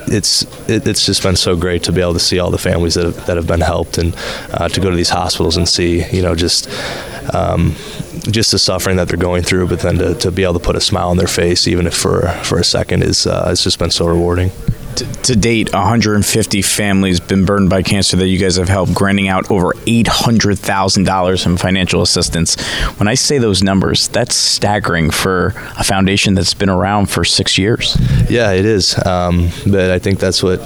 it's 0.06 0.42
it, 0.68 0.86
it's 0.86 1.06
just 1.06 1.22
been 1.22 1.36
so 1.36 1.56
great 1.56 1.82
to 1.84 1.92
be 1.92 2.00
able 2.00 2.12
to 2.14 2.20
see 2.20 2.38
all 2.38 2.50
the 2.50 2.58
families 2.58 2.94
that 2.94 3.04
have, 3.04 3.26
that 3.26 3.36
have 3.36 3.46
been 3.46 3.60
helped 3.60 3.98
and 3.98 4.14
uh, 4.52 4.68
to 4.68 4.80
go 4.80 4.90
to 4.90 4.96
these 4.96 5.10
hospitals 5.10 5.56
and 5.56 5.68
see 5.68 6.04
you 6.10 6.22
know 6.22 6.34
just 6.34 6.68
um, 7.34 7.74
just 8.30 8.52
the 8.52 8.58
suffering 8.58 8.96
that 8.96 9.08
they're 9.08 9.18
going 9.18 9.42
through, 9.42 9.68
but 9.68 9.80
then 9.80 9.96
to, 9.98 10.14
to 10.14 10.30
be 10.30 10.44
able 10.44 10.54
to 10.54 10.60
put 10.60 10.76
a 10.76 10.80
smile 10.80 11.08
on 11.08 11.16
their 11.16 11.26
face, 11.26 11.66
even 11.66 11.86
if 11.86 11.94
for 11.94 12.28
for 12.42 12.58
a 12.58 12.64
second, 12.64 13.02
is 13.02 13.26
uh, 13.26 13.48
it's 13.50 13.64
just 13.64 13.78
been 13.78 13.90
so 13.90 14.06
rewarding 14.06 14.50
to, 14.96 15.36
date, 15.36 15.72
150 15.72 16.62
families 16.62 17.20
been 17.20 17.44
burned 17.44 17.70
by 17.70 17.82
cancer 17.82 18.16
that 18.16 18.28
you 18.28 18.38
guys 18.38 18.56
have 18.56 18.68
helped, 18.68 18.94
granting 18.94 19.28
out 19.28 19.50
over 19.50 19.72
$800,000 19.86 21.46
in 21.46 21.56
financial 21.56 22.02
assistance. 22.02 22.60
When 22.98 23.08
I 23.08 23.14
say 23.14 23.38
those 23.38 23.62
numbers, 23.62 24.08
that's 24.08 24.34
staggering 24.34 25.10
for 25.10 25.54
a 25.78 25.84
foundation 25.84 26.34
that's 26.34 26.54
been 26.54 26.70
around 26.70 27.06
for 27.06 27.24
six 27.24 27.58
years. 27.58 27.96
Yeah, 28.28 28.52
it 28.52 28.64
is. 28.64 28.94
Um, 29.04 29.50
but 29.66 29.90
I 29.90 29.98
think 29.98 30.18
that's 30.18 30.42
what 30.42 30.60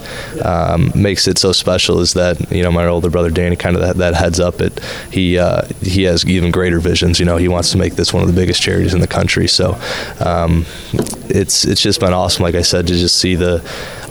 um, 0.44 0.92
makes 0.94 1.26
it 1.28 1.38
so 1.38 1.52
special 1.52 2.00
is 2.00 2.14
that 2.14 2.50
you 2.52 2.62
know 2.62 2.70
my 2.70 2.86
older 2.86 3.10
brother 3.10 3.30
Danny 3.30 3.56
kind 3.56 3.76
of 3.76 3.82
that, 3.82 3.96
that 3.96 4.14
heads 4.14 4.40
up 4.40 4.60
it. 4.60 4.80
He 5.12 5.38
uh, 5.38 5.62
he 5.82 6.04
has 6.04 6.24
even 6.26 6.50
greater 6.50 6.80
visions. 6.80 7.18
You 7.18 7.26
know, 7.26 7.36
he 7.36 7.48
wants 7.48 7.70
to 7.72 7.78
make 7.78 7.94
this 7.94 8.12
one 8.12 8.22
of 8.22 8.28
the 8.28 8.34
biggest 8.34 8.62
charities 8.62 8.94
in 8.94 9.00
the 9.00 9.06
country. 9.06 9.48
So 9.48 9.78
um, 10.20 10.64
it's 11.28 11.64
it's 11.64 11.80
just 11.80 12.00
been 12.00 12.12
awesome. 12.12 12.42
Like 12.42 12.54
I 12.54 12.62
said, 12.62 12.86
to 12.86 12.94
just 12.94 13.16
see 13.16 13.34
the 13.34 13.58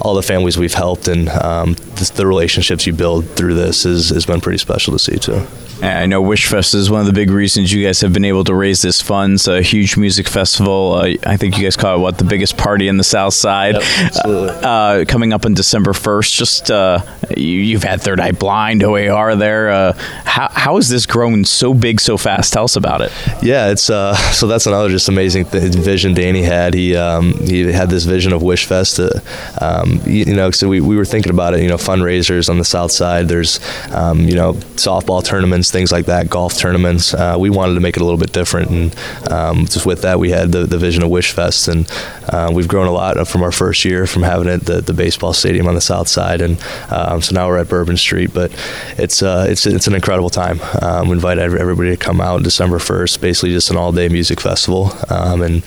all 0.08 0.14
the 0.14 0.22
families 0.22 0.56
we've 0.56 0.72
helped 0.72 1.06
and 1.06 1.28
um, 1.28 1.74
the, 1.74 2.12
the, 2.16 2.26
relationships 2.26 2.86
you 2.86 2.94
build 2.94 3.26
through 3.30 3.54
this 3.54 3.84
is, 3.84 4.08
has 4.08 4.24
been 4.24 4.40
pretty 4.40 4.56
special 4.56 4.94
to 4.94 4.98
see 4.98 5.18
too. 5.18 5.46
I 5.82 6.06
know 6.06 6.22
WeishFest 6.22 6.74
is 6.74 6.90
one 6.90 7.00
of 7.00 7.06
the 7.06 7.12
big 7.12 7.30
reasons 7.30 7.72
you 7.72 7.84
guys 7.84 8.00
have 8.00 8.12
been 8.12 8.24
able 8.24 8.42
to 8.44 8.54
raise 8.54 8.82
this 8.82 9.00
funds. 9.00 9.46
A 9.46 9.62
huge 9.62 9.96
music 9.96 10.26
festival. 10.26 10.94
Uh, 10.94 11.14
I 11.24 11.36
think 11.36 11.56
you 11.56 11.62
guys 11.62 11.76
call 11.76 11.96
it 11.96 12.00
what 12.00 12.18
the 12.18 12.24
biggest 12.24 12.56
party 12.56 12.88
in 12.88 12.96
the 12.96 13.04
South 13.04 13.34
Side. 13.34 13.74
Yep, 13.74 13.82
absolutely. 13.98 14.48
Uh, 14.48 14.68
uh, 14.68 15.04
coming 15.04 15.32
up 15.32 15.44
on 15.44 15.54
December 15.54 15.92
first. 15.92 16.34
Just 16.34 16.70
uh, 16.70 17.00
you, 17.36 17.74
have 17.74 17.84
had 17.84 18.00
Third 18.00 18.18
Eye 18.18 18.32
Blind, 18.32 18.82
OAR 18.82 19.36
there. 19.36 19.70
Uh, 19.70 19.92
how 20.24 20.48
how 20.48 20.76
has 20.76 20.88
this 20.88 21.06
grown 21.06 21.44
so 21.44 21.74
big 21.74 22.00
so 22.00 22.16
fast? 22.16 22.52
Tell 22.52 22.64
us 22.64 22.74
about 22.74 23.00
it. 23.00 23.12
Yeah, 23.42 23.70
it's 23.70 23.88
uh, 23.88 24.14
so 24.32 24.48
that's 24.48 24.66
another 24.66 24.88
just 24.88 25.08
amazing 25.08 25.44
th- 25.44 25.74
vision 25.74 26.14
Danny 26.14 26.42
had. 26.42 26.74
He 26.74 26.96
um, 26.96 27.34
he 27.34 27.70
had 27.70 27.88
this 27.88 28.04
vision 28.04 28.32
of 28.32 28.42
WeishFest. 28.42 28.96
To, 28.96 29.22
um, 29.64 29.97
you, 30.06 30.26
know, 30.26 30.50
so 30.50 30.68
we, 30.68 30.80
we 30.80 30.96
were 30.96 31.04
thinking 31.04 31.30
about 31.30 31.54
it. 31.54 31.62
You 31.62 31.68
know, 31.68 31.76
fundraisers 31.76 32.48
on 32.48 32.58
the 32.58 32.64
South 32.64 32.92
Side. 32.92 33.28
There's 33.28 33.60
um, 33.92 34.20
you 34.20 34.34
know 34.34 34.54
softball 34.76 35.24
tournaments 35.24 35.70
things 35.70 35.92
like 35.92 36.06
that, 36.06 36.28
golf 36.28 36.56
tournaments. 36.56 37.14
Uh, 37.14 37.36
we 37.38 37.50
wanted 37.50 37.74
to 37.74 37.80
make 37.80 37.96
it 37.96 38.00
a 38.00 38.04
little 38.04 38.18
bit 38.18 38.32
different, 38.32 38.70
and 38.70 39.30
um, 39.30 39.66
just 39.66 39.86
with 39.86 40.02
that, 40.02 40.18
we 40.18 40.30
had 40.30 40.52
the, 40.52 40.66
the 40.66 40.78
vision 40.78 41.02
of 41.02 41.10
WeishFest, 41.10 41.68
and 41.68 41.90
uh, 42.32 42.50
we've 42.52 42.68
grown 42.68 42.86
a 42.86 42.92
lot 42.92 43.26
from 43.28 43.42
our 43.42 43.52
first 43.52 43.84
year 43.84 44.06
from 44.06 44.22
having 44.22 44.48
it 44.48 44.64
the, 44.64 44.80
the 44.80 44.92
baseball 44.92 45.32
stadium 45.32 45.66
on 45.66 45.74
the 45.74 45.80
south 45.80 46.08
side, 46.08 46.40
and 46.40 46.62
um, 46.90 47.22
so 47.22 47.34
now 47.34 47.46
we're 47.48 47.58
at 47.58 47.68
Bourbon 47.68 47.96
Street. 47.96 48.32
But 48.32 48.52
it's 48.98 49.22
uh, 49.22 49.46
it's 49.48 49.66
it's 49.66 49.86
an 49.86 49.94
incredible 49.94 50.30
time. 50.30 50.60
Um, 50.82 51.08
we 51.08 51.14
invite 51.14 51.38
everybody 51.38 51.90
to 51.90 51.96
come 51.96 52.20
out 52.20 52.42
December 52.42 52.78
first. 52.78 53.20
Basically, 53.20 53.50
just 53.50 53.70
an 53.70 53.76
all 53.76 53.92
day 53.92 54.08
music 54.08 54.40
festival 54.40 54.92
um, 55.08 55.42
and 55.42 55.62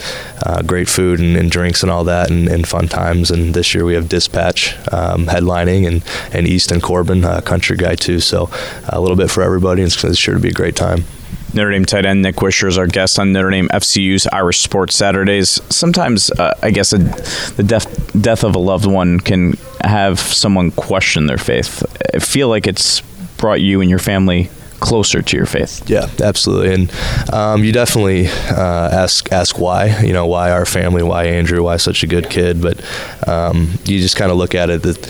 uh, 0.45 0.61
great 0.61 0.89
food 0.89 1.19
and, 1.19 1.37
and, 1.37 1.51
drinks 1.51 1.83
and 1.83 1.91
all 1.91 2.03
that, 2.03 2.29
and, 2.29 2.47
and, 2.47 2.67
fun 2.67 2.87
times. 2.87 3.29
And 3.29 3.53
this 3.53 3.73
year 3.73 3.85
we 3.85 3.93
have 3.93 4.09
Dispatch 4.21 4.77
um, 4.93 5.25
headlining 5.25 5.87
and 5.87 6.03
and 6.33 6.47
Easton 6.47 6.79
Corbin, 6.79 7.23
country 7.41 7.75
guy 7.75 7.95
too. 7.95 8.19
So 8.19 8.49
a 8.87 9.01
little 9.01 9.17
bit 9.17 9.31
for 9.31 9.41
everybody. 9.41 9.81
It's, 9.81 10.03
it's 10.03 10.17
sure 10.17 10.35
to 10.35 10.39
be 10.39 10.49
a 10.49 10.53
great 10.53 10.75
time. 10.75 11.05
Notre 11.53 11.71
Dame 11.71 11.85
tight 11.85 12.05
end 12.05 12.21
Nick 12.21 12.35
Weishar 12.35 12.67
is 12.67 12.77
our 12.77 12.87
guest 12.87 13.19
on 13.19 13.33
Notre 13.33 13.49
Dame 13.49 13.67
FCU's 13.69 14.27
Irish 14.27 14.61
Sports 14.61 14.95
Saturdays. 14.95 15.59
Sometimes, 15.69 16.31
uh, 16.31 16.57
I 16.61 16.71
guess, 16.71 16.93
a, 16.93 16.99
the 16.99 17.63
death 17.65 18.21
death 18.21 18.43
of 18.43 18.55
a 18.55 18.59
loved 18.59 18.85
one 18.85 19.19
can 19.19 19.53
have 19.83 20.19
someone 20.19 20.71
question 20.71 21.25
their 21.25 21.39
faith. 21.39 21.83
I 22.13 22.19
feel 22.19 22.47
like 22.47 22.67
it's 22.67 23.01
brought 23.37 23.59
you 23.59 23.81
and 23.81 23.89
your 23.89 23.99
family 23.99 24.49
closer 24.81 25.21
to 25.21 25.37
your 25.37 25.45
faith. 25.45 25.89
Yeah, 25.89 26.09
absolutely, 26.21 26.73
and 26.73 27.33
um, 27.33 27.63
you 27.63 27.71
definitely 27.71 28.27
uh, 28.27 28.89
ask 28.91 29.31
ask 29.31 29.57
why. 29.57 30.01
You 30.01 30.11
know, 30.11 30.27
why 30.27 30.51
our 30.51 30.65
family, 30.65 31.03
why 31.03 31.25
Andrew, 31.25 31.63
why 31.63 31.77
such 31.77 32.03
a 32.03 32.07
good 32.07 32.29
kid. 32.29 32.61
But 32.61 32.83
um, 33.27 33.71
you 33.85 33.99
just 33.99 34.17
kind 34.17 34.31
of 34.31 34.37
look 34.37 34.53
at 34.53 34.69
it 34.69 34.83
that 34.83 35.07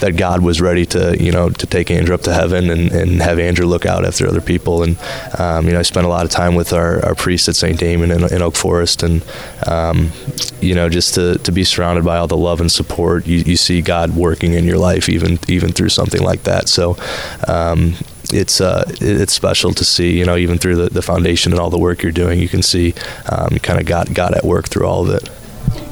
that 0.00 0.16
God 0.16 0.42
was 0.42 0.60
ready 0.60 0.86
to, 0.86 1.16
you 1.22 1.32
know, 1.32 1.48
to 1.48 1.66
take 1.66 1.90
Andrew 1.90 2.14
up 2.14 2.22
to 2.22 2.34
heaven 2.34 2.70
and, 2.70 2.92
and 2.92 3.22
have 3.22 3.38
Andrew 3.38 3.66
look 3.66 3.86
out 3.86 4.04
after 4.04 4.26
other 4.26 4.40
people. 4.40 4.82
And, 4.82 4.98
um, 5.38 5.66
you 5.66 5.72
know, 5.72 5.78
I 5.78 5.82
spent 5.82 6.06
a 6.06 6.08
lot 6.08 6.24
of 6.24 6.30
time 6.30 6.54
with 6.54 6.72
our, 6.72 7.04
our 7.04 7.14
priest 7.14 7.48
at 7.48 7.56
St. 7.56 7.78
Damian 7.78 8.10
in, 8.10 8.32
in, 8.32 8.42
Oak 8.42 8.56
Forest. 8.56 9.02
And, 9.02 9.24
um, 9.66 10.10
you 10.60 10.74
know, 10.74 10.88
just 10.88 11.14
to, 11.14 11.38
to 11.38 11.52
be 11.52 11.64
surrounded 11.64 12.04
by 12.04 12.18
all 12.18 12.26
the 12.26 12.36
love 12.36 12.60
and 12.60 12.70
support, 12.70 13.26
you, 13.26 13.38
you 13.38 13.56
see 13.56 13.80
God 13.82 14.16
working 14.16 14.54
in 14.54 14.64
your 14.64 14.78
life, 14.78 15.08
even, 15.08 15.38
even 15.48 15.72
through 15.72 15.90
something 15.90 16.22
like 16.22 16.42
that. 16.42 16.68
So, 16.68 16.96
um, 17.48 17.94
it's 18.32 18.60
uh, 18.60 18.84
it's 19.00 19.32
special 19.32 19.72
to 19.74 19.84
see, 19.84 20.18
you 20.18 20.24
know, 20.24 20.36
even 20.36 20.58
through 20.58 20.76
the, 20.76 20.90
the 20.90 21.02
foundation 21.02 21.52
and 21.52 21.60
all 21.60 21.70
the 21.70 21.78
work 21.78 22.02
you're 22.02 22.12
doing, 22.12 22.40
you 22.40 22.48
can 22.48 22.62
see 22.62 22.94
um, 23.30 23.58
kind 23.58 23.80
of 23.80 23.86
God, 23.86 24.14
God 24.14 24.34
at 24.34 24.44
work 24.44 24.68
through 24.68 24.86
all 24.86 25.08
of 25.08 25.14
it. 25.14 25.28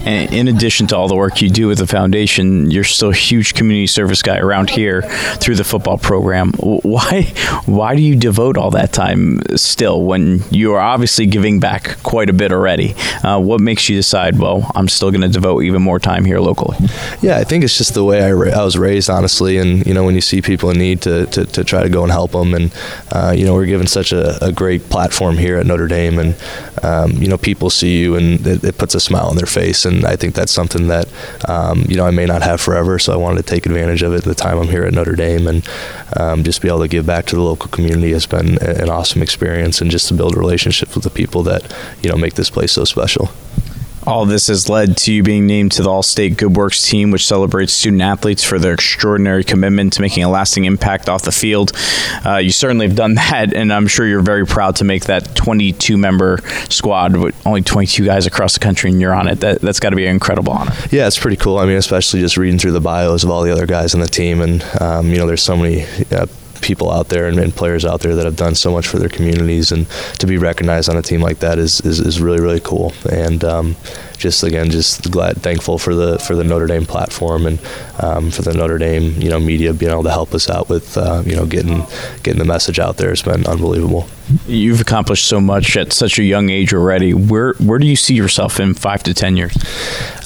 And 0.04 0.32
in 0.32 0.48
addition 0.48 0.86
to 0.88 0.96
all 0.96 1.08
the 1.08 1.16
work 1.16 1.40
you 1.40 1.48
do 1.48 1.68
with 1.68 1.78
the 1.78 1.86
foundation, 1.86 2.70
you're 2.70 2.84
still 2.84 3.10
a 3.10 3.14
huge 3.14 3.54
community 3.54 3.86
service 3.86 4.22
guy 4.22 4.38
around 4.38 4.70
here 4.70 5.02
through 5.36 5.56
the 5.56 5.64
football 5.64 5.98
program. 5.98 6.52
Why 6.58 7.32
why 7.66 7.96
do 7.96 8.02
you 8.02 8.16
devote 8.16 8.56
all 8.56 8.70
that 8.72 8.92
time 8.92 9.40
still 9.56 10.02
when 10.02 10.42
you 10.50 10.74
are 10.74 10.80
obviously 10.80 11.26
giving 11.26 11.60
back 11.60 12.02
quite 12.02 12.28
a 12.28 12.32
bit 12.32 12.52
already? 12.52 12.94
Uh, 13.22 13.38
what 13.38 13.60
makes 13.60 13.88
you 13.88 13.96
decide, 13.96 14.38
well, 14.38 14.70
I'm 14.74 14.88
still 14.88 15.10
going 15.10 15.22
to 15.22 15.28
devote 15.28 15.62
even 15.62 15.82
more 15.82 15.98
time 15.98 16.24
here 16.24 16.40
locally? 16.40 16.76
Yeah, 17.20 17.38
I 17.38 17.44
think 17.44 17.64
it's 17.64 17.78
just 17.78 17.94
the 17.94 18.04
way 18.04 18.22
I, 18.22 18.32
ra- 18.32 18.52
I 18.52 18.64
was 18.64 18.76
raised, 18.76 19.08
honestly. 19.08 19.58
And, 19.58 19.86
you 19.86 19.94
know, 19.94 20.04
when 20.04 20.14
you 20.14 20.20
see 20.20 20.42
people 20.42 20.70
in 20.70 20.78
need 20.78 21.02
to, 21.02 21.26
to, 21.26 21.44
to 21.46 21.64
try 21.64 21.82
to 21.82 21.88
go 21.88 22.02
and 22.02 22.10
help 22.10 22.32
them. 22.32 22.54
And, 22.54 22.74
uh, 23.12 23.32
you 23.36 23.44
know, 23.44 23.54
we're 23.54 23.66
given 23.66 23.86
such 23.86 24.12
a, 24.12 24.44
a, 24.44 24.52
great 24.52 24.88
platform 24.90 25.38
here 25.38 25.56
at 25.56 25.66
Notre 25.66 25.86
Dame. 25.86 26.18
And, 26.18 26.36
um, 26.82 27.12
you 27.12 27.28
know, 27.28 27.38
people 27.38 27.70
see 27.70 28.00
you 28.00 28.16
and 28.16 28.44
it, 28.46 28.64
it 28.64 28.78
puts 28.78 28.94
a 28.94 29.00
smile 29.00 29.26
on 29.26 29.36
their 29.36 29.46
face. 29.46 29.84
And, 29.84 29.91
and 29.96 30.04
I 30.04 30.16
think 30.16 30.34
that's 30.34 30.52
something 30.52 30.88
that 30.88 31.08
um, 31.48 31.84
you 31.88 31.96
know 31.96 32.06
I 32.06 32.10
may 32.10 32.26
not 32.26 32.42
have 32.42 32.60
forever. 32.60 32.98
So 32.98 33.12
I 33.12 33.16
wanted 33.16 33.38
to 33.38 33.42
take 33.42 33.66
advantage 33.66 34.02
of 34.02 34.14
it 34.14 34.24
the 34.24 34.34
time 34.34 34.58
I'm 34.58 34.68
here 34.68 34.84
at 34.84 34.92
Notre 34.92 35.16
Dame, 35.16 35.46
and 35.46 35.68
um, 36.16 36.44
just 36.44 36.62
be 36.62 36.68
able 36.68 36.80
to 36.80 36.88
give 36.88 37.06
back 37.06 37.26
to 37.26 37.36
the 37.36 37.42
local 37.42 37.68
community 37.70 38.12
has 38.12 38.26
been 38.26 38.58
an 38.62 38.90
awesome 38.90 39.22
experience, 39.22 39.80
and 39.80 39.90
just 39.90 40.08
to 40.08 40.14
build 40.14 40.36
relationships 40.36 40.94
with 40.94 41.04
the 41.04 41.10
people 41.10 41.42
that 41.44 41.74
you 42.02 42.10
know 42.10 42.16
make 42.16 42.34
this 42.34 42.50
place 42.50 42.72
so 42.72 42.84
special. 42.84 43.30
All 44.04 44.26
this 44.26 44.48
has 44.48 44.68
led 44.68 44.96
to 44.98 45.12
you 45.12 45.22
being 45.22 45.46
named 45.46 45.72
to 45.72 45.82
the 45.82 45.90
All 45.90 46.02
State 46.02 46.36
Good 46.36 46.56
Works 46.56 46.88
team, 46.88 47.12
which 47.12 47.26
celebrates 47.26 47.72
student 47.72 48.02
athletes 48.02 48.42
for 48.42 48.58
their 48.58 48.74
extraordinary 48.74 49.44
commitment 49.44 49.92
to 49.94 50.00
making 50.00 50.24
a 50.24 50.28
lasting 50.28 50.64
impact 50.64 51.08
off 51.08 51.22
the 51.22 51.30
field. 51.32 51.72
Uh, 52.26 52.38
you 52.38 52.50
certainly 52.50 52.86
have 52.88 52.96
done 52.96 53.14
that, 53.14 53.54
and 53.54 53.72
I'm 53.72 53.86
sure 53.86 54.06
you're 54.06 54.20
very 54.20 54.44
proud 54.44 54.76
to 54.76 54.84
make 54.84 55.04
that 55.04 55.36
22 55.36 55.96
member 55.96 56.38
squad 56.68 57.16
with 57.16 57.46
only 57.46 57.62
22 57.62 58.04
guys 58.04 58.26
across 58.26 58.54
the 58.54 58.60
country, 58.60 58.90
and 58.90 59.00
you're 59.00 59.14
on 59.14 59.28
it. 59.28 59.40
That, 59.40 59.60
that's 59.60 59.78
got 59.80 59.90
to 59.90 59.96
be 59.96 60.06
an 60.06 60.12
incredible 60.12 60.52
honor. 60.52 60.72
Yeah, 60.90 61.06
it's 61.06 61.18
pretty 61.18 61.36
cool. 61.36 61.58
I 61.58 61.66
mean, 61.66 61.76
especially 61.76 62.20
just 62.20 62.36
reading 62.36 62.58
through 62.58 62.72
the 62.72 62.80
bios 62.80 63.22
of 63.22 63.30
all 63.30 63.42
the 63.42 63.52
other 63.52 63.66
guys 63.66 63.94
on 63.94 64.00
the 64.00 64.08
team, 64.08 64.40
and 64.40 64.64
um, 64.80 65.10
you 65.10 65.18
know, 65.18 65.26
there's 65.26 65.42
so 65.42 65.56
many. 65.56 65.84
Uh, 66.10 66.26
people 66.62 66.90
out 66.90 67.08
there 67.08 67.26
and, 67.26 67.38
and, 67.38 67.54
players 67.54 67.84
out 67.84 68.00
there 68.00 68.14
that 68.14 68.24
have 68.24 68.36
done 68.36 68.54
so 68.54 68.72
much 68.72 68.86
for 68.86 68.98
their 68.98 69.08
communities, 69.08 69.72
and 69.72 69.86
to 70.18 70.26
be 70.26 70.38
recognized 70.38 70.88
on 70.88 70.96
a 70.96 71.02
team 71.02 71.20
like 71.20 71.40
that 71.40 71.58
is 71.58 71.80
is, 71.82 72.00
is 72.00 72.20
really 72.20 72.40
really 72.40 72.60
cool. 72.60 72.94
And 73.10 73.44
um, 73.44 73.76
just 74.22 74.42
again, 74.42 74.70
just 74.70 75.10
glad, 75.10 75.42
thankful 75.42 75.78
for 75.78 75.94
the 75.94 76.18
for 76.18 76.34
the 76.34 76.44
Notre 76.44 76.66
Dame 76.66 76.86
platform 76.86 77.46
and 77.46 77.58
um, 78.00 78.30
for 78.30 78.42
the 78.42 78.54
Notre 78.54 78.78
Dame 78.78 79.20
you 79.20 79.28
know 79.28 79.40
media 79.40 79.72
being 79.72 79.92
able 79.92 80.04
to 80.04 80.10
help 80.10 80.32
us 80.34 80.48
out 80.48 80.68
with 80.68 80.96
uh, 80.96 81.22
you 81.26 81.36
know 81.36 81.44
getting 81.44 81.84
getting 82.22 82.38
the 82.38 82.44
message 82.44 82.78
out 82.78 82.96
there 82.96 83.10
has 83.10 83.22
been 83.22 83.46
unbelievable. 83.46 84.08
You've 84.46 84.80
accomplished 84.80 85.26
so 85.26 85.40
much 85.40 85.76
at 85.76 85.92
such 85.92 86.18
a 86.18 86.22
young 86.22 86.48
age 86.48 86.72
already. 86.72 87.12
Where 87.12 87.54
where 87.54 87.78
do 87.78 87.86
you 87.86 87.96
see 87.96 88.14
yourself 88.14 88.60
in 88.60 88.74
five 88.74 89.02
to 89.02 89.14
ten 89.14 89.36
years? 89.36 89.54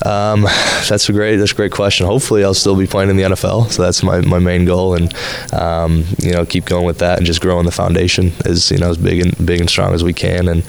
Um, 0.05 0.43
that's 0.89 1.09
a 1.09 1.13
great 1.13 1.37
that's 1.37 1.53
a 1.53 1.55
great 1.55 1.73
question. 1.73 2.07
Hopefully, 2.07 2.45
I'll 2.45 2.55
still 2.55 2.77
be 2.77 2.87
playing 2.87 3.11
in 3.11 3.17
the 3.17 3.25
NFL. 3.25 3.71
So 3.71 3.83
that's 3.83 4.03
my, 4.03 4.21
my 4.21 4.39
main 4.39 4.65
goal, 4.65 4.95
and 4.95 5.13
um, 5.53 6.05
you 6.19 6.33
know 6.33 6.45
keep 6.45 6.67
going 6.67 6.85
with 6.85 6.99
that 6.99 7.19
and 7.19 7.27
just 7.27 7.41
growing 7.41 7.65
the 7.65 7.73
foundation 7.73 8.33
as 8.45 8.71
you 8.71 8.79
know 8.79 8.91
as 8.91 8.99
big 8.99 9.25
and 9.25 9.47
big 9.47 9.61
and 9.61 9.69
strong 9.69 9.95
as 9.95 10.05
we 10.05 10.13
can. 10.13 10.49
And 10.49 10.65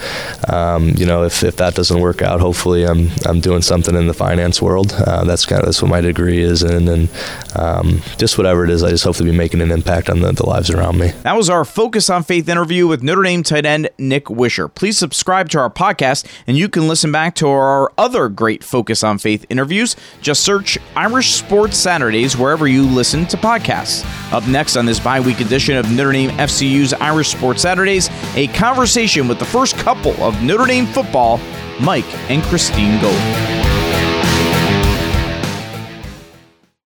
um, 0.50 0.94
you 0.98 1.06
know 1.06 1.24
if, 1.24 1.44
if 1.44 1.58
that 1.58 1.76
doesn't 1.76 2.00
work 2.00 2.22
out, 2.22 2.40
hopefully 2.40 2.86
I'm 2.86 3.10
I'm 3.26 3.40
doing 3.40 3.62
something 3.62 3.96
in 3.96 4.08
the 4.08 4.14
finance 4.14 4.62
world. 4.62 4.94
Uh, 4.94 5.24
that's 5.24 5.46
kind 5.46 5.62
of 5.62 5.66
that's 5.68 5.82
what 5.82 5.90
my 5.90 6.02
degree 6.02 6.40
is 6.40 6.64
in, 6.64 6.88
and 6.88 7.10
um, 7.56 8.02
just 8.18 8.38
whatever 8.38 8.64
it 8.64 8.70
is, 8.70 8.84
I 8.84 8.90
just 8.90 9.04
hope 9.04 9.16
to 9.18 9.24
be 9.24 9.32
making 9.32 9.62
an 9.62 9.72
impact 9.72 10.10
on 10.10 10.22
the, 10.22 10.32
the 10.32 10.46
lives 10.46 10.70
around 10.70 10.98
me. 10.98 11.10
That 11.24 11.36
was 11.36 11.50
our 11.50 11.66
Focus 11.66 12.10
on 12.10 12.24
Faith 12.24 12.48
interview 12.50 12.88
with 12.88 13.04
Notre 13.04 13.24
Dame 13.24 13.44
tight 13.44 13.66
end 13.66 13.90
Nick 13.98 14.26
Weishar. 14.26 14.74
Please 14.74 14.98
subscribe 14.98 15.50
to 15.50 15.60
our 15.60 15.70
podcast, 15.70 16.26
and 16.46 16.58
you 16.58 16.70
can 16.70 16.88
listen 16.88 17.12
back 17.12 17.36
to 17.36 17.48
our 17.48 17.92
other 17.98 18.30
great 18.30 18.64
Focus 18.64 19.04
on 19.04 19.18
Faith 19.18 19.46
interviews. 19.50 19.96
Just 20.22 20.44
search 20.44 20.78
Irish 20.96 21.34
Sports 21.34 21.78
Saturdays 21.78 22.38
wherever 22.38 22.68
you 22.68 22.84
listen 22.84 23.26
to 23.28 23.38
podcasts. 23.38 24.06
Up 24.32 24.46
next 24.48 24.76
on 24.76 24.86
this 24.86 25.00
bye 25.00 25.20
week 25.20 25.40
edition 25.40 25.78
of 25.78 25.90
Notre 25.92 26.12
Dame 26.12 26.30
FCU's 26.32 26.94
Irish 26.94 27.30
Sports 27.30 27.62
Saturdays, 27.62 28.10
a 28.36 28.48
conversation 28.48 29.28
with 29.28 29.40
the 29.40 29.46
first 29.46 29.76
couple 29.78 30.12
of 30.24 30.42
Notre 30.44 30.66
Dame 30.66 30.86
football, 30.88 31.40
Mike 31.80 32.12
and 32.30 32.42
Christine 32.44 33.00
Golic. 33.00 33.16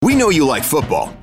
We 0.01 0.15
know 0.15 0.29
you 0.29 0.45
like 0.45 0.63
football. 0.63 1.13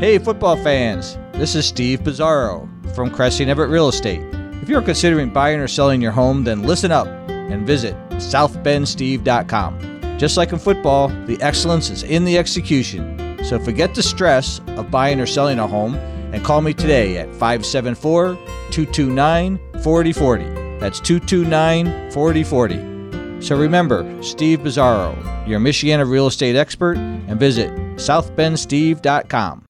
Hey, 0.00 0.18
football 0.18 0.56
fans, 0.56 1.16
this 1.34 1.54
is 1.54 1.66
Steve 1.66 2.00
Bizarro 2.00 2.68
from 2.96 3.10
Cressy 3.10 3.44
Everett 3.44 3.70
Real 3.70 3.88
Estate. 3.88 4.20
If 4.60 4.68
you're 4.68 4.82
considering 4.82 5.30
buying 5.30 5.60
or 5.60 5.68
selling 5.68 6.02
your 6.02 6.10
home, 6.10 6.42
then 6.42 6.64
listen 6.64 6.90
up 6.90 7.06
and 7.28 7.64
visit 7.64 7.94
southbendsteve.com. 8.10 10.18
Just 10.18 10.36
like 10.36 10.52
in 10.52 10.58
football, 10.58 11.08
the 11.26 11.40
excellence 11.40 11.90
is 11.90 12.02
in 12.02 12.24
the 12.24 12.36
execution. 12.36 13.38
So 13.44 13.60
forget 13.60 13.94
the 13.94 14.02
stress 14.02 14.60
of 14.76 14.90
buying 14.90 15.20
or 15.20 15.26
selling 15.26 15.60
a 15.60 15.66
home 15.66 15.94
and 15.94 16.44
call 16.44 16.60
me 16.60 16.74
today 16.74 17.18
at 17.18 17.30
574 17.30 18.34
229 18.72 19.60
4040. 19.80 20.44
That's 20.80 20.98
229 20.98 22.10
4040. 22.10 23.40
So 23.40 23.56
remember, 23.56 24.22
Steve 24.24 24.58
Bizarro, 24.58 25.14
your 25.46 25.60
Michiana 25.60 26.06
real 26.06 26.26
estate 26.26 26.56
expert, 26.56 26.96
and 26.96 27.38
visit 27.38 27.70
southbendsteve.com. 27.96 29.63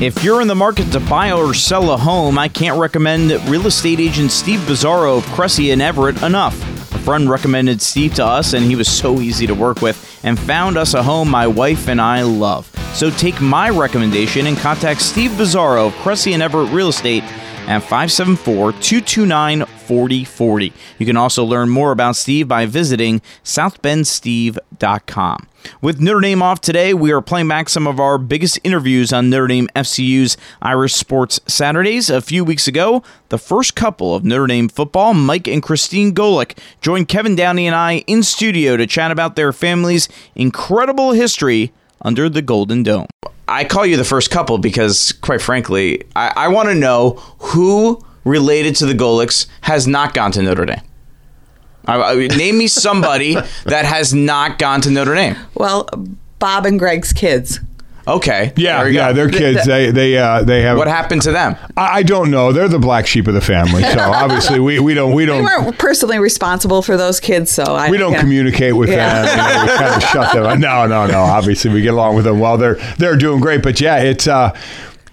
If 0.00 0.24
you're 0.24 0.40
in 0.40 0.48
the 0.48 0.54
market 0.54 0.90
to 0.92 1.00
buy 1.00 1.30
or 1.30 1.52
sell 1.52 1.92
a 1.92 1.96
home, 1.98 2.38
I 2.38 2.48
can't 2.48 2.78
recommend 2.78 3.32
real 3.50 3.66
estate 3.66 4.00
agent 4.00 4.30
Steve 4.30 4.60
Bizarro 4.60 5.18
of 5.18 5.26
Cressy 5.26 5.72
and 5.72 5.82
Everett 5.82 6.22
enough. 6.22 6.58
A 6.94 6.98
friend 7.00 7.28
recommended 7.28 7.82
Steve 7.82 8.14
to 8.14 8.24
us, 8.24 8.54
and 8.54 8.64
he 8.64 8.76
was 8.76 8.88
so 8.88 9.20
easy 9.20 9.46
to 9.46 9.54
work 9.54 9.82
with 9.82 10.18
and 10.24 10.38
found 10.38 10.78
us 10.78 10.94
a 10.94 11.02
home 11.02 11.28
my 11.28 11.46
wife 11.46 11.86
and 11.86 12.00
I 12.00 12.22
love. 12.22 12.66
So 12.94 13.10
take 13.10 13.42
my 13.42 13.68
recommendation 13.68 14.46
and 14.46 14.56
contact 14.56 15.02
Steve 15.02 15.32
Bizarro 15.32 15.88
of 15.88 15.94
Cressy 15.96 16.32
and 16.32 16.42
Everett 16.42 16.72
Real 16.72 16.88
Estate 16.88 17.22
at 17.70 17.82
574 17.82 18.72
229 18.72 19.64
4040. 19.64 20.72
You 20.98 21.06
can 21.06 21.16
also 21.16 21.44
learn 21.44 21.68
more 21.68 21.92
about 21.92 22.16
Steve 22.16 22.48
by 22.48 22.66
visiting 22.66 23.22
southbendsteve.com. 23.44 25.46
With 25.80 26.00
Notre 26.00 26.20
Dame 26.20 26.42
off 26.42 26.60
today, 26.60 26.92
we 26.94 27.12
are 27.12 27.22
playing 27.22 27.46
back 27.46 27.68
some 27.68 27.86
of 27.86 28.00
our 28.00 28.18
biggest 28.18 28.58
interviews 28.64 29.12
on 29.12 29.30
Notre 29.30 29.46
Dame 29.46 29.68
FCU's 29.76 30.36
Irish 30.60 30.94
Sports 30.94 31.38
Saturdays. 31.46 32.10
A 32.10 32.20
few 32.20 32.44
weeks 32.44 32.66
ago, 32.66 33.04
the 33.28 33.38
first 33.38 33.76
couple 33.76 34.16
of 34.16 34.24
Notre 34.24 34.48
Dame 34.48 34.68
football, 34.68 35.14
Mike 35.14 35.46
and 35.46 35.62
Christine 35.62 36.12
Golic, 36.12 36.58
joined 36.80 37.06
Kevin 37.06 37.36
Downey 37.36 37.68
and 37.68 37.76
I 37.76 37.98
in 38.08 38.24
studio 38.24 38.76
to 38.76 38.86
chat 38.86 39.12
about 39.12 39.36
their 39.36 39.52
family's 39.52 40.08
incredible 40.34 41.12
history 41.12 41.72
under 42.02 42.28
the 42.28 42.42
Golden 42.42 42.82
Dome. 42.82 43.06
I 43.50 43.64
call 43.64 43.84
you 43.84 43.96
the 43.96 44.04
first 44.04 44.30
couple 44.30 44.58
because, 44.58 45.12
quite 45.12 45.42
frankly, 45.42 46.04
I, 46.14 46.32
I 46.36 46.48
want 46.48 46.68
to 46.68 46.74
know 46.74 47.14
who 47.38 48.00
related 48.24 48.76
to 48.76 48.86
the 48.86 48.94
Golics 48.94 49.46
has 49.62 49.88
not 49.88 50.14
gone 50.14 50.30
to 50.32 50.42
Notre 50.42 50.66
Dame. 50.66 50.80
I, 51.86 52.00
I, 52.00 52.26
name 52.28 52.58
me 52.58 52.68
somebody 52.68 53.34
that 53.64 53.84
has 53.84 54.14
not 54.14 54.58
gone 54.58 54.80
to 54.82 54.90
Notre 54.90 55.14
Dame. 55.14 55.36
Well, 55.54 55.88
Bob 56.38 56.64
and 56.64 56.78
Greg's 56.78 57.12
kids. 57.12 57.58
Okay. 58.08 58.52
Yeah, 58.56 58.86
yeah, 58.86 59.08
go. 59.10 59.14
they're 59.14 59.28
kids. 59.30 59.66
They 59.66 59.90
they 59.90 60.16
uh, 60.18 60.42
they 60.42 60.62
have. 60.62 60.76
What 60.78 60.88
happened 60.88 61.22
to 61.22 61.32
them? 61.32 61.56
I, 61.76 61.98
I 61.98 62.02
don't 62.02 62.30
know. 62.30 62.52
They're 62.52 62.68
the 62.68 62.78
black 62.78 63.06
sheep 63.06 63.26
of 63.28 63.34
the 63.34 63.40
family. 63.40 63.82
So 63.82 63.98
obviously 64.00 64.58
we, 64.58 64.80
we 64.80 64.94
don't 64.94 65.10
we 65.14 65.22
We 65.22 65.26
don't 65.26 65.44
weren't 65.44 65.78
personally 65.78 66.18
responsible 66.18 66.82
for 66.82 66.96
those 66.96 67.20
kids, 67.20 67.50
so 67.50 67.62
I 67.64 67.90
we 67.90 67.98
don't 67.98 68.12
yeah. 68.12 68.20
communicate 68.20 68.74
with 68.76 68.88
Yeah. 68.88 69.22
them. 69.22 69.30
You 69.30 69.36
know, 69.36 69.72
we 69.72 69.78
kind 69.78 69.94
of 70.02 70.08
shut 70.10 70.32
them. 70.32 70.60
No, 70.60 70.86
no, 70.86 71.06
no. 71.06 71.20
Obviously 71.20 71.70
we 71.72 71.82
get 71.82 71.94
along 71.94 72.16
with 72.16 72.24
them 72.24 72.40
well. 72.40 72.56
They're 72.58 72.76
they're 72.98 73.16
doing 73.16 73.40
great. 73.40 73.62
But 73.62 73.80
yeah, 73.80 73.98
it's 73.98 74.26
uh. 74.26 74.56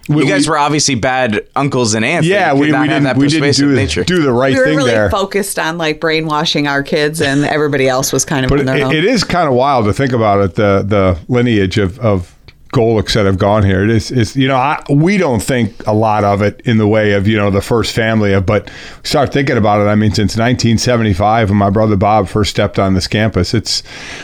we- 0.09 0.23
you 0.23 0.29
guys 0.29 0.47
we- 0.47 0.51
were 0.51 0.57
obviously 0.57 0.95
bad 0.95 1.45
uncles 1.57 1.93
and 1.93 2.05
aunts. 2.05 2.27
Yeah, 2.27 2.53
You 2.53 2.59
we, 2.61 2.71
we 2.71 2.87
didn't 2.87 3.03
that 3.03 3.17
we 3.17 3.27
didn't 3.27 3.53
do, 3.55 3.75
nature. 3.75 4.05
do 4.05 4.21
the 4.21 4.31
right 4.31 4.53
we 4.53 4.59
thing 4.63 4.77
really 4.77 4.91
there. 4.91 5.09
focused 5.11 5.59
on 5.59 5.77
like 5.77 5.99
brainwashing 5.99 6.67
our 6.67 6.81
kids, 6.83 7.21
and 7.21 7.43
everybody 7.43 7.89
else 7.89 8.13
was 8.13 8.23
kind 8.23 8.45
of 8.45 8.49
But 8.49 8.61
on 8.61 8.65
their 8.65 8.77
it, 8.77 8.83
own. 8.83 8.95
it 8.95 9.03
is 9.03 9.25
kind 9.25 9.47
of 9.49 9.53
wild 9.53 9.85
to 9.85 9.93
think 9.93 10.13
about 10.13 10.39
it. 10.43 10.55
The 10.55 10.83
the 10.87 11.19
lineage 11.27 11.77
of 11.77 11.99
of 11.99 12.33
Golics 12.77 13.13
that 13.13 13.25
have 13.25 13.39
gone 13.39 13.63
here. 13.63 13.83
It 13.83 13.89
is 13.89 14.11
is 14.11 14.35
you 14.35 14.47
know 14.47 14.55
I, 14.55 14.83
we 14.87 15.17
don't 15.17 15.41
think 15.41 15.73
a 15.87 15.93
lot 15.93 16.23
of 16.23 16.43
it 16.43 16.61
in 16.65 16.77
the 16.77 16.87
way 16.87 17.13
of 17.13 17.27
you 17.27 17.35
know 17.35 17.49
the 17.49 17.61
first 17.61 17.95
family 17.95 18.33
of, 18.33 18.45
but 18.45 18.69
start 19.03 19.33
thinking 19.33 19.57
about 19.57 19.81
it. 19.81 19.89
I 19.89 19.95
mean, 19.95 20.11
since 20.11 20.37
1975 20.37 21.49
when 21.49 21.57
my 21.57 21.71
brother 21.71 21.95
Bob 21.95 22.27
first 22.27 22.51
stepped 22.51 22.77
on 22.77 22.93
this 22.93 23.07
campus, 23.07 23.53
it's 23.55 23.81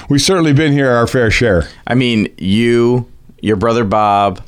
we've 0.07 0.21
certainly 0.21 0.53
been 0.53 0.71
here 0.71 0.91
our 0.91 1.07
fair 1.07 1.31
share. 1.31 1.67
I 1.87 1.95
mean, 1.95 2.33
you, 2.37 3.09
your 3.41 3.55
brother 3.55 3.83
Bob, 3.83 4.41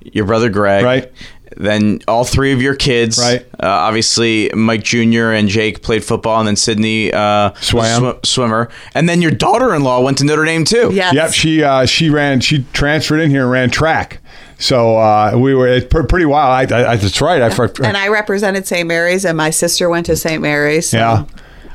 your 0.00 0.24
brother 0.26 0.50
Greg, 0.50 0.84
Right. 0.84 1.12
Then 1.56 2.00
all 2.08 2.24
three 2.24 2.52
of 2.52 2.60
your 2.60 2.74
kids, 2.74 3.18
Right. 3.18 3.46
Uh, 3.62 3.66
obviously, 3.68 4.50
Mike 4.54 4.82
Jr. 4.82 5.30
and 5.30 5.48
Jake 5.48 5.82
played 5.82 6.04
football, 6.04 6.38
and 6.40 6.48
then 6.48 6.56
Sydney 6.56 7.12
uh, 7.12 7.52
Swam. 7.60 8.02
swi- 8.02 8.26
swimmer, 8.26 8.68
and 8.94 9.08
then 9.08 9.22
your 9.22 9.30
daughter-in-law 9.30 10.00
went 10.02 10.18
to 10.18 10.24
Notre 10.24 10.44
Dame 10.44 10.64
too. 10.64 10.90
Yes. 10.92 11.14
Yep, 11.14 11.32
she 11.32 11.62
uh, 11.62 11.86
she 11.86 12.10
ran 12.10 12.40
she 12.40 12.64
transferred 12.72 13.20
in 13.20 13.30
here 13.30 13.42
and 13.42 13.50
ran 13.50 13.70
track. 13.70 14.20
So 14.58 14.96
uh, 14.96 15.32
we 15.36 15.54
were 15.54 15.66
it's 15.68 15.86
pretty 15.86 16.24
wild. 16.26 16.72
I, 16.72 16.92
I, 16.92 16.96
that's 16.96 17.20
right. 17.20 17.42
I, 17.42 17.50
for- 17.50 17.70
and 17.84 17.96
I 17.96 18.08
represented 18.08 18.66
St. 18.66 18.86
Mary's, 18.86 19.24
and 19.24 19.36
my 19.36 19.50
sister 19.50 19.88
went 19.88 20.06
to 20.06 20.16
St. 20.16 20.40
Mary's. 20.42 20.88
so- 20.90 20.98
yeah. 20.98 21.24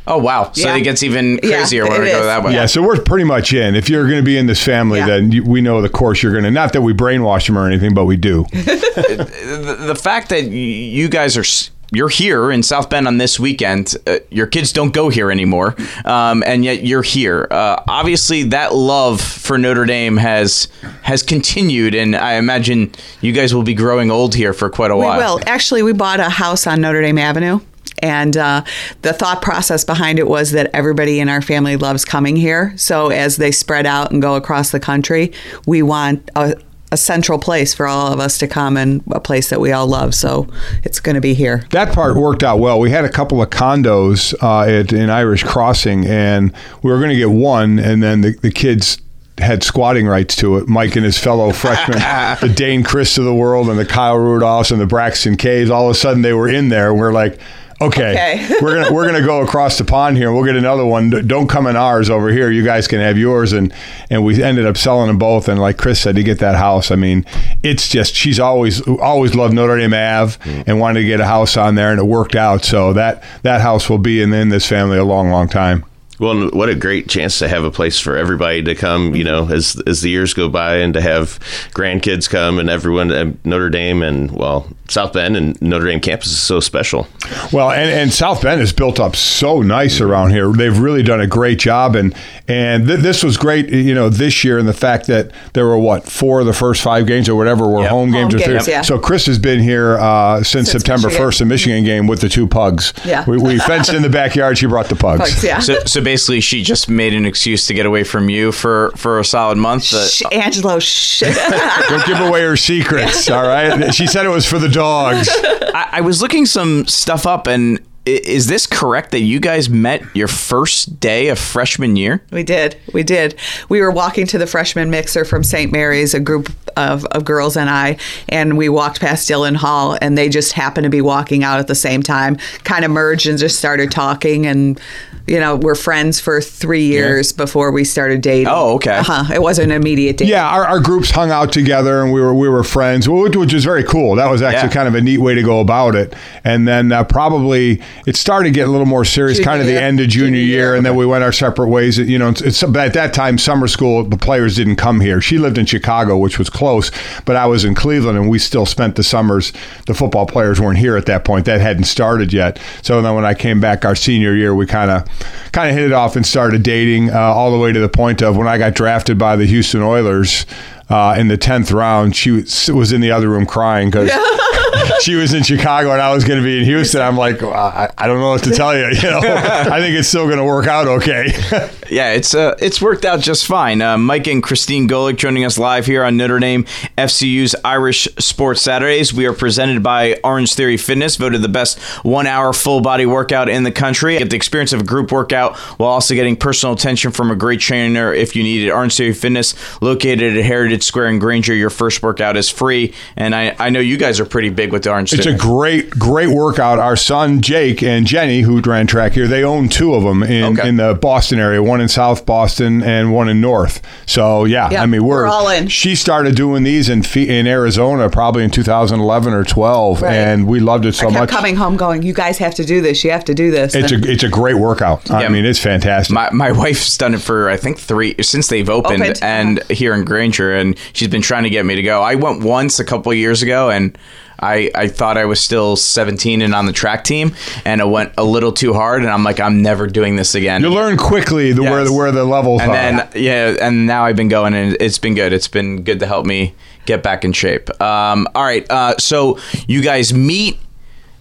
Oh 0.10 0.18
wow! 0.18 0.52
So 0.54 0.68
Yeah. 0.68 0.76
it 0.76 0.82
gets 0.82 1.04
even 1.04 1.40
Yeah, 1.44 1.58
crazier 1.60 1.84
when 1.88 2.02
it 2.02 2.06
we 2.06 2.12
go 2.12 2.26
that 2.26 2.44
way. 2.44 2.54
Yeah, 2.54 2.66
so 2.66 2.82
we're 2.82 3.00
pretty 3.00 3.24
much 3.26 3.54
in. 3.54 3.76
If 3.76 3.90
you're 3.90 4.06
going 4.06 4.18
to 4.18 4.24
be 4.24 4.38
in 4.38 4.48
this 4.48 4.62
family, 4.64 5.00
Yeah. 5.00 5.06
then 5.08 5.32
you, 5.32 5.44
we 5.44 5.62
know 5.62 5.82
the 5.82 5.90
course 5.90 6.22
you're 6.24 6.32
going 6.34 6.44
to. 6.46 6.52
Not 6.52 6.74
that 6.74 6.82
we 6.82 6.94
brainwash 6.94 7.46
them 7.48 7.58
or 7.58 7.68
anything, 7.68 7.94
but 7.94 8.06
we 8.06 8.18
do. 8.18 8.46
the, 8.52 9.78
the 9.88 9.96
fact 9.96 10.30
that 10.30 10.44
you 10.46 11.08
guys 11.10 11.38
are 11.38 11.46
you're 11.92 12.10
here 12.10 12.52
in 12.52 12.62
South 12.62 12.88
Bend 12.92 13.08
on 13.08 13.18
this 13.18 13.40
weekend, 13.40 13.96
uh, 14.06 14.18
your 14.30 14.46
kids 14.46 14.72
don't 14.72 14.94
go 14.94 15.10
here 15.10 15.32
anymore, 15.32 15.76
um, 16.06 16.44
and 16.46 16.64
yet 16.64 16.84
you're 16.84 17.02
here. 17.02 17.48
Uh, 17.50 17.82
obviously, 17.88 18.44
that 18.44 18.76
love 18.76 19.20
for 19.20 19.58
Notre 19.58 19.86
Dame 19.86 20.18
has 20.18 20.68
has 21.02 21.24
continued, 21.24 21.96
and 21.96 22.16
I 22.16 22.34
imagine 22.34 22.92
you 23.22 23.32
guys 23.32 23.56
will 23.56 23.64
be 23.64 23.74
growing 23.74 24.12
old 24.12 24.36
here 24.36 24.54
for 24.54 24.70
quite 24.70 24.92
a 24.92 24.96
We 24.96 25.04
while. 25.06 25.18
will. 25.38 25.40
Actually, 25.48 25.82
we 25.82 25.94
bought 25.94 26.20
a 26.20 26.30
house 26.30 26.68
on 26.68 26.82
Notre 26.82 27.02
Dame 27.02 27.18
Avenue. 27.18 27.60
And 28.02 28.38
uh, 28.38 28.64
the 29.02 29.14
thought 29.14 29.42
process 29.42 29.84
behind 29.84 30.20
it 30.20 30.28
was 30.28 30.52
that 30.52 30.70
everybody 30.74 31.20
in 31.20 31.28
our 31.28 31.42
family 31.42 31.76
loves 31.76 32.06
coming 32.06 32.36
here. 32.36 32.74
So 32.78 33.10
as 33.10 33.38
they 33.38 33.52
spread 33.52 33.86
out 33.86 34.12
and 34.12 34.22
go 34.22 34.36
across 34.36 34.72
the 34.72 34.80
country, 34.80 35.34
we 35.66 35.82
want 35.82 36.30
a 36.36 36.56
a 36.92 36.98
central 36.98 37.38
place 37.38 37.74
for 37.74 37.88
all 37.88 38.12
of 38.12 38.20
us 38.20 38.38
to 38.40 38.48
come 38.48 38.76
and 38.76 39.04
a 39.12 39.20
place 39.20 39.50
that 39.50 39.60
we 39.60 39.72
all 39.72 39.88
love. 39.88 40.16
So 40.16 40.48
it's 40.84 41.00
going 41.00 41.16
to 41.16 41.22
be 41.22 41.34
here. 41.34 41.64
That 41.70 41.94
part 41.94 42.16
worked 42.16 42.44
out 42.44 42.60
well. 42.60 42.80
We 42.80 42.90
had 42.90 43.06
a 43.06 43.10
couple 43.10 43.42
of 43.42 43.50
condos 43.50 44.34
uh, 44.42 44.62
at, 44.62 44.92
in 44.92 45.10
Irish 45.10 45.44
Crossing, 45.44 46.06
and 46.08 46.54
we 46.82 46.92
were 46.92 46.98
going 46.98 47.12
to 47.12 47.16
get 47.16 47.30
one, 47.30 47.78
and 47.80 48.02
then 48.02 48.22
the, 48.22 48.32
the 48.42 48.52
kids 48.52 49.00
had 49.38 49.64
squatting 49.64 50.08
rights 50.08 50.36
to 50.38 50.58
it. 50.58 50.68
Mike 50.68 50.96
and 50.96 51.06
his 51.06 51.18
fellow 51.18 51.52
freshmen, 51.54 52.00
the 52.42 52.54
Dayne 52.54 52.84
Crist 52.84 53.18
of 53.18 53.24
the 53.24 53.36
world, 53.36 53.70
and 53.70 53.78
the 53.78 53.86
Kyle 53.86 54.18
Rudolphs 54.18 54.72
and 54.72 54.82
the 54.82 54.88
Braxton 54.88 55.38
Caves, 55.38 55.70
all 55.70 55.86
of 55.86 55.92
a 55.92 56.00
sudden 56.00 56.24
they 56.24 56.34
were 56.34 56.50
in 56.50 56.70
there. 56.70 56.94
We're 56.94 57.14
like, 57.14 57.40
okay, 57.82 58.10
Okay. 58.10 58.56
we're 58.62 58.76
gonna 58.76 58.94
we're 58.94 59.06
gonna 59.06 59.26
go 59.26 59.42
across 59.42 59.78
the 59.78 59.86
pond 59.86 60.18
here. 60.18 60.32
We'll 60.32 60.46
get 60.46 60.56
another 60.56 60.86
one. 60.86 61.10
Don't 61.10 61.48
come 61.48 61.68
in 61.68 61.76
ours 61.76 62.10
over 62.10 62.30
here. 62.30 62.52
You 62.52 62.64
guys 62.64 62.88
can 62.88 63.00
have 63.00 63.18
yours. 63.18 63.54
And 63.54 63.74
and 64.10 64.24
we 64.24 64.42
ended 64.42 64.66
up 64.66 64.78
selling 64.78 65.08
them 65.08 65.18
both. 65.18 65.48
And 65.48 65.60
like 65.60 65.78
Chris 65.78 66.02
said, 66.02 66.16
to 66.16 66.24
get 66.24 66.40
that 66.40 66.56
house, 66.56 66.92
I 66.92 66.96
mean, 66.96 67.26
it's 67.64 67.90
just 67.90 68.16
she's 68.16 68.40
always 68.40 68.82
always 68.88 69.36
loved 69.36 69.54
Notre 69.54 69.78
Dame 69.78 69.94
Ave 69.94 70.38
mm. 70.38 70.64
and 70.68 70.80
wanted 70.80 71.02
to 71.02 71.08
get 71.08 71.20
a 71.20 71.26
house 71.26 71.58
on 71.58 71.76
there, 71.76 71.92
and 71.92 72.00
it 72.00 72.06
worked 72.06 72.36
out. 72.36 72.64
So 72.64 72.94
that 72.94 73.24
that 73.44 73.62
house 73.62 73.90
will 73.90 73.98
be 73.98 74.22
in, 74.22 74.34
in 74.34 74.50
this 74.50 74.68
family 74.68 74.98
a 74.98 75.06
long, 75.06 75.30
long 75.30 75.48
time. 75.48 75.86
Well, 76.20 76.32
and 76.32 76.52
what 76.52 76.70
a 76.70 76.76
great 76.76 77.08
chance 77.08 77.40
to 77.40 77.48
have 77.48 77.64
a 77.64 77.72
place 77.72 78.00
for 78.00 78.18
everybody 78.18 78.62
to 78.64 78.76
come, 78.76 79.16
you 79.16 79.24
know, 79.24 79.44
mm-hmm. 79.44 79.54
as 79.54 79.82
as 79.88 80.02
the 80.02 80.10
years 80.10 80.34
go 80.34 80.50
by 80.50 80.78
and 80.78 80.94
to 80.94 81.02
have 81.02 81.40
grandkids 81.74 82.30
come 82.30 82.60
and 82.60 82.70
everyone 82.70 83.12
at 83.12 83.46
Notre 83.46 83.70
Dame 83.70 84.04
and, 84.04 84.32
well, 84.32 84.68
South 84.90 85.14
Bend 85.14 85.38
and 85.38 85.62
Notre 85.62 85.86
Dame 85.86 86.00
campus 86.00 86.28
is 86.28 86.42
so 86.42 86.60
special. 86.60 87.08
Well, 87.54 87.72
and, 87.72 87.90
and 87.90 88.14
South 88.14 88.42
Bend 88.42 88.62
is 88.62 88.74
built 88.74 89.00
up 89.00 89.16
so 89.16 89.62
nice 89.62 89.96
mm-hmm. 89.96 90.10
around 90.12 90.32
here. 90.32 90.52
They've 90.52 90.78
really 90.78 91.04
done 91.04 91.22
a 91.22 91.28
great 91.28 91.60
job, 91.60 91.96
and 91.96 92.16
and 92.48 92.88
th- 92.88 93.00
this 93.00 93.24
was 93.24 93.38
great, 93.38 93.70
you 93.70 93.94
know, 93.94 94.10
this 94.10 94.44
year, 94.44 94.58
and 94.58 94.68
the 94.68 94.74
fact 94.74 95.08
that 95.08 95.32
there 95.54 95.66
were 95.66 95.78
what 95.78 96.06
four 96.06 96.40
of 96.40 96.48
the 96.48 96.54
first 96.54 96.82
five 96.82 97.06
games 97.06 97.30
or 97.30 97.36
whatever 97.36 97.68
were 97.68 97.88
home 97.88 98.12
games 98.12 98.34
Home 98.34 98.42
or 98.42 98.46
games, 98.46 98.66
three. 98.66 98.74
yeah. 98.74 98.82
So 98.82 98.98
Chris 99.00 99.28
has 99.28 99.38
been 99.40 99.60
here 99.60 99.98
uh, 100.00 100.38
since, 100.38 100.72
Since 100.72 100.84
September 100.84 101.10
first, 101.10 101.40
the 101.40 101.46
Michigan 101.46 101.84
game 101.84 102.08
with 102.08 102.22
the 102.22 102.30
two 102.30 102.48
pugs. 102.48 102.94
Yeah. 103.06 103.24
we, 103.28 103.38
we 103.38 103.60
fenced 103.60 103.94
in 103.94 104.02
the 104.02 104.10
backyard. 104.10 104.58
She 104.58 104.66
brought 104.66 104.90
the 104.90 104.96
pugs. 104.96 105.20
Pugs, 105.30 105.44
yeah. 105.44 105.60
So, 105.60 105.80
so 105.86 106.02
basically, 106.10 106.42
she 106.42 106.64
just 106.64 106.90
made 106.90 107.14
an 107.14 107.24
excuse 107.24 107.68
to 107.68 107.74
get 107.76 107.86
away 107.86 108.04
from 108.04 108.30
you 108.32 108.52
for, 108.52 108.92
for 108.96 109.20
a 109.20 109.24
solid 109.24 109.60
month. 109.60 109.94
Uh, 109.94 110.08
Shh, 110.08 110.24
Angelo, 110.32 110.80
shh. 110.80 111.20
Don't 111.90 112.08
give 112.08 112.20
away 112.20 112.42
her 112.42 112.58
secrets. 112.58 113.30
All 113.30 113.44
right. 113.44 113.94
She 113.94 114.08
said 114.08 114.26
it 114.26 114.30
was 114.30 114.44
for 114.48 114.58
the 114.58 114.70
dogs. 114.70 115.30
I, 115.32 115.90
I 115.92 116.02
was 116.02 116.20
looking 116.20 116.48
some 116.48 116.88
stuff 116.88 117.28
up, 117.28 117.46
and 117.46 117.80
is 118.08 118.48
this 118.48 118.66
correct 118.66 119.12
that 119.12 119.20
you 119.20 119.40
guys 119.40 119.70
met 119.70 120.02
your 120.16 120.28
first 120.28 121.00
day 121.00 121.28
of 121.28 121.38
freshman 121.38 121.96
year? 121.96 122.24
We 122.32 122.42
did. 122.42 122.76
We 122.92 123.04
did. 123.04 123.36
We 123.70 123.80
were 123.80 123.92
walking 123.92 124.26
to 124.28 124.40
the 124.40 124.48
freshman 124.48 124.90
mixer 124.90 125.26
from 125.26 125.44
St. 125.44 125.72
Mary's, 125.72 126.16
a 126.16 126.20
group 126.20 126.50
of, 126.76 127.06
of 127.08 127.24
girls 127.24 127.56
and 127.56 127.70
I, 127.70 127.98
and 128.28 128.58
we 128.58 128.68
walked 128.68 129.00
past 129.00 129.28
Dillon 129.28 129.54
Hall, 129.54 129.96
and 130.02 130.18
they 130.18 130.28
just 130.28 130.54
happened 130.54 130.86
to 130.86 130.90
be 130.90 131.02
walking 131.02 131.44
out 131.44 131.60
at 131.60 131.68
the 131.68 131.76
same 131.76 132.02
time, 132.02 132.38
kind 132.64 132.84
of 132.84 132.90
merged 132.90 133.28
and 133.28 133.38
just 133.38 133.60
started 133.60 133.92
talking. 133.92 134.48
And, 134.48 134.82
you 135.30 135.40
know, 135.40 135.56
we're 135.56 135.76
friends 135.76 136.20
for 136.20 136.42
three 136.42 136.86
years 136.86 137.32
before 137.32 137.72
we 137.72 137.84
started 137.84 138.22
dating. 138.22 138.48
Oh, 138.50 138.76
okay. 138.76 138.98
Uh-huh. 138.98 139.34
It 139.34 139.42
wasn't 139.42 139.72
an 139.72 139.78
immediate 139.82 140.18
date. 140.18 140.28
Yeah, 140.28 140.48
our, 140.50 140.66
our 140.66 140.80
groups 140.80 141.12
hung 141.12 141.32
out 141.32 141.52
together 141.54 142.02
and 142.02 142.12
we 142.12 142.20
were 142.20 142.34
we 142.34 142.50
were 142.50 142.64
friends, 142.64 143.08
which, 143.08 143.36
which 143.36 143.54
was 143.54 143.64
very 143.64 143.84
cool. 143.84 144.16
That 144.16 144.30
was 144.30 144.42
actually 144.42 144.70
Yeah. 144.70 144.74
kind 144.74 144.88
of 144.88 144.96
a 144.96 145.02
neat 145.02 145.20
way 145.20 145.36
to 145.36 145.44
go 145.44 145.60
about 145.60 145.96
it. 145.96 146.14
And 146.44 146.68
then 146.68 146.92
uh, 146.92 147.04
probably 147.04 147.82
it 148.08 148.16
started 148.16 148.54
getting 148.54 148.70
a 148.70 148.72
little 148.72 148.88
more 148.88 149.06
serious, 149.06 149.38
Junior 149.38 149.46
kind 149.52 149.62
of 149.62 149.68
the 149.68 149.80
end 149.80 150.00
of 150.00 150.10
junior, 150.10 150.40
year, 150.40 150.76
and 150.76 150.86
then 150.86 150.96
we 150.96 151.06
went 151.06 151.24
our 151.24 151.32
separate 151.32 151.68
ways. 151.70 151.98
You 151.98 152.18
know, 152.18 152.30
it's, 152.30 152.42
it's, 152.42 152.64
but 152.64 152.78
at 152.88 152.94
that 152.94 153.14
time, 153.14 153.38
summer 153.38 153.68
school, 153.68 154.04
the 154.04 154.18
players 154.18 154.56
didn't 154.56 154.78
come 154.78 155.00
here. 155.00 155.22
She 155.22 155.38
lived 155.38 155.58
in 155.58 155.66
Chicago, 155.66 156.18
which 156.18 156.40
was 156.40 156.50
close, 156.50 156.92
but 157.26 157.36
I 157.36 157.46
was 157.46 157.66
in 157.66 157.76
Cleveland, 157.76 158.18
and 158.18 158.30
we 158.30 158.40
still 158.40 158.66
spent 158.66 158.96
the 158.96 159.04
summers. 159.04 159.54
The 159.86 159.94
football 159.94 160.26
players 160.26 160.60
weren't 160.60 160.80
here 160.80 160.98
at 160.98 161.06
that 161.06 161.24
point; 161.24 161.46
that 161.46 161.62
hadn't 161.62 161.84
started 161.86 162.34
yet. 162.34 162.60
So 162.82 163.02
then, 163.02 163.14
when 163.16 163.26
I 163.26 163.34
came 163.34 163.60
back 163.62 163.86
our 163.86 163.96
senior 163.96 164.34
year, 164.36 164.56
we 164.56 164.66
kind 164.66 164.90
of 164.92 165.08
kind 165.52 165.70
of 165.70 165.76
hit 165.76 165.86
it 165.86 165.94
off 165.94 166.16
and 166.16 166.26
started 166.26 166.64
dating, 166.64 167.10
uh, 167.10 167.18
all 167.20 167.52
the 167.52 167.58
way 167.60 167.72
to 167.72 167.80
the 167.80 167.90
point 167.90 168.22
of 168.22 168.38
when 168.38 168.48
I 168.48 168.58
got 168.58 168.74
drafted 168.74 169.18
by 169.18 169.36
the 169.36 169.46
Houston 169.46 169.82
Oilers. 169.82 170.46
Uh, 170.90 171.16
in 171.20 171.28
the 171.28 171.38
tenth 171.38 171.72
round, 171.72 172.16
she 172.16 172.32
was 172.32 172.92
in 172.92 173.00
the 173.00 173.12
other 173.12 173.30
room 173.30 173.46
crying 173.46 173.92
because 173.92 174.10
she 175.02 175.16
was 175.16 175.34
in 175.34 175.44
Chicago 175.44 175.92
and 175.92 176.02
I 176.02 176.14
was 176.14 176.24
going 176.24 176.40
to 176.40 176.44
be 176.44 176.60
in 176.60 176.66
Houston. 176.66 177.02
I'm 177.02 177.18
like, 177.18 177.42
I, 177.44 177.92
I 177.98 178.08
don't 178.08 178.20
know 178.20 178.30
what 178.30 178.44
to 178.44 178.52
tell 178.52 178.76
you. 178.78 178.88
You 178.88 179.10
know, 179.10 179.20
I 179.24 179.80
think 179.80 179.96
it's 179.96 180.08
still 180.08 180.26
going 180.26 180.38
to 180.38 180.46
work 180.46 180.68
out 180.68 180.88
okay. 180.88 181.70
Yeah, 181.90 182.12
it's 182.12 182.36
uh, 182.36 182.56
it's 182.60 182.82
worked 182.82 183.04
out 183.04 183.20
just 183.20 183.48
fine. 183.48 183.82
Uh, 183.82 183.98
Mike 183.98 184.28
and 184.28 184.44
Christine 184.44 184.88
Golic 184.88 185.18
joining 185.18 185.44
us 185.44 185.58
live 185.58 185.88
here 185.88 186.04
on 186.04 186.18
Notre 186.18 186.38
Dame 186.38 186.66
FCU's 186.98 187.56
Irish 187.66 188.08
Sports 188.20 188.62
Saturdays. 188.62 189.12
We 189.12 189.26
are 189.26 189.34
presented 189.34 189.82
by 189.82 190.20
Orange 190.24 190.54
Theory 190.54 190.78
Fitness, 190.78 191.16
voted 191.16 191.42
the 191.42 191.50
best 191.50 191.80
one-hour 192.06 192.54
full-body 192.54 193.08
workout 193.08 193.50
in 193.50 193.64
the 193.64 193.72
country. 193.72 194.20
Get 194.20 194.30
the 194.30 194.36
experience 194.36 194.72
of 194.72 194.82
a 194.82 194.84
group 194.84 195.12
workout 195.12 195.58
while 195.58 195.90
also 195.90 196.14
getting 196.14 196.36
personal 196.36 196.74
attention 196.76 197.12
from 197.12 197.32
a 197.32 197.36
great 197.36 197.60
trainer 197.60 198.14
if 198.14 198.36
you 198.36 198.44
need 198.44 198.68
it. 198.68 198.70
Orange 198.70 198.96
Theory 198.96 199.14
Fitness, 199.14 199.56
located 199.82 200.38
at 200.38 200.46
Heritage 200.46 200.84
Square 200.84 201.08
in 201.08 201.18
Granger. 201.20 201.56
Your 201.56 201.72
first 201.72 202.04
workout 202.04 202.38
is 202.38 202.52
free, 202.52 202.94
and 203.16 203.34
I, 203.34 203.56
I 203.58 203.72
know 203.72 203.80
you 203.80 203.98
guys 203.98 204.20
are 204.20 204.26
pretty 204.26 204.50
big 204.50 204.69
with 204.72 204.84
the 204.84 204.92
Orange 204.92 205.14
It's 205.14 205.26
a 205.26 205.36
great, 205.36 205.90
great 205.92 206.30
workout. 206.30 206.80
Our 206.80 206.96
son 206.96 207.42
Jake 207.42 207.82
and 207.84 208.06
Jenny, 208.06 208.42
who 208.42 208.62
ran 208.62 208.88
track 208.88 209.14
here, 209.14 209.28
they 209.28 209.44
own 209.44 209.70
two 209.70 209.94
of 209.94 210.04
them 210.04 210.24
in, 210.24 210.60
in 210.60 210.76
the 210.78 210.94
Boston 210.94 211.40
area. 211.40 211.62
One 211.62 211.82
in 211.82 211.88
South 211.88 212.26
Boston 212.26 212.84
and 212.84 213.14
one 213.14 213.30
in 213.30 213.42
North. 213.42 213.82
So 214.06 214.46
yeah, 214.46 214.70
Yeah, 214.72 214.84
I 214.84 214.86
mean 214.86 215.04
we're, 215.04 215.24
we're 215.24 215.28
all 215.28 215.50
in. 215.50 215.68
She 215.68 215.96
started 215.96 216.36
doing 216.36 216.64
these 216.64 216.90
in 216.90 217.04
in 217.16 217.48
Arizona 217.48 218.10
probably 218.10 218.44
in 218.44 218.52
2011 218.52 219.34
or 219.34 219.44
12, 219.44 220.02
Right. 220.02 220.14
and 220.14 220.48
we 220.48 220.60
loved 220.60 220.86
it 220.86 220.94
so 220.94 221.08
I 221.08 221.12
kept 221.12 221.20
much. 221.22 221.30
coming 221.30 221.56
home 221.56 221.78
going, 221.78 222.04
you 222.04 222.14
guys 222.14 222.38
have 222.38 222.56
to 222.56 222.66
do 222.66 222.82
this. 222.82 223.04
You 223.04 223.12
have 223.12 223.26
to 223.26 223.34
do 223.34 223.52
this. 223.52 223.76
It's 223.76 223.92
a 223.92 223.96
it's 224.10 224.24
a 224.24 224.30
great 224.30 224.56
workout. 224.56 225.10
I 225.12 225.28
mean, 225.30 225.46
it's 225.46 225.60
fantastic. 225.60 226.14
My, 226.14 226.30
my 226.32 226.52
wife's 226.52 226.98
done 226.98 227.14
it 227.14 227.22
for 227.22 227.50
I 227.50 227.58
think 227.58 227.78
three 227.80 228.16
since 228.22 228.48
they've 228.48 228.70
opened, 228.70 229.02
Opened, 229.02 229.20
and 229.22 229.64
here 229.70 229.94
in 229.94 230.04
Granger, 230.06 230.54
and 230.56 230.78
she's 230.94 231.08
been 231.08 231.22
trying 231.22 231.44
to 231.44 231.50
get 231.50 231.66
me 231.66 231.76
to 231.76 231.84
go. 231.84 232.02
I 232.02 232.16
went 232.16 232.44
once 232.44 232.80
a 232.80 232.86
couple 232.86 233.14
years 233.14 233.42
ago, 233.42 233.70
and 233.70 233.98
I 234.42 234.72
I 234.76 234.88
thought 234.88 235.18
I 235.18 235.26
was 235.26 235.40
still 235.40 235.76
17 235.76 236.42
and 236.42 236.54
on 236.54 236.66
the 236.66 236.74
track 236.74 237.04
team, 237.04 237.36
and 237.66 237.82
I 237.82 237.86
went 237.86 238.14
a 238.18 238.24
little 238.24 238.52
too 238.52 238.74
hard, 238.74 239.02
and 239.02 239.12
I'm 239.12 239.24
like 239.24 239.40
I'm 239.40 239.62
never 239.62 239.88
doing 239.88 240.16
this 240.16 240.36
again. 240.36 240.62
you 240.62 240.70
learn 240.70 240.98
quickly 240.98 241.52
the, 241.52 241.64
where 241.64 241.84
the 241.84 241.94
where 241.94 242.12
the 242.12 242.26
levels 242.26 242.62
and 242.62 242.72
are. 242.72 242.74
then 242.74 243.10
yeah, 243.16 243.56
and 243.62 243.86
now 243.86 244.06
I've 244.06 244.16
been 244.16 244.30
going, 244.30 244.54
and 244.54 244.78
it's 244.80 245.00
been 245.00 245.16
good. 245.16 245.34
It's 245.34 245.48
been 245.48 245.84
good 245.84 246.00
to 246.00 246.06
help 246.06 246.26
me 246.26 246.54
get 246.86 247.04
back 247.04 247.24
in 247.24 247.34
shape. 247.34 247.70
Um, 247.82 248.28
all 248.36 248.44
right, 248.44 248.70
uh, 248.70 248.98
so 248.98 249.40
you 249.68 249.82
guys 249.82 250.14
meet 250.14 250.60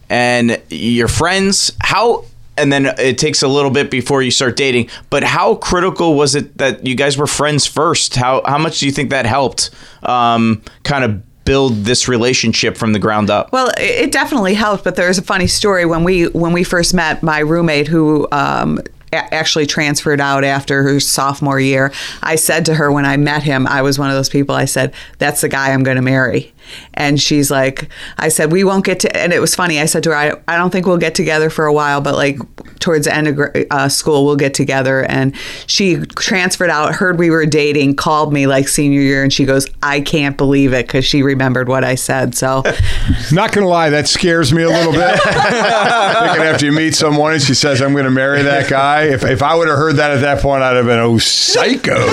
and 0.08 0.60
you're 0.70 1.08
friends. 1.08 1.72
How 1.80 2.24
and 2.58 2.72
then 2.72 2.86
it 2.86 3.18
takes 3.18 3.42
a 3.42 3.48
little 3.48 3.70
bit 3.70 3.90
before 3.90 4.22
you 4.22 4.30
start 4.30 4.56
dating. 4.56 4.90
But 5.10 5.22
how 5.22 5.54
critical 5.54 6.14
was 6.14 6.34
it 6.34 6.58
that 6.58 6.86
you 6.86 6.94
guys 6.94 7.16
were 7.16 7.26
friends 7.26 7.66
first? 7.66 8.16
How 8.16 8.42
how 8.44 8.58
much 8.58 8.80
do 8.80 8.86
you 8.86 8.92
think 8.92 9.10
that 9.10 9.26
helped 9.26 9.70
um, 10.02 10.62
kind 10.82 11.04
of 11.04 11.22
build 11.48 11.84
this 11.84 12.08
relationship 12.08 12.76
from 12.76 12.92
the 12.92 12.98
ground 12.98 13.30
up? 13.30 13.50
Well, 13.52 13.70
it 13.78 14.08
it 14.08 14.12
definitely 14.12 14.54
helped, 14.54 14.84
but 14.84 14.96
there's 14.96 15.16
a 15.16 15.22
funny 15.22 15.46
story 15.46 15.86
when 15.86 16.04
we 16.04 16.28
when 16.28 16.52
we 16.52 16.62
first 16.62 16.92
met. 16.92 17.22
My 17.22 17.38
roommate, 17.38 17.88
who 17.88 18.28
um, 18.32 18.80
actually 19.12 19.66
transferred 19.66 20.20
out 20.20 20.44
after 20.44 20.82
her 20.82 21.00
sophomore 21.00 21.58
year, 21.58 21.92
I 22.22 22.36
said 22.36 22.66
to 22.66 22.74
her 22.74 22.92
when 22.92 23.06
I 23.06 23.16
met 23.16 23.42
him, 23.42 23.66
I 23.66 23.80
was 23.80 23.98
one 23.98 24.10
of 24.10 24.14
those 24.14 24.28
people. 24.28 24.54
I 24.54 24.66
said, 24.66 24.92
"That's 25.18 25.40
the 25.40 25.48
guy 25.48 25.72
I'm 25.72 25.82
going 25.82 25.96
to 25.96 26.02
marry." 26.02 26.52
And 26.94 27.20
she's 27.20 27.50
like, 27.50 27.88
I 28.18 28.28
said, 28.28 28.52
we 28.52 28.64
won't 28.64 28.84
get 28.84 29.00
to, 29.00 29.16
and 29.16 29.32
it 29.32 29.40
was 29.40 29.54
funny. 29.54 29.80
I 29.80 29.86
said 29.86 30.02
to 30.04 30.10
her, 30.10 30.16
I, 30.16 30.32
I 30.48 30.56
don't 30.56 30.70
think 30.70 30.86
we'll 30.86 30.98
get 30.98 31.14
together 31.14 31.50
for 31.50 31.66
a 31.66 31.72
while, 31.72 32.00
but 32.00 32.14
like 32.14 32.38
towards 32.80 33.06
the 33.06 33.14
end 33.14 33.28
of 33.28 33.40
uh, 33.70 33.88
school, 33.88 34.24
we'll 34.24 34.36
get 34.36 34.54
together. 34.54 35.04
And 35.04 35.34
she 35.66 35.96
transferred 36.16 36.70
out, 36.70 36.94
heard 36.94 37.18
we 37.18 37.30
were 37.30 37.46
dating, 37.46 37.96
called 37.96 38.32
me 38.32 38.46
like 38.46 38.68
senior 38.68 39.00
year, 39.00 39.22
and 39.22 39.32
she 39.32 39.44
goes, 39.44 39.66
I 39.82 40.00
can't 40.00 40.36
believe 40.36 40.72
it 40.72 40.86
because 40.86 41.04
she 41.04 41.22
remembered 41.22 41.68
what 41.68 41.84
I 41.84 41.94
said. 41.94 42.34
So 42.34 42.62
Not 43.32 43.52
gonna 43.52 43.68
lie, 43.68 43.90
that 43.90 44.08
scares 44.08 44.52
me 44.52 44.62
a 44.62 44.68
little 44.68 44.92
bit. 44.92 45.20
Thinking 45.22 46.42
after 46.42 46.66
you 46.66 46.72
meet 46.72 46.94
someone 46.94 47.34
and 47.34 47.42
she 47.42 47.54
says, 47.54 47.80
"I'm 47.82 47.94
gonna 47.94 48.10
marry 48.10 48.42
that 48.42 48.68
guy," 48.68 49.04
if, 49.04 49.24
if 49.24 49.42
I 49.42 49.54
would 49.54 49.68
have 49.68 49.78
heard 49.78 49.96
that 49.96 50.10
at 50.10 50.20
that 50.22 50.40
point, 50.40 50.62
I'd 50.62 50.76
have 50.76 50.86
been 50.86 50.98
oh 50.98 51.18
psycho. 51.18 51.94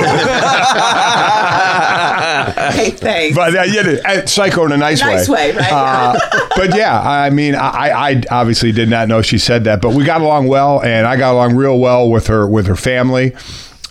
hey, 2.72 2.92
thanks. 2.92 3.36
But 3.36 3.56
uh, 3.56 3.64
yeah, 3.64 3.98
uh, 4.06 4.26
psycho 4.46 4.66
in 4.66 4.72
a 4.72 4.78
nice, 4.78 5.02
Nice 5.02 5.30
way, 5.30 5.52
right? 5.52 5.72
Uh, 5.72 6.20
but 6.56 6.76
yeah, 6.76 7.00
I 7.00 7.30
mean, 7.30 7.56
I, 7.56 8.12
I 8.12 8.24
obviously 8.32 8.72
did 8.72 8.90
not 8.90 9.08
know 9.08 9.22
she 9.22 9.38
said 9.38 9.64
that, 9.66 9.82
but 9.82 9.94
we 9.94 10.04
got 10.04 10.22
along 10.22 10.48
well, 10.48 10.82
and 10.82 11.06
I 11.08 11.18
got 11.18 11.34
along 11.34 11.56
real 11.56 11.80
well 11.80 12.10
with 12.10 12.28
her 12.28 12.48
with 12.48 12.68
her 12.68 12.76
family. 12.76 13.36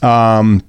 Um, 0.02 0.62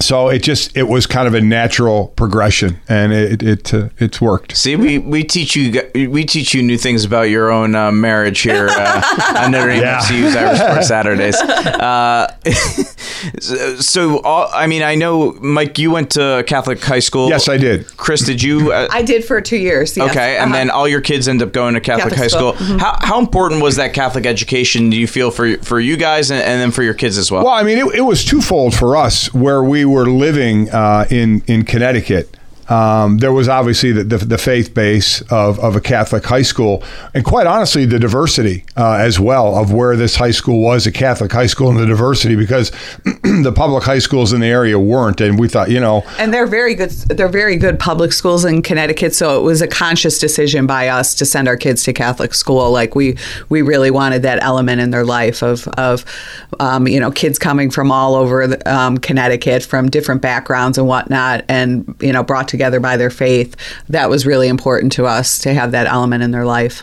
so 0.00 0.28
it 0.28 0.42
just 0.42 0.76
it 0.76 0.84
was 0.84 1.06
kind 1.06 1.26
of 1.26 1.34
a 1.34 1.40
natural 1.40 2.08
progression, 2.16 2.80
and 2.88 3.12
it 3.12 3.42
it 3.42 3.74
uh, 3.74 3.88
it's 3.98 4.20
worked. 4.20 4.56
See, 4.56 4.76
we, 4.76 4.98
we 4.98 5.24
teach 5.24 5.56
you 5.56 5.82
we 6.10 6.24
teach 6.24 6.54
you 6.54 6.62
new 6.62 6.76
things 6.78 7.04
about 7.04 7.22
your 7.30 7.50
own 7.50 7.74
uh, 7.74 7.90
marriage 7.92 8.40
here 8.40 8.68
uh, 8.70 9.02
on 9.44 9.52
Notre 9.52 9.68
Dame 9.72 9.82
Yeah. 9.82 9.98
FCU's 10.00 10.36
Irish 10.36 10.58
Sports 10.58 10.88
Saturdays. 10.96 11.36
Uh, 11.36 12.26
so, 13.40 13.76
so 13.76 14.20
all, 14.22 14.48
I 14.52 14.66
mean, 14.66 14.82
I 14.82 14.94
know 14.94 15.32
Mike, 15.40 15.78
you 15.78 15.90
went 15.90 16.10
to 16.12 16.44
Catholic 16.46 16.82
high 16.82 16.98
school. 17.00 17.28
Yes, 17.28 17.48
I 17.48 17.56
did. 17.56 17.96
Chris, 17.96 18.22
did 18.22 18.42
you? 18.42 18.72
Uh, 18.72 18.88
I 18.90 19.02
did 19.02 19.24
for 19.24 19.40
two 19.40 19.56
years. 19.56 19.96
yes. 19.96 20.10
Okay, 20.10 20.36
and 20.36 20.50
Uh-huh. 20.50 20.52
then 20.58 20.70
all 20.70 20.86
your 20.88 21.00
kids 21.00 21.26
end 21.28 21.42
up 21.42 21.52
going 21.52 21.74
to 21.74 21.80
Catholic, 21.80 22.14
Catholic 22.14 22.18
high 22.20 22.26
school. 22.28 22.54
school. 22.54 22.76
Mhm. 22.76 22.80
How, 22.80 22.98
how 23.00 23.18
important 23.18 23.62
was 23.62 23.76
that 23.76 23.92
Catholic 23.94 24.26
education? 24.26 24.90
Do 24.90 24.96
you 24.96 25.06
feel 25.06 25.30
for 25.30 25.56
for 25.58 25.80
you 25.80 25.96
guys 25.96 26.30
and, 26.30 26.42
and 26.42 26.60
then 26.60 26.70
for 26.70 26.82
your 26.82 26.94
kids 26.94 27.16
as 27.18 27.30
well? 27.30 27.44
Well, 27.44 27.52
I 27.54 27.62
mean, 27.62 27.78
it, 27.78 27.94
it 27.96 28.00
was 28.02 28.24
twofold 28.24 28.74
for 28.74 28.96
us 28.96 29.32
where 29.32 29.62
we 29.64 29.84
were 29.90 30.06
living 30.06 30.70
uh, 30.70 31.06
in 31.10 31.42
in 31.46 31.64
Connecticut. 31.64 32.36
Um, 32.68 33.18
there 33.18 33.32
was 33.32 33.48
obviously 33.48 33.92
the, 33.92 34.04
the, 34.04 34.18
the 34.18 34.38
faith 34.38 34.74
base 34.74 35.20
of, 35.30 35.58
of 35.60 35.76
a 35.76 35.80
Catholic 35.80 36.24
high 36.24 36.42
school, 36.42 36.82
and 37.14 37.24
quite 37.24 37.46
honestly, 37.46 37.84
the 37.84 37.98
diversity 37.98 38.64
uh, 38.76 38.94
as 38.94 39.20
well 39.20 39.56
of 39.56 39.72
where 39.72 39.96
this 39.96 40.16
high 40.16 40.30
school 40.30 40.62
was 40.62 40.86
a 40.86 40.92
Catholic 40.92 41.32
high 41.32 41.46
school 41.46 41.70
and 41.70 41.78
the 41.78 41.86
diversity 41.86 42.36
because 42.36 42.70
the 43.04 43.52
public 43.54 43.84
high 43.84 43.98
schools 43.98 44.32
in 44.32 44.40
the 44.40 44.46
area 44.46 44.78
weren't. 44.78 45.20
And 45.20 45.38
we 45.38 45.48
thought, 45.48 45.70
you 45.70 45.80
know, 45.80 46.04
And 46.18 46.32
they're 46.32 46.46
very 46.46 46.74
good. 46.74 46.90
They're 46.90 47.28
very 47.28 47.56
good 47.56 47.78
public 47.78 48.12
schools 48.12 48.44
in 48.44 48.62
Connecticut. 48.62 49.14
So 49.14 49.38
it 49.38 49.42
was 49.42 49.62
a 49.62 49.68
conscious 49.68 50.18
decision 50.18 50.66
by 50.66 50.88
us 50.88 51.14
to 51.16 51.24
send 51.24 51.48
our 51.48 51.56
kids 51.56 51.84
to 51.84 51.92
Catholic 51.92 52.34
school. 52.34 52.70
Like 52.70 52.94
we, 52.94 53.16
we 53.48 53.62
really 53.62 53.90
wanted 53.90 54.22
that 54.22 54.42
element 54.42 54.80
in 54.80 54.90
their 54.90 55.04
life 55.04 55.42
of, 55.42 55.68
of, 55.68 56.04
um, 56.60 56.88
you 56.88 57.00
know, 57.00 57.10
kids 57.10 57.38
coming 57.38 57.70
from 57.70 57.90
all 57.90 58.14
over 58.14 58.46
the, 58.46 58.72
um, 58.72 58.98
Connecticut, 58.98 59.62
from 59.62 59.88
different 59.88 60.20
backgrounds 60.22 60.78
and 60.78 60.86
whatnot, 60.86 61.44
and 61.48 61.94
you 62.00 62.12
know, 62.12 62.22
brought 62.22 62.48
together 62.56 62.80
by 62.80 62.96
their 62.96 63.10
faith. 63.10 63.54
That 63.88 64.08
was 64.08 64.24
really 64.26 64.48
important 64.48 64.92
to 64.92 65.04
us 65.06 65.38
to 65.40 65.52
have 65.52 65.72
that 65.72 65.86
element 65.86 66.22
in 66.22 66.30
their 66.30 66.46
life. 66.46 66.82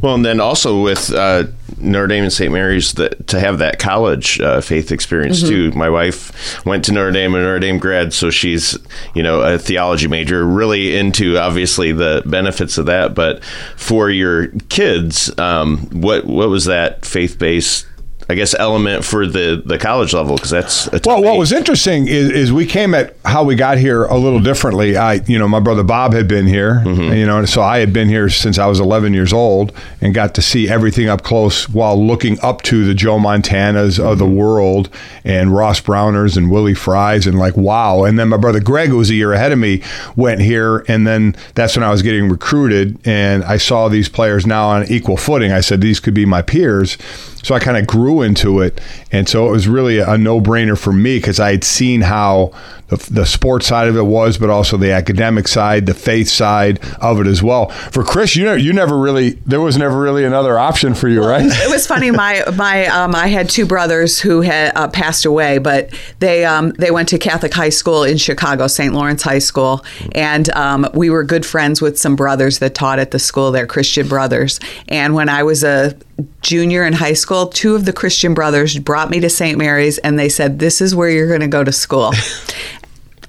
Well, 0.00 0.14
and 0.14 0.24
then 0.24 0.40
also 0.40 0.80
with 0.80 1.12
uh, 1.12 1.44
Notre 1.78 2.06
Dame 2.06 2.24
and 2.24 2.32
St. 2.32 2.50
Mary's, 2.50 2.94
that 2.94 3.26
to 3.26 3.38
have 3.38 3.58
that 3.58 3.78
college 3.78 4.40
uh, 4.40 4.62
faith 4.62 4.90
experience 4.90 5.42
Mhm. 5.42 5.48
too. 5.48 5.70
My 5.72 5.90
wife 5.90 6.64
went 6.64 6.82
to 6.86 6.92
Notre 6.92 7.12
Dame, 7.12 7.34
a 7.34 7.38
Notre 7.38 7.58
Dame 7.60 7.78
grad, 7.78 8.14
so 8.14 8.30
she's 8.30 8.76
you 9.14 9.22
know 9.22 9.40
a 9.42 9.58
theology 9.58 10.08
major, 10.08 10.46
really 10.46 10.96
into 10.96 11.36
obviously 11.38 11.92
the 11.92 12.22
benefits 12.24 12.78
of 12.78 12.86
that. 12.86 13.14
But 13.14 13.44
for 13.76 14.08
your 14.10 14.46
kids, 14.70 15.30
um, 15.38 15.88
what 15.92 16.24
what 16.24 16.48
was 16.48 16.64
that 16.64 17.04
faith 17.04 17.38
based? 17.38 17.86
I 18.28 18.34
guess 18.34 18.56
element 18.58 19.04
for 19.04 19.24
the 19.24 19.62
the 19.64 19.78
college 19.78 20.12
level 20.12 20.34
because 20.34 20.50
that's 20.50 20.88
a 20.88 21.00
Well, 21.04 21.22
what 21.22 21.38
was 21.38 21.52
interesting 21.52 22.08
is, 22.08 22.30
is 22.30 22.52
we 22.52 22.66
came 22.66 22.92
at 22.92 23.14
how 23.24 23.44
we 23.44 23.54
got 23.54 23.78
here 23.78 24.04
a 24.04 24.16
little 24.16 24.40
differently. 24.40 24.96
I, 24.96 25.14
you 25.26 25.38
know, 25.38 25.46
my 25.46 25.60
brother 25.60 25.84
Bob 25.84 26.12
had 26.12 26.26
been 26.26 26.46
here, 26.46 26.82
mm-hmm. 26.84 27.14
you 27.14 27.24
know, 27.24 27.44
so 27.44 27.62
I 27.62 27.78
had 27.78 27.92
been 27.92 28.08
here 28.08 28.28
since 28.28 28.58
I 28.58 28.66
was 28.66 28.80
11 28.80 29.14
years 29.14 29.32
old 29.32 29.72
and 30.00 30.12
got 30.12 30.34
to 30.34 30.42
see 30.42 30.68
everything 30.68 31.08
up 31.08 31.22
close 31.22 31.68
while 31.68 32.04
looking 32.04 32.40
up 32.40 32.62
to 32.62 32.84
the 32.84 32.94
Joe 32.94 33.18
Montanas 33.18 34.00
of 34.00 34.18
the 34.18 34.24
mm-hmm. 34.24 34.34
world 34.34 34.90
and 35.24 35.54
Ross 35.54 35.80
Browners 35.80 36.36
and 36.36 36.50
Willie 36.50 36.74
Fries 36.74 37.28
and 37.28 37.38
like, 37.38 37.56
wow. 37.56 38.02
And 38.02 38.18
then 38.18 38.28
my 38.28 38.38
brother 38.38 38.60
Greg, 38.60 38.88
who 38.88 38.96
was 38.96 39.10
a 39.10 39.14
year 39.14 39.34
ahead 39.34 39.52
of 39.52 39.58
me, 39.60 39.82
went 40.16 40.40
here. 40.40 40.84
And 40.88 41.06
then 41.06 41.36
that's 41.54 41.76
when 41.76 41.84
I 41.84 41.92
was 41.92 42.02
getting 42.02 42.28
recruited 42.28 42.98
and 43.06 43.44
I 43.44 43.56
saw 43.58 43.88
these 43.88 44.08
players 44.08 44.46
now 44.46 44.68
on 44.68 44.90
equal 44.90 45.16
footing. 45.16 45.52
I 45.52 45.60
said, 45.60 45.80
these 45.80 46.00
could 46.00 46.14
be 46.14 46.26
my 46.26 46.42
peers. 46.42 46.98
So 47.46 47.54
I 47.54 47.60
kind 47.60 47.76
of 47.76 47.86
grew 47.86 48.22
into 48.22 48.58
it. 48.58 48.80
And 49.12 49.28
so 49.28 49.46
it 49.46 49.52
was 49.52 49.68
really 49.68 50.00
a 50.00 50.18
no 50.18 50.40
brainer 50.40 50.76
for 50.76 50.92
me 50.92 51.18
because 51.18 51.38
I 51.38 51.52
had 51.52 51.62
seen 51.62 52.00
how 52.00 52.50
the, 52.88 52.96
the 53.10 53.26
sports 53.26 53.66
side 53.66 53.88
of 53.88 53.96
it 53.96 54.04
was, 54.04 54.38
but 54.38 54.48
also 54.48 54.76
the 54.76 54.92
academic 54.92 55.48
side, 55.48 55.86
the 55.86 55.94
faith 55.94 56.28
side 56.28 56.78
of 57.00 57.20
it 57.20 57.26
as 57.26 57.42
well. 57.42 57.68
For 57.90 58.04
Chris, 58.04 58.36
you 58.36 58.44
know, 58.44 58.54
you 58.54 58.72
never 58.72 58.96
really, 58.96 59.30
there 59.46 59.60
was 59.60 59.76
never 59.76 60.00
really 60.00 60.24
another 60.24 60.58
option 60.58 60.94
for 60.94 61.08
you, 61.08 61.24
right? 61.24 61.44
it 61.44 61.70
was 61.70 61.86
funny. 61.86 62.10
My 62.10 62.44
my 62.54 62.86
um, 62.86 63.14
I 63.14 63.26
had 63.26 63.48
two 63.50 63.66
brothers 63.66 64.20
who 64.20 64.40
had 64.40 64.72
uh, 64.76 64.88
passed 64.88 65.24
away, 65.24 65.58
but 65.58 65.92
they 66.20 66.44
um, 66.44 66.70
they 66.78 66.90
went 66.90 67.08
to 67.08 67.18
Catholic 67.18 67.52
high 67.52 67.70
school 67.70 68.04
in 68.04 68.16
Chicago, 68.18 68.66
St. 68.68 68.94
Laurence 68.94 69.22
High 69.22 69.40
School, 69.40 69.84
and 70.12 70.48
um, 70.50 70.88
we 70.94 71.10
were 71.10 71.24
good 71.24 71.44
friends 71.44 71.82
with 71.82 71.98
some 71.98 72.14
brothers 72.14 72.60
that 72.60 72.74
taught 72.74 72.98
at 72.98 73.10
the 73.10 73.18
school. 73.18 73.50
They're 73.50 73.66
Christian 73.66 74.06
brothers, 74.06 74.60
and 74.88 75.14
when 75.14 75.28
I 75.28 75.42
was 75.42 75.64
a 75.64 75.96
junior 76.40 76.84
in 76.84 76.92
high 76.92 77.12
school, 77.12 77.48
two 77.48 77.74
of 77.74 77.84
the 77.84 77.92
Christian 77.92 78.32
brothers 78.32 78.78
brought 78.78 79.10
me 79.10 79.20
to 79.20 79.28
St. 79.28 79.58
Mary's, 79.58 79.98
and 79.98 80.18
they 80.18 80.28
said, 80.28 80.60
"This 80.60 80.80
is 80.80 80.94
where 80.94 81.10
you're 81.10 81.28
going 81.28 81.40
to 81.40 81.48
go 81.48 81.64
to 81.64 81.72
school." 81.72 82.12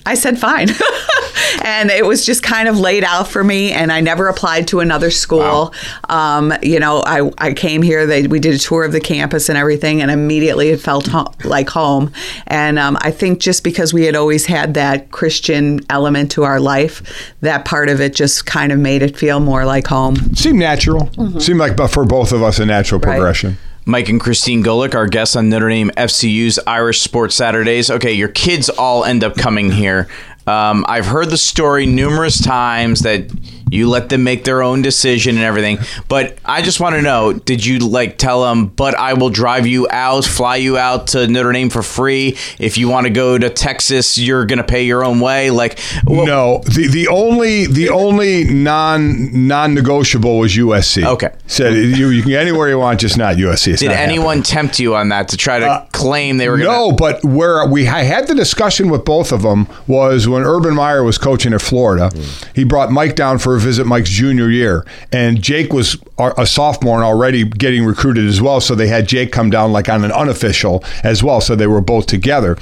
I 0.07 0.15
said 0.15 0.39
fine. 0.39 0.69
and 1.63 1.89
it 1.91 2.05
was 2.05 2.25
just 2.25 2.41
kind 2.41 2.69
of 2.69 2.79
laid 2.79 3.03
out 3.03 3.27
for 3.27 3.43
me 3.43 3.73
and 3.73 3.91
I 3.91 3.99
never 3.99 4.29
applied 4.29 4.69
to 4.69 4.79
another 4.79 5.11
school. 5.11 5.73
Um, 6.07 6.53
you 6.63 6.79
know, 6.79 7.03
I, 7.05 7.29
I 7.37 7.53
came 7.53 7.81
here, 7.81 8.05
they, 8.07 8.25
we 8.25 8.39
did 8.39 8.55
a 8.55 8.57
tour 8.57 8.85
of 8.85 8.93
the 8.93 9.01
campus 9.01 9.49
and 9.49 9.57
everything 9.57 10.01
and 10.01 10.09
immediately 10.09 10.69
it 10.69 10.79
felt 10.79 11.07
ho- 11.07 11.33
like 11.43 11.69
home. 11.69 12.13
And 12.47 12.79
um, 12.79 12.97
I 13.01 13.11
think 13.11 13.39
just 13.39 13.65
because 13.65 13.93
we 13.93 14.05
had 14.05 14.15
always 14.15 14.45
had 14.45 14.75
that 14.75 15.11
Christian 15.11 15.81
element 15.89 16.31
to 16.31 16.43
our 16.43 16.61
life, 16.61 17.03
that 17.41 17.65
part 17.65 17.89
of 17.89 17.99
it 17.99 18.15
just 18.15 18.45
kind 18.45 18.71
of 18.71 18.79
made 18.79 19.01
it 19.01 19.17
feel 19.17 19.41
more 19.41 19.65
like 19.65 19.87
home. 19.87 20.15
Seemed 20.35 20.59
natural. 20.59 21.09
Seemed 21.41 21.59
like 21.59 21.75
but 21.75 21.89
for 21.89 22.05
both 22.05 22.31
of 22.31 22.41
us 22.43 22.59
a 22.59 22.65
natural 22.65 23.01
progression. 23.01 23.57
Mike 23.87 24.09
and 24.09 24.19
Christine 24.19 24.61
Golic, 24.61 24.95
our 24.95 25.07
guests 25.07 25.37
on 25.37 25.47
Notre 25.47 25.69
Dame 25.69 25.89
FCU's 25.91 26.59
Irish 26.67 26.99
Sports 26.99 27.35
Saturdays. 27.35 27.89
Okay, 27.89 28.11
your 28.11 28.27
kids 28.27 28.67
all 28.67 29.05
end 29.05 29.23
up 29.23 29.37
coming 29.37 29.71
here. 29.71 30.09
Um, 30.45 30.85
I've 30.89 31.05
heard 31.05 31.29
the 31.29 31.37
story 31.37 31.85
numerous 31.85 32.43
times 32.43 32.99
that 33.03 33.31
you 33.69 33.89
let 33.89 34.09
them 34.09 34.23
make 34.23 34.43
their 34.43 34.61
own 34.61 34.81
decision 34.81 35.35
and 35.35 35.43
everything. 35.43 35.79
But 36.07 36.37
I 36.45 36.61
just 36.61 36.79
want 36.79 36.95
to 36.95 37.01
know: 37.01 37.33
Did 37.33 37.65
you 37.65 37.79
like 37.79 38.17
tell 38.17 38.43
them? 38.43 38.67
But 38.67 38.95
I 38.95 39.13
will 39.13 39.29
drive 39.29 39.67
you 39.67 39.87
out, 39.89 40.25
fly 40.25 40.57
you 40.57 40.77
out 40.77 41.07
to 41.07 41.27
Notre 41.27 41.51
Dame 41.51 41.69
for 41.69 41.81
free. 41.83 42.37
If 42.59 42.77
you 42.77 42.89
want 42.89 43.07
to 43.07 43.11
go 43.11 43.37
to 43.37 43.49
Texas, 43.49 44.17
you're 44.17 44.45
gonna 44.45 44.63
pay 44.63 44.83
your 44.85 45.03
own 45.03 45.19
way. 45.19 45.49
Like, 45.51 45.79
no, 46.05 46.61
the 46.65 46.87
the 46.87 47.07
only 47.07 47.65
the 47.65 47.89
only 47.89 48.43
non 48.45 49.47
non 49.47 49.73
negotiable 49.73 50.39
was 50.39 50.55
USC. 50.55 51.05
Okay, 51.05 51.33
said 51.47 51.73
you 51.73 52.09
you 52.09 52.21
can 52.21 52.31
get 52.31 52.41
anywhere 52.41 52.69
you 52.69 52.79
want, 52.79 52.99
just 52.99 53.17
not 53.17 53.35
USC. 53.35 53.73
It's 53.73 53.79
did 53.81 53.87
not 53.87 53.95
happening. 53.95 54.17
anyone 54.17 54.43
tempt 54.43 54.79
you 54.79 54.95
on 54.95 55.09
that 55.09 55.29
to 55.29 55.37
try 55.37 55.59
to 55.59 55.67
uh, 55.67 55.85
claim 55.91 56.37
they 56.37 56.49
were 56.49 56.57
gonna? 56.57 56.69
No, 56.69 56.91
but 56.91 57.23
where 57.23 57.65
we 57.67 57.87
I 57.87 58.03
had 58.03 58.27
the 58.27 58.35
discussion 58.35 58.89
with 58.89 59.05
both 59.05 59.31
of 59.31 59.41
them 59.41 59.67
was 59.87 60.27
when 60.27 60.43
Urban 60.43 60.75
Meyer 60.75 61.03
was 61.03 61.17
coaching 61.17 61.53
at 61.53 61.61
Florida. 61.61 62.09
Mm. 62.13 62.55
He 62.55 62.63
brought 62.63 62.91
Mike 62.91 63.15
down 63.15 63.39
for 63.39 63.56
a 63.57 63.59
visit 63.59 63.85
Mike's 63.85 64.09
junior 64.09 64.49
year, 64.49 64.85
and 65.11 65.41
Jake 65.41 65.73
was 65.73 65.97
a 66.17 66.47
sophomore 66.47 66.95
and 66.95 67.03
already 67.03 67.43
getting 67.43 67.85
recruited 67.85 68.25
as 68.25 68.41
well. 68.41 68.61
So 68.61 68.73
they 68.73 68.87
had 68.87 69.07
Jake 69.07 69.31
come 69.31 69.49
down 69.49 69.71
like 69.71 69.89
on 69.89 70.03
an 70.03 70.11
unofficial 70.11 70.83
as 71.03 71.23
well. 71.23 71.41
So 71.41 71.55
they 71.55 71.67
were 71.67 71.81
both 71.81 72.07
together. 72.07 72.57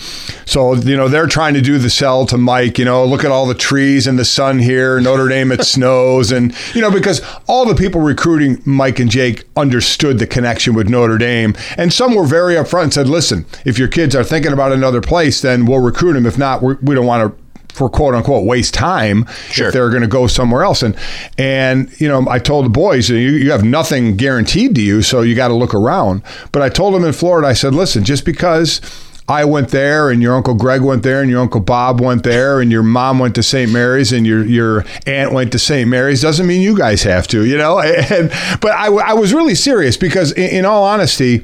So 0.45 0.75
you 0.75 0.97
know 0.97 1.07
they're 1.07 1.27
trying 1.27 1.53
to 1.53 1.61
do 1.61 1.77
the 1.77 1.89
sell 1.89 2.25
to 2.27 2.37
Mike. 2.37 2.77
You 2.79 2.85
know, 2.85 3.05
look 3.05 3.23
at 3.23 3.31
all 3.31 3.45
the 3.45 3.53
trees 3.53 4.07
and 4.07 4.17
the 4.17 4.25
sun 4.25 4.59
here. 4.59 4.99
Notre 4.99 5.29
Dame 5.29 5.51
it 5.51 5.63
snows, 5.65 6.31
and 6.31 6.55
you 6.73 6.81
know 6.81 6.91
because 6.91 7.21
all 7.47 7.65
the 7.65 7.75
people 7.75 8.01
recruiting 8.01 8.61
Mike 8.65 8.99
and 8.99 9.09
Jake 9.09 9.43
understood 9.55 10.19
the 10.19 10.27
connection 10.27 10.73
with 10.73 10.89
Notre 10.89 11.17
Dame, 11.17 11.55
and 11.77 11.93
some 11.93 12.15
were 12.15 12.25
very 12.25 12.55
upfront 12.55 12.83
and 12.83 12.93
said, 12.93 13.07
"Listen, 13.09 13.45
if 13.65 13.77
your 13.77 13.87
kids 13.87 14.15
are 14.15 14.23
thinking 14.23 14.53
about 14.53 14.71
another 14.71 15.01
place, 15.01 15.41
then 15.41 15.65
we'll 15.65 15.79
recruit 15.79 16.13
them. 16.13 16.25
If 16.25 16.37
not, 16.37 16.61
we're, 16.61 16.77
we 16.81 16.95
don't 16.95 17.05
want 17.05 17.35
to." 17.35 17.44
For 17.75 17.89
quote 17.89 18.15
unquote 18.15 18.45
waste 18.45 18.73
time 18.73 19.25
if 19.49 19.73
they're 19.73 19.89
going 19.89 20.01
to 20.01 20.07
go 20.07 20.27
somewhere 20.27 20.63
else, 20.63 20.81
and 20.81 20.95
and 21.37 21.89
you 21.99 22.07
know 22.07 22.25
I 22.29 22.39
told 22.39 22.65
the 22.65 22.69
boys 22.69 23.09
you, 23.09 23.17
you 23.17 23.51
have 23.51 23.65
nothing 23.65 24.15
guaranteed 24.15 24.75
to 24.75 24.81
you, 24.81 25.01
so 25.01 25.21
you 25.21 25.35
got 25.35 25.49
to 25.49 25.55
look 25.55 25.73
around. 25.73 26.23
But 26.53 26.61
I 26.61 26.69
told 26.69 26.93
them 26.93 27.03
in 27.03 27.11
Florida, 27.11 27.47
I 27.49 27.53
said, 27.53 27.75
listen, 27.75 28.05
just 28.05 28.23
because 28.23 28.79
I 29.27 29.43
went 29.43 29.69
there 29.69 30.11
and 30.11 30.21
your 30.21 30.35
uncle 30.35 30.53
Greg 30.53 30.81
went 30.81 31.01
there 31.03 31.21
and 31.21 31.29
your 31.29 31.41
uncle 31.41 31.59
Bob 31.59 31.99
went 31.99 32.23
there 32.23 32.61
and 32.61 32.71
your 32.71 32.83
mom 32.83 33.17
went 33.17 33.33
to 33.35 33.43
St. 33.43 33.71
Mary's 33.71 34.11
and 34.11 34.25
your 34.25 34.45
your 34.45 34.85
aunt 35.07 35.33
went 35.33 35.51
to 35.53 35.59
St. 35.59 35.89
Mary's 35.89 36.21
doesn't 36.21 36.45
mean 36.45 36.61
you 36.61 36.77
guys 36.77 37.03
have 37.03 37.27
to, 37.29 37.43
you 37.45 37.57
know. 37.57 37.79
And, 38.05 38.29
but 38.61 38.71
I, 38.71 38.87
I 38.87 39.13
was 39.13 39.33
really 39.33 39.55
serious 39.55 39.97
because 39.97 40.31
in, 40.31 40.59
in 40.59 40.65
all 40.65 40.83
honesty, 40.83 41.43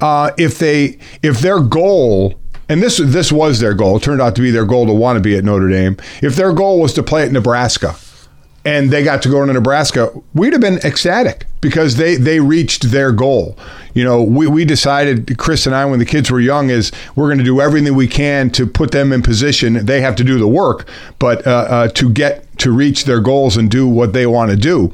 uh, 0.00 0.30
if 0.38 0.58
they 0.58 0.98
if 1.22 1.40
their 1.40 1.60
goal 1.60 2.40
and 2.70 2.82
this 2.82 2.98
this 2.98 3.30
was 3.30 3.60
their 3.60 3.74
goal, 3.74 3.96
it 3.96 4.02
turned 4.02 4.22
out 4.22 4.34
to 4.36 4.40
be 4.40 4.50
their 4.50 4.64
goal 4.64 4.86
to 4.86 4.94
want 4.94 5.16
to 5.16 5.20
be 5.20 5.36
at 5.36 5.44
Notre 5.44 5.68
Dame. 5.68 5.96
If 6.22 6.36
their 6.36 6.52
goal 6.52 6.80
was 6.80 6.94
to 6.94 7.02
play 7.02 7.24
at 7.24 7.32
Nebraska, 7.32 7.96
and 8.64 8.90
they 8.90 9.02
got 9.02 9.22
to 9.22 9.28
go 9.28 9.44
to 9.44 9.52
Nebraska, 9.52 10.12
we'd 10.34 10.52
have 10.52 10.60
been 10.60 10.78
ecstatic 10.78 11.46
because 11.60 11.96
they 11.96 12.16
they 12.16 12.40
reached 12.40 12.84
their 12.84 13.12
goal. 13.12 13.58
You 13.92 14.04
know, 14.04 14.22
we, 14.22 14.46
we 14.46 14.64
decided, 14.64 15.36
Chris 15.36 15.66
and 15.66 15.74
I, 15.74 15.84
when 15.84 15.98
the 15.98 16.04
kids 16.04 16.30
were 16.30 16.38
young, 16.38 16.70
is 16.70 16.92
we're 17.16 17.26
going 17.26 17.38
to 17.38 17.44
do 17.44 17.60
everything 17.60 17.94
we 17.94 18.06
can 18.06 18.50
to 18.50 18.66
put 18.66 18.92
them 18.92 19.12
in 19.12 19.20
position. 19.20 19.84
They 19.84 20.00
have 20.00 20.14
to 20.16 20.24
do 20.24 20.38
the 20.38 20.46
work, 20.46 20.88
but 21.18 21.44
uh, 21.44 21.50
uh, 21.50 21.88
to 21.88 22.08
get 22.08 22.46
to 22.58 22.70
reach 22.70 23.04
their 23.04 23.20
goals 23.20 23.56
and 23.56 23.68
do 23.68 23.88
what 23.88 24.12
they 24.12 24.26
want 24.26 24.50
to 24.52 24.56
do. 24.56 24.92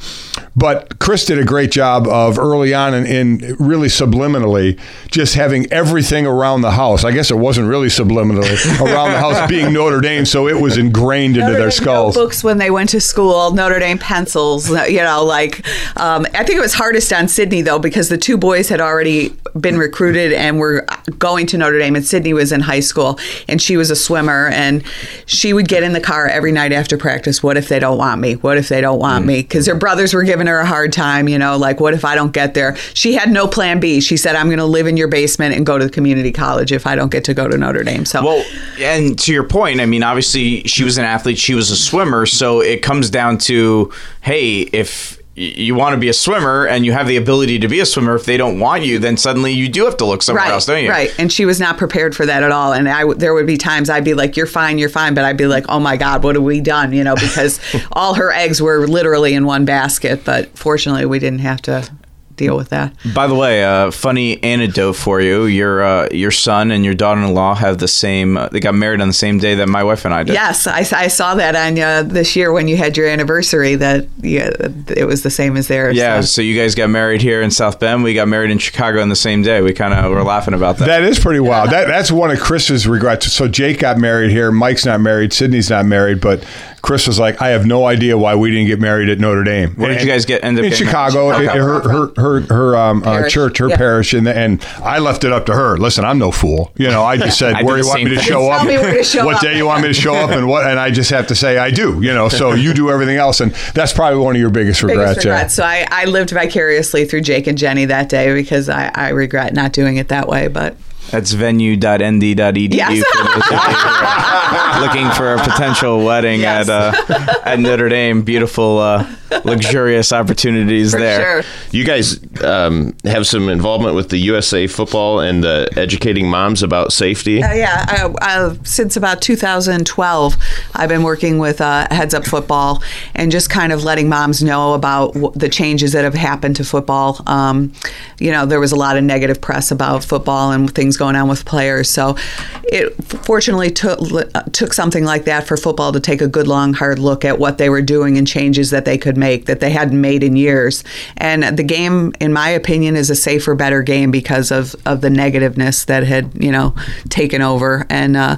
But 0.58 0.98
Chris 0.98 1.26
did 1.26 1.38
a 1.38 1.44
great 1.44 1.70
job 1.70 2.06
of 2.08 2.38
early 2.38 2.72
on 2.72 2.94
and 2.94 3.06
in, 3.06 3.56
really 3.58 3.88
subliminally 3.88 4.80
just 5.10 5.34
having 5.34 5.70
everything 5.70 6.24
around 6.26 6.62
the 6.62 6.70
house. 6.70 7.04
I 7.04 7.12
guess 7.12 7.30
it 7.30 7.36
wasn't 7.36 7.68
really 7.68 7.88
subliminally 7.88 8.56
around 8.80 9.12
the 9.12 9.18
house 9.18 9.48
being 9.50 9.72
Notre 9.74 10.00
Dame, 10.00 10.24
so 10.24 10.48
it 10.48 10.58
was 10.58 10.78
ingrained 10.78 11.36
into 11.36 11.48
Notre 11.48 11.58
their 11.58 11.68
Dame 11.68 11.76
skulls. 11.76 12.16
Notebooks 12.16 12.42
when 12.42 12.56
they 12.56 12.70
went 12.70 12.88
to 12.90 13.00
school, 13.02 13.50
Notre 13.52 13.78
Dame 13.78 13.98
pencils. 13.98 14.70
uh, 14.70 14.84
You 14.84 15.02
know, 15.02 15.24
like 15.24 15.66
um, 15.98 16.26
I 16.34 16.42
think 16.42 16.56
it 16.58 16.62
was 16.62 16.72
hardest 16.74 17.12
on 17.12 17.28
Sydney 17.28 17.60
though 17.60 17.78
because 17.78 18.08
the 18.08 18.18
two 18.18 18.38
boys 18.38 18.70
had 18.70 18.80
already 18.80 19.36
been 19.60 19.76
recruited 19.76 20.32
and 20.32 20.58
were 20.58 20.86
going 21.18 21.46
to 21.48 21.58
Notre 21.58 21.78
Dame, 21.78 21.96
and 21.96 22.04
Sydney 22.06 22.32
was 22.32 22.50
in 22.50 22.62
high 22.62 22.80
school 22.80 23.18
and 23.46 23.60
she 23.60 23.76
was 23.76 23.90
a 23.90 23.96
swimmer, 23.96 24.48
and 24.48 24.82
she 25.26 25.52
would 25.52 25.68
get 25.68 25.82
in 25.82 25.92
the 25.92 26.00
car 26.00 26.26
every 26.26 26.52
night 26.52 26.72
after 26.72 26.96
practice. 26.96 27.42
What 27.42 27.58
if 27.58 27.68
they 27.68 27.78
don't 27.78 27.98
want 27.98 28.22
me? 28.22 28.34
What 28.36 28.56
if 28.56 28.68
they 28.70 28.80
don't 28.80 28.98
want 28.98 29.26
me? 29.26 29.42
Because 29.42 29.66
her 29.66 29.74
brothers 29.74 30.14
were 30.14 30.22
giving 30.46 30.54
her 30.54 30.60
a 30.60 30.66
hard 30.66 30.92
time. 30.92 31.28
You 31.28 31.38
know, 31.38 31.56
like 31.56 31.80
what 31.80 31.94
if 31.94 32.04
I 32.04 32.14
don't 32.14 32.32
get 32.32 32.54
there? 32.54 32.76
She 32.94 33.14
had 33.14 33.30
no 33.30 33.46
plan 33.46 33.80
B. 33.80 34.00
She 34.00 34.16
said, 34.16 34.36
"I'm 34.36 34.46
going 34.46 34.58
to 34.58 34.64
live 34.64 34.86
in 34.86 34.96
your 34.96 35.08
basement 35.08 35.54
and 35.54 35.66
go 35.66 35.78
to 35.78 35.84
the 35.84 35.90
community 35.90 36.32
college 36.32 36.72
if 36.72 36.86
I 36.86 36.94
don't 36.94 37.10
get 37.10 37.24
to 37.24 37.34
go 37.34 37.48
to 37.48 37.56
Notre 37.56 37.82
Dame." 37.82 38.04
So 38.04 38.24
Well, 38.24 38.44
and 38.80 39.18
to 39.20 39.32
your 39.32 39.44
point, 39.44 39.80
I 39.80 39.86
mean, 39.86 40.02
obviously 40.02 40.62
she 40.64 40.84
was 40.84 40.98
an 40.98 41.04
athlete, 41.04 41.38
she 41.38 41.54
was 41.54 41.70
a 41.70 41.76
swimmer, 41.76 42.26
so 42.26 42.60
it 42.60 42.82
comes 42.82 43.10
down 43.10 43.38
to, 43.38 43.92
hey, 44.20 44.60
if 44.72 45.15
you 45.36 45.74
want 45.74 45.92
to 45.92 45.98
be 45.98 46.08
a 46.08 46.14
swimmer 46.14 46.66
and 46.66 46.86
you 46.86 46.92
have 46.92 47.06
the 47.06 47.16
ability 47.16 47.58
to 47.58 47.68
be 47.68 47.78
a 47.80 47.86
swimmer, 47.86 48.14
if 48.14 48.24
they 48.24 48.38
don't 48.38 48.58
want 48.58 48.84
you, 48.84 48.98
then 48.98 49.18
suddenly 49.18 49.52
you 49.52 49.68
do 49.68 49.84
have 49.84 49.96
to 49.98 50.06
look 50.06 50.22
somewhere 50.22 50.44
right, 50.44 50.52
else, 50.52 50.64
don't 50.64 50.82
you? 50.82 50.88
Right, 50.88 51.14
and 51.18 51.30
she 51.30 51.44
was 51.44 51.60
not 51.60 51.76
prepared 51.76 52.16
for 52.16 52.24
that 52.24 52.42
at 52.42 52.50
all. 52.50 52.72
And 52.72 52.88
I, 52.88 53.00
w- 53.00 53.18
there 53.18 53.34
would 53.34 53.46
be 53.46 53.58
times 53.58 53.90
I'd 53.90 54.04
be 54.04 54.14
like, 54.14 54.36
"You're 54.36 54.46
fine, 54.46 54.78
you're 54.78 54.88
fine," 54.88 55.14
but 55.14 55.24
I'd 55.24 55.36
be 55.36 55.46
like, 55.46 55.66
"Oh 55.68 55.78
my 55.78 55.98
God, 55.98 56.24
what 56.24 56.36
have 56.36 56.44
we 56.44 56.60
done?" 56.60 56.92
You 56.92 57.04
know, 57.04 57.14
because 57.14 57.60
all 57.92 58.14
her 58.14 58.32
eggs 58.32 58.62
were 58.62 58.86
literally 58.86 59.34
in 59.34 59.44
one 59.44 59.66
basket. 59.66 60.24
But 60.24 60.56
fortunately, 60.56 61.04
we 61.04 61.18
didn't 61.18 61.40
have 61.40 61.60
to 61.62 61.88
deal 62.36 62.56
with 62.56 62.68
that. 62.70 62.92
By 63.14 63.26
the 63.26 63.34
way, 63.34 63.64
uh, 63.64 63.90
funny 63.90 64.42
anecdote 64.42 64.94
for 64.94 65.20
you: 65.20 65.46
your 65.46 65.82
uh, 65.82 66.08
your 66.12 66.30
son 66.30 66.70
and 66.70 66.84
your 66.84 66.94
daughter-in-law 66.94 67.56
have 67.56 67.78
the 67.78 67.88
same. 67.88 68.36
Uh, 68.36 68.48
they 68.48 68.60
got 68.60 68.74
married 68.74 69.00
on 69.00 69.08
the 69.08 69.14
same 69.14 69.38
day 69.38 69.54
that 69.56 69.68
my 69.68 69.82
wife 69.82 70.04
and 70.04 70.14
I 70.14 70.22
did. 70.22 70.34
Yes, 70.34 70.66
I, 70.66 70.78
I 70.92 71.08
saw 71.08 71.34
that 71.34 71.56
on 71.56 71.78
uh, 71.78 72.02
this 72.02 72.36
year 72.36 72.52
when 72.52 72.68
you 72.68 72.76
had 72.76 72.96
your 72.96 73.08
anniversary. 73.08 73.74
That 73.74 74.06
yeah, 74.20 74.50
it 74.96 75.06
was 75.06 75.22
the 75.22 75.30
same 75.30 75.56
as 75.56 75.68
theirs. 75.68 75.96
Yeah, 75.96 76.20
so. 76.20 76.26
so 76.26 76.42
you 76.42 76.58
guys 76.58 76.74
got 76.74 76.90
married 76.90 77.22
here 77.22 77.42
in 77.42 77.50
South 77.50 77.80
Bend. 77.80 78.02
We 78.02 78.14
got 78.14 78.28
married 78.28 78.50
in 78.50 78.58
Chicago 78.58 79.00
on 79.00 79.08
the 79.08 79.16
same 79.16 79.42
day. 79.42 79.62
We 79.62 79.72
kind 79.72 79.94
of 79.94 80.10
were 80.10 80.22
laughing 80.22 80.54
about 80.54 80.78
that. 80.78 80.86
That 80.86 81.02
is 81.02 81.18
pretty 81.18 81.40
wild. 81.40 81.70
That 81.70 81.88
that's 81.88 82.12
one 82.12 82.30
of 82.30 82.38
Chris's 82.38 82.86
regrets. 82.86 83.32
So 83.32 83.48
Jake 83.48 83.78
got 83.80 83.98
married 83.98 84.30
here. 84.30 84.50
Mike's 84.52 84.84
not 84.84 85.00
married. 85.00 85.32
Sydney's 85.32 85.70
not 85.70 85.86
married. 85.86 86.20
But 86.20 86.44
Chris 86.86 87.08
was 87.08 87.18
like, 87.18 87.42
I 87.42 87.48
have 87.48 87.66
no 87.66 87.84
idea 87.84 88.16
why 88.16 88.36
we 88.36 88.52
didn't 88.52 88.68
get 88.68 88.78
married 88.80 89.08
at 89.08 89.18
Notre 89.18 89.42
Dame. 89.42 89.72
Where 89.74 89.88
did 89.92 90.00
you 90.02 90.06
guys 90.06 90.24
get- 90.24 90.44
end 90.44 90.56
up 90.56 90.62
in 90.64 90.70
getting 90.70 90.86
Chicago? 90.86 91.30
married? 91.30 91.48
Her 91.50 91.80
her 91.80 92.12
her, 92.16 92.40
her 92.42 92.76
um, 92.76 93.02
uh, 93.04 93.28
church, 93.28 93.58
her 93.58 93.68
Yeah. 93.68 93.76
parish, 93.76 94.14
and 94.14 94.28
and 94.28 94.64
I 94.84 95.00
left 95.00 95.24
it 95.24 95.32
up 95.32 95.46
to 95.46 95.52
her. 95.52 95.76
Listen, 95.76 96.04
I'm 96.04 96.18
no 96.20 96.30
fool. 96.30 96.70
You 96.76 96.86
know, 96.86 97.02
I 97.02 97.16
just 97.16 97.38
said 97.40 97.54
I 97.56 97.64
where 97.64 97.76
do 97.76 97.82
you 97.82 97.88
want 97.88 98.04
me 98.04 98.10
to 98.10 98.20
show 98.22 98.48
up? 98.52 98.64
me 98.64 98.76
to 98.76 99.02
show 99.02 99.26
what 99.26 99.34
up. 99.36 99.40
day 99.42 99.56
you 99.56 99.66
want 99.66 99.82
me 99.82 99.88
to 99.88 99.94
show 99.94 100.14
up, 100.14 100.30
and 100.30 100.46
what? 100.46 100.64
And 100.64 100.78
I 100.78 100.92
just 100.92 101.10
have 101.10 101.26
to 101.26 101.34
say 101.34 101.58
I 101.58 101.72
do. 101.72 102.00
You 102.00 102.14
know, 102.14 102.28
so 102.28 102.52
you 102.54 102.72
do 102.72 102.88
everything 102.90 103.16
else, 103.16 103.40
and 103.40 103.52
that's 103.74 103.92
probably 103.92 104.20
one 104.20 104.36
of 104.36 104.40
your 104.40 104.50
biggest 104.50 104.80
regrets. 104.84 105.10
Biggest 105.10 105.24
regret. 105.26 105.50
So 105.50 105.64
I, 105.64 105.86
I 105.90 106.04
lived 106.04 106.30
vicariously 106.30 107.04
through 107.04 107.22
Jake 107.22 107.48
and 107.48 107.58
Jenny 107.58 107.84
that 107.86 108.08
day 108.08 108.32
because 108.32 108.68
I, 108.68 108.92
I 108.94 109.08
regret 109.08 109.54
not 109.54 109.72
doing 109.72 109.96
it 109.96 110.06
that 110.08 110.28
way. 110.28 110.46
But 110.46 110.76
That's 111.10 111.32
venue.nd.edu 111.32 112.74
Yes. 112.74 113.04
for 113.06 113.24
those 113.24 113.36
of 113.36 113.50
you 113.50 113.56
who 113.56 113.56
are 113.56 114.80
looking 114.86 115.10
for 115.10 115.34
a 115.34 115.38
potential 115.38 116.04
wedding 116.04 116.40
Yes. 116.40 116.68
at 116.68 116.92
uh, 117.10 117.34
at 117.44 117.58
Notre 117.60 117.88
Dame. 117.88 118.22
Beautiful, 118.22 118.78
uh, 118.78 119.06
luxurious 119.44 120.12
opportunities 120.12 120.92
for 120.92 121.00
there. 121.00 121.42
sure. 121.42 121.52
You 121.70 121.84
guys 121.84 122.20
um, 122.42 122.96
have 123.04 123.26
some 123.26 123.48
involvement 123.48 123.94
with 123.94 124.08
the 124.10 124.18
USA 124.18 124.66
football 124.66 125.20
and 125.20 125.44
uh, 125.44 125.66
educating 125.76 126.28
moms 126.28 126.62
about 126.62 126.92
safety. 126.92 127.42
Uh, 127.42 127.52
yeah, 127.52 127.84
I, 127.88 128.14
I, 128.20 128.56
since 128.64 128.96
about 128.96 129.20
2012, 129.22 130.36
I've 130.74 130.88
been 130.88 131.02
working 131.02 131.38
with 131.38 131.60
uh, 131.60 131.86
Heads 131.90 132.14
Up 132.14 132.24
Football 132.24 132.82
and 133.14 133.30
just 133.30 133.50
kind 133.50 133.72
of 133.72 133.84
letting 133.84 134.08
moms 134.08 134.42
know 134.42 134.74
about 134.74 135.14
w- 135.14 135.32
the 135.34 135.48
changes 135.48 135.92
that 135.92 136.04
have 136.04 136.14
happened 136.14 136.56
to 136.56 136.64
football. 136.64 137.20
Um, 137.26 137.72
you 138.18 138.30
know, 138.30 138.46
there 138.46 138.60
was 138.60 138.72
a 138.72 138.76
lot 138.76 138.96
of 138.96 139.04
negative 139.04 139.40
press 139.40 139.70
about 139.70 140.04
football 140.04 140.52
and 140.52 140.72
things 140.74 140.96
going 140.96 141.16
on 141.16 141.28
with 141.28 141.44
players. 141.44 141.90
So 141.90 142.16
it 142.64 142.90
fortunately 143.04 143.70
took 143.70 143.98
uh, 144.12 144.42
took 144.52 144.72
something 144.72 145.04
like 145.04 145.24
that 145.24 145.46
for 145.46 145.56
football 145.56 145.92
to 145.92 146.00
take 146.00 146.20
a 146.20 146.28
good, 146.28 146.46
long, 146.46 146.72
hard 146.72 146.98
look 146.98 147.24
at 147.24 147.38
what 147.38 147.58
they 147.58 147.68
were 147.68 147.82
doing 147.82 148.16
and 148.18 148.26
changes 148.26 148.70
that 148.70 148.84
they 148.84 148.98
could 148.98 149.16
make 149.16 149.25
that 149.34 149.60
they 149.60 149.70
hadn't 149.70 150.00
made 150.00 150.22
in 150.22 150.36
years. 150.36 150.84
And 151.16 151.42
the 151.58 151.62
game, 151.62 152.12
in 152.20 152.32
my 152.32 152.48
opinion, 152.50 152.96
is 152.96 153.10
a 153.10 153.16
safer, 153.16 153.54
better 153.54 153.82
game 153.82 154.10
because 154.10 154.50
of, 154.50 154.74
of 154.86 155.00
the 155.00 155.08
negativeness 155.10 155.86
that 155.86 156.04
had, 156.04 156.30
you 156.42 156.52
know, 156.52 156.74
taken 157.08 157.42
over. 157.42 157.86
And 157.90 158.16
uh, 158.16 158.36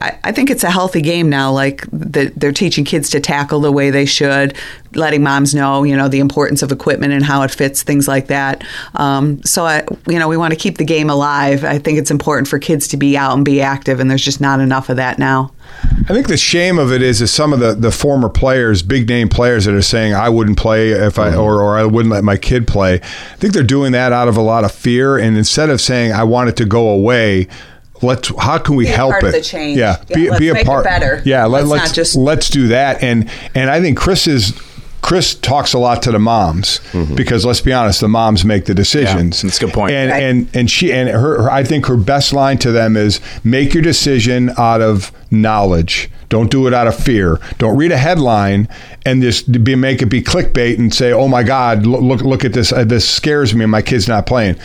I, 0.00 0.18
I 0.24 0.32
think 0.32 0.50
it's 0.50 0.64
a 0.64 0.70
healthy 0.70 1.02
game 1.02 1.28
now. 1.28 1.52
Like 1.52 1.86
the, 1.92 2.32
they're 2.36 2.52
teaching 2.52 2.84
kids 2.84 3.10
to 3.10 3.20
tackle 3.20 3.60
the 3.60 3.72
way 3.72 3.90
they 3.90 4.06
should, 4.06 4.56
letting 4.94 5.22
moms 5.22 5.54
know, 5.54 5.82
you 5.82 5.96
know, 5.96 6.08
the 6.08 6.20
importance 6.20 6.62
of 6.62 6.72
equipment 6.72 7.12
and 7.12 7.24
how 7.24 7.42
it 7.42 7.50
fits, 7.50 7.82
things 7.82 8.08
like 8.08 8.28
that. 8.28 8.64
Um, 8.94 9.42
so, 9.42 9.66
I, 9.66 9.84
you 10.08 10.18
know, 10.18 10.28
we 10.28 10.36
want 10.36 10.52
to 10.52 10.58
keep 10.58 10.78
the 10.78 10.84
game 10.84 11.10
alive. 11.10 11.64
I 11.64 11.78
think 11.78 11.98
it's 11.98 12.10
important 12.10 12.48
for 12.48 12.58
kids 12.58 12.88
to 12.88 12.96
be 12.96 13.16
out 13.16 13.36
and 13.36 13.44
be 13.44 13.60
active, 13.60 14.00
and 14.00 14.10
there's 14.10 14.24
just 14.24 14.40
not 14.40 14.60
enough 14.60 14.88
of 14.88 14.96
that 14.96 15.18
now. 15.18 15.52
I 16.08 16.12
think 16.12 16.28
the 16.28 16.36
shame 16.36 16.78
of 16.78 16.92
it 16.92 17.02
is 17.02 17.22
is 17.22 17.32
some 17.32 17.52
of 17.52 17.60
the, 17.60 17.74
the 17.74 17.92
former 17.92 18.28
players, 18.28 18.82
big 18.82 19.08
name 19.08 19.28
players 19.28 19.66
that 19.66 19.74
are 19.74 19.82
saying 19.82 20.14
I 20.14 20.28
wouldn't 20.28 20.58
play 20.58 20.90
if 20.90 21.18
I 21.18 21.34
or, 21.34 21.62
or 21.62 21.78
I 21.78 21.84
wouldn't 21.84 22.12
let 22.12 22.24
my 22.24 22.36
kid 22.36 22.66
play. 22.66 22.94
I 22.94 23.36
think 23.36 23.54
they're 23.54 23.62
doing 23.62 23.92
that 23.92 24.12
out 24.12 24.28
of 24.28 24.36
a 24.36 24.42
lot 24.42 24.64
of 24.64 24.72
fear 24.72 25.16
and 25.16 25.36
instead 25.36 25.70
of 25.70 25.80
saying 25.80 26.12
I 26.12 26.24
want 26.24 26.48
it 26.48 26.56
to 26.56 26.64
go 26.64 26.88
away, 26.88 27.48
let's 28.02 28.30
how 28.38 28.58
can 28.58 28.76
we 28.76 28.84
Be 28.84 28.90
a 28.90 28.96
help 28.96 29.12
part 29.12 29.24
it? 29.24 29.26
of 29.28 29.32
the 29.34 29.40
change. 29.40 29.78
Yeah, 29.78 29.96
Yeah, 30.08 30.16
be, 30.16 30.28
let's 30.30 30.40
be 30.40 30.48
a 30.48 30.54
make 30.54 30.62
it 30.62 30.66
part. 30.66 30.84
better. 30.84 31.22
Yeah, 31.24 31.44
let, 31.46 31.64
Let's 31.66 31.70
let's 31.70 31.88
not 31.90 31.94
just- 31.94 32.16
let's 32.16 32.48
do 32.50 32.68
that. 32.68 33.02
And 33.02 33.28
and 33.54 33.70
I 33.70 33.80
think 33.80 33.98
Chris 33.98 34.26
is 34.26 34.58
Chris 35.02 35.34
talks 35.34 35.72
a 35.72 35.78
lot 35.78 36.02
to 36.02 36.12
the 36.12 36.18
moms 36.18 36.80
because 37.14 37.46
let's 37.46 37.62
be 37.62 37.72
honest, 37.72 38.00
the 38.02 38.08
moms 38.08 38.44
make 38.44 38.66
the 38.66 38.74
decisions. 38.74 39.40
that's 39.40 39.56
a 39.56 39.60
good 39.64 39.72
point. 39.72 39.92
And 39.92 40.10
Right. 40.10 40.22
and 40.22 40.48
and 40.54 40.70
she 40.70 40.92
and 40.92 41.08
her, 41.08 41.42
her 41.42 41.50
I 41.50 41.64
think 41.64 41.86
her 41.86 41.96
best 41.96 42.32
line 42.34 42.58
to 42.58 42.70
them 42.70 42.96
is 42.98 43.18
make 43.42 43.72
your 43.72 43.82
decision 43.82 44.50
out 44.58 44.82
of 44.82 45.10
knowledge. 45.30 46.10
Don't 46.28 46.50
do 46.50 46.66
it 46.68 46.74
out 46.74 46.86
of 46.86 46.94
fear. 46.94 47.40
Don't 47.58 47.76
read 47.76 47.90
a 47.92 47.96
headline 47.96 48.68
and 49.06 49.20
just 49.22 49.50
be 49.64 49.74
make 49.74 50.00
it 50.02 50.06
be 50.06 50.22
clickbait 50.22 50.78
and 50.78 50.94
say, 50.94 51.12
"Oh 51.12 51.26
my 51.28 51.42
God, 51.42 51.86
look 51.86 52.02
look, 52.02 52.20
look 52.20 52.44
at 52.44 52.52
this. 52.52 52.70
Uh, 52.72 52.84
this 52.84 53.08
scares 53.08 53.54
me. 53.54 53.64
and 53.64 53.70
My 53.70 53.82
kid's 53.82 54.06
not 54.06 54.26
playing." 54.26 54.56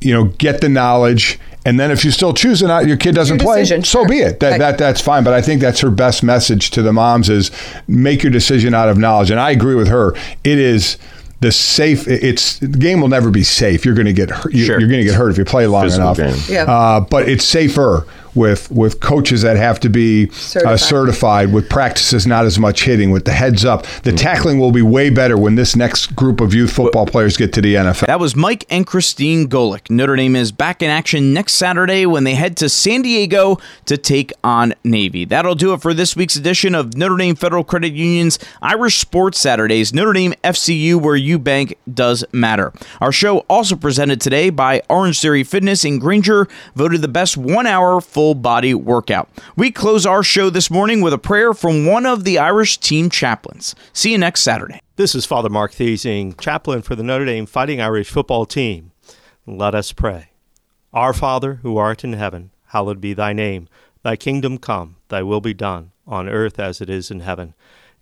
You 0.00 0.14
know, 0.14 0.24
get 0.38 0.62
the 0.62 0.68
knowledge. 0.68 1.38
And 1.66 1.78
then 1.80 1.90
if 1.90 2.04
you 2.04 2.10
still 2.12 2.32
choose 2.32 2.62
it 2.62 2.68
not, 2.68 2.86
your 2.86 2.96
kid 2.96 3.14
doesn't 3.14 3.38
Your 3.42 3.44
play. 3.46 3.60
decision, 3.60 3.82
So 3.82 3.98
sure. 4.00 4.08
be 4.08 4.20
it. 4.20 4.40
That, 4.40 4.50
Right. 4.52 4.58
that 4.60 4.78
that's 4.78 5.00
fine. 5.00 5.24
But 5.24 5.34
I 5.34 5.42
think 5.42 5.60
that's 5.60 5.80
her 5.80 5.90
best 5.90 6.22
message 6.22 6.70
to 6.70 6.80
the 6.82 6.92
moms 6.92 7.28
is 7.28 7.50
make 7.88 8.22
your 8.22 8.32
decision 8.32 8.72
out 8.72 8.88
of 8.88 8.96
knowledge. 8.98 9.30
And 9.30 9.40
I 9.40 9.50
agree 9.50 9.74
with 9.74 9.88
her. 9.88 10.14
It 10.44 10.58
is 10.58 10.96
the 11.40 11.52
safe. 11.52 12.06
It's 12.08 12.58
the 12.60 12.68
game 12.68 13.00
will 13.00 13.08
never 13.08 13.30
be 13.30 13.42
safe. 13.42 13.84
You're 13.84 13.94
going 13.94 14.06
to 14.06 14.12
get 14.12 14.30
hurt. 14.30 14.54
You're, 14.54 14.66
Sure. 14.66 14.80
you're 14.80 14.88
going 14.88 15.00
to 15.00 15.04
get 15.06 15.14
hurt 15.16 15.30
if 15.30 15.38
you 15.38 15.44
play 15.44 15.66
long 15.66 15.84
Physical 15.84 16.12
enough. 16.14 16.48
Yeah. 16.48 16.62
Uh, 16.64 17.00
but 17.00 17.28
it's 17.28 17.44
safer 17.44 18.06
with 18.36 18.70
with 18.70 19.00
coaches 19.00 19.42
that 19.42 19.56
have 19.56 19.80
to 19.80 19.88
be 19.88 20.30
Certified. 20.30 20.72
Uh, 20.72 20.76
certified 20.76 21.52
with 21.52 21.68
practices 21.68 22.26
not 22.26 22.44
as 22.44 22.58
much 22.58 22.84
hitting 22.84 23.10
with 23.10 23.24
the 23.24 23.32
heads 23.32 23.64
up. 23.64 23.86
The 24.02 24.12
tackling 24.12 24.58
will 24.58 24.72
be 24.72 24.82
way 24.82 25.10
better 25.10 25.36
when 25.38 25.54
this 25.54 25.74
next 25.74 26.14
group 26.14 26.40
of 26.40 26.54
youth 26.54 26.72
football 26.72 27.06
players 27.06 27.36
get 27.36 27.52
to 27.54 27.60
the 27.60 27.74
NFL. 27.74 28.06
That 28.06 28.20
was 28.20 28.36
Mike 28.36 28.64
and 28.70 28.86
Christine 28.86 29.48
Golic. 29.48 29.90
Notre 29.90 30.16
Dame 30.16 30.36
is 30.36 30.52
back 30.52 30.82
in 30.82 30.90
action 30.90 31.32
next 31.32 31.54
Saturday 31.54 32.06
when 32.06 32.24
they 32.24 32.34
head 32.34 32.56
to 32.58 32.68
San 32.68 33.02
Diego 33.02 33.58
to 33.86 33.96
take 33.96 34.32
on 34.44 34.74
Navy. 34.84 35.24
That'll 35.24 35.54
do 35.54 35.72
it 35.72 35.80
for 35.80 35.94
this 35.94 36.14
week's 36.16 36.36
edition 36.36 36.74
of 36.74 36.96
Notre 36.96 37.16
Dame 37.16 37.34
Federal 37.34 37.64
Credit 37.64 37.92
Union's 37.92 38.38
Irish 38.62 38.98
Sports 38.98 39.40
Saturdays, 39.40 39.92
Notre 39.94 40.12
Dame 40.12 40.34
FCU, 40.44 41.00
where 41.00 41.16
you 41.16 41.38
bank 41.38 41.76
does 41.92 42.24
matter. 42.32 42.72
Our 43.00 43.12
show 43.12 43.38
also 43.48 43.76
presented 43.76 44.20
today 44.20 44.50
by 44.50 44.82
Orange 44.88 45.20
Theory 45.20 45.44
Fitness 45.44 45.84
in 45.84 45.98
Granger, 45.98 46.48
voted 46.74 47.02
the 47.02 47.08
best 47.08 47.36
one 47.36 47.66
hour 47.66 48.00
full 48.26 48.34
body 48.34 48.74
workout. 48.74 49.28
We 49.54 49.70
close 49.70 50.04
our 50.04 50.24
show 50.24 50.50
this 50.50 50.68
morning 50.68 51.00
with 51.00 51.12
a 51.12 51.18
prayer 51.18 51.54
from 51.54 51.86
one 51.86 52.04
of 52.04 52.24
the 52.24 52.40
Irish 52.40 52.78
team 52.78 53.08
chaplains. 53.08 53.76
See 53.92 54.10
you 54.10 54.18
next 54.18 54.40
Saturday. 54.40 54.80
This 54.96 55.14
is 55.14 55.24
Father 55.24 55.48
Mark 55.48 55.70
Thesing, 55.70 56.34
chaplain 56.34 56.82
for 56.82 56.96
the 56.96 57.04
Notre 57.04 57.24
Dame 57.24 57.46
Fighting 57.46 57.80
Irish 57.80 58.10
football 58.10 58.44
team. 58.44 58.90
Let 59.46 59.76
us 59.76 59.92
pray. 59.92 60.30
Our 60.92 61.12
Father, 61.12 61.60
who 61.62 61.76
art 61.76 62.02
in 62.02 62.14
heaven, 62.14 62.50
hallowed 62.70 63.00
be 63.00 63.14
thy 63.14 63.32
name. 63.32 63.68
Thy 64.02 64.16
kingdom 64.16 64.58
come, 64.58 64.96
thy 65.06 65.22
will 65.22 65.40
be 65.40 65.54
done, 65.54 65.92
on 66.04 66.28
earth 66.28 66.58
as 66.58 66.80
it 66.80 66.90
is 66.90 67.12
in 67.12 67.20
heaven. 67.20 67.54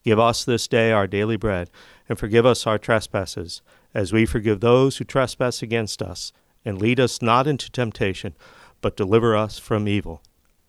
Give 0.05 0.18
us 0.18 0.43
this 0.43 0.66
day 0.66 0.91
our 0.91 1.07
daily 1.07 1.37
bread, 1.37 1.68
and 2.09 2.18
forgive 2.18 2.47
us 2.47 2.66
our 2.66 2.79
trespasses, 2.79 3.61
as 3.93 4.11
we 4.11 4.25
forgive 4.25 4.61
those 4.61 4.97
who 4.97 5.05
trespass 5.05 5.61
against 5.61 6.01
us. 6.01 6.33
And 6.64 6.81
lead 6.81 6.99
us 6.99 7.20
not 7.20 7.47
into 7.47 7.70
temptation, 7.70 8.35
but 8.85 8.99
deliver 8.99 9.35
us 9.35 9.59
from 9.59 9.89
evil. 9.89 10.20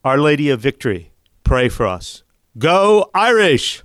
Our 0.05 0.17
Lady 0.17 0.49
of 0.49 0.61
Victory, 0.61 1.11
pray 1.43 1.67
for 1.67 1.85
us. 1.85 2.23
Go 2.57 3.09
Irish! 3.13 3.83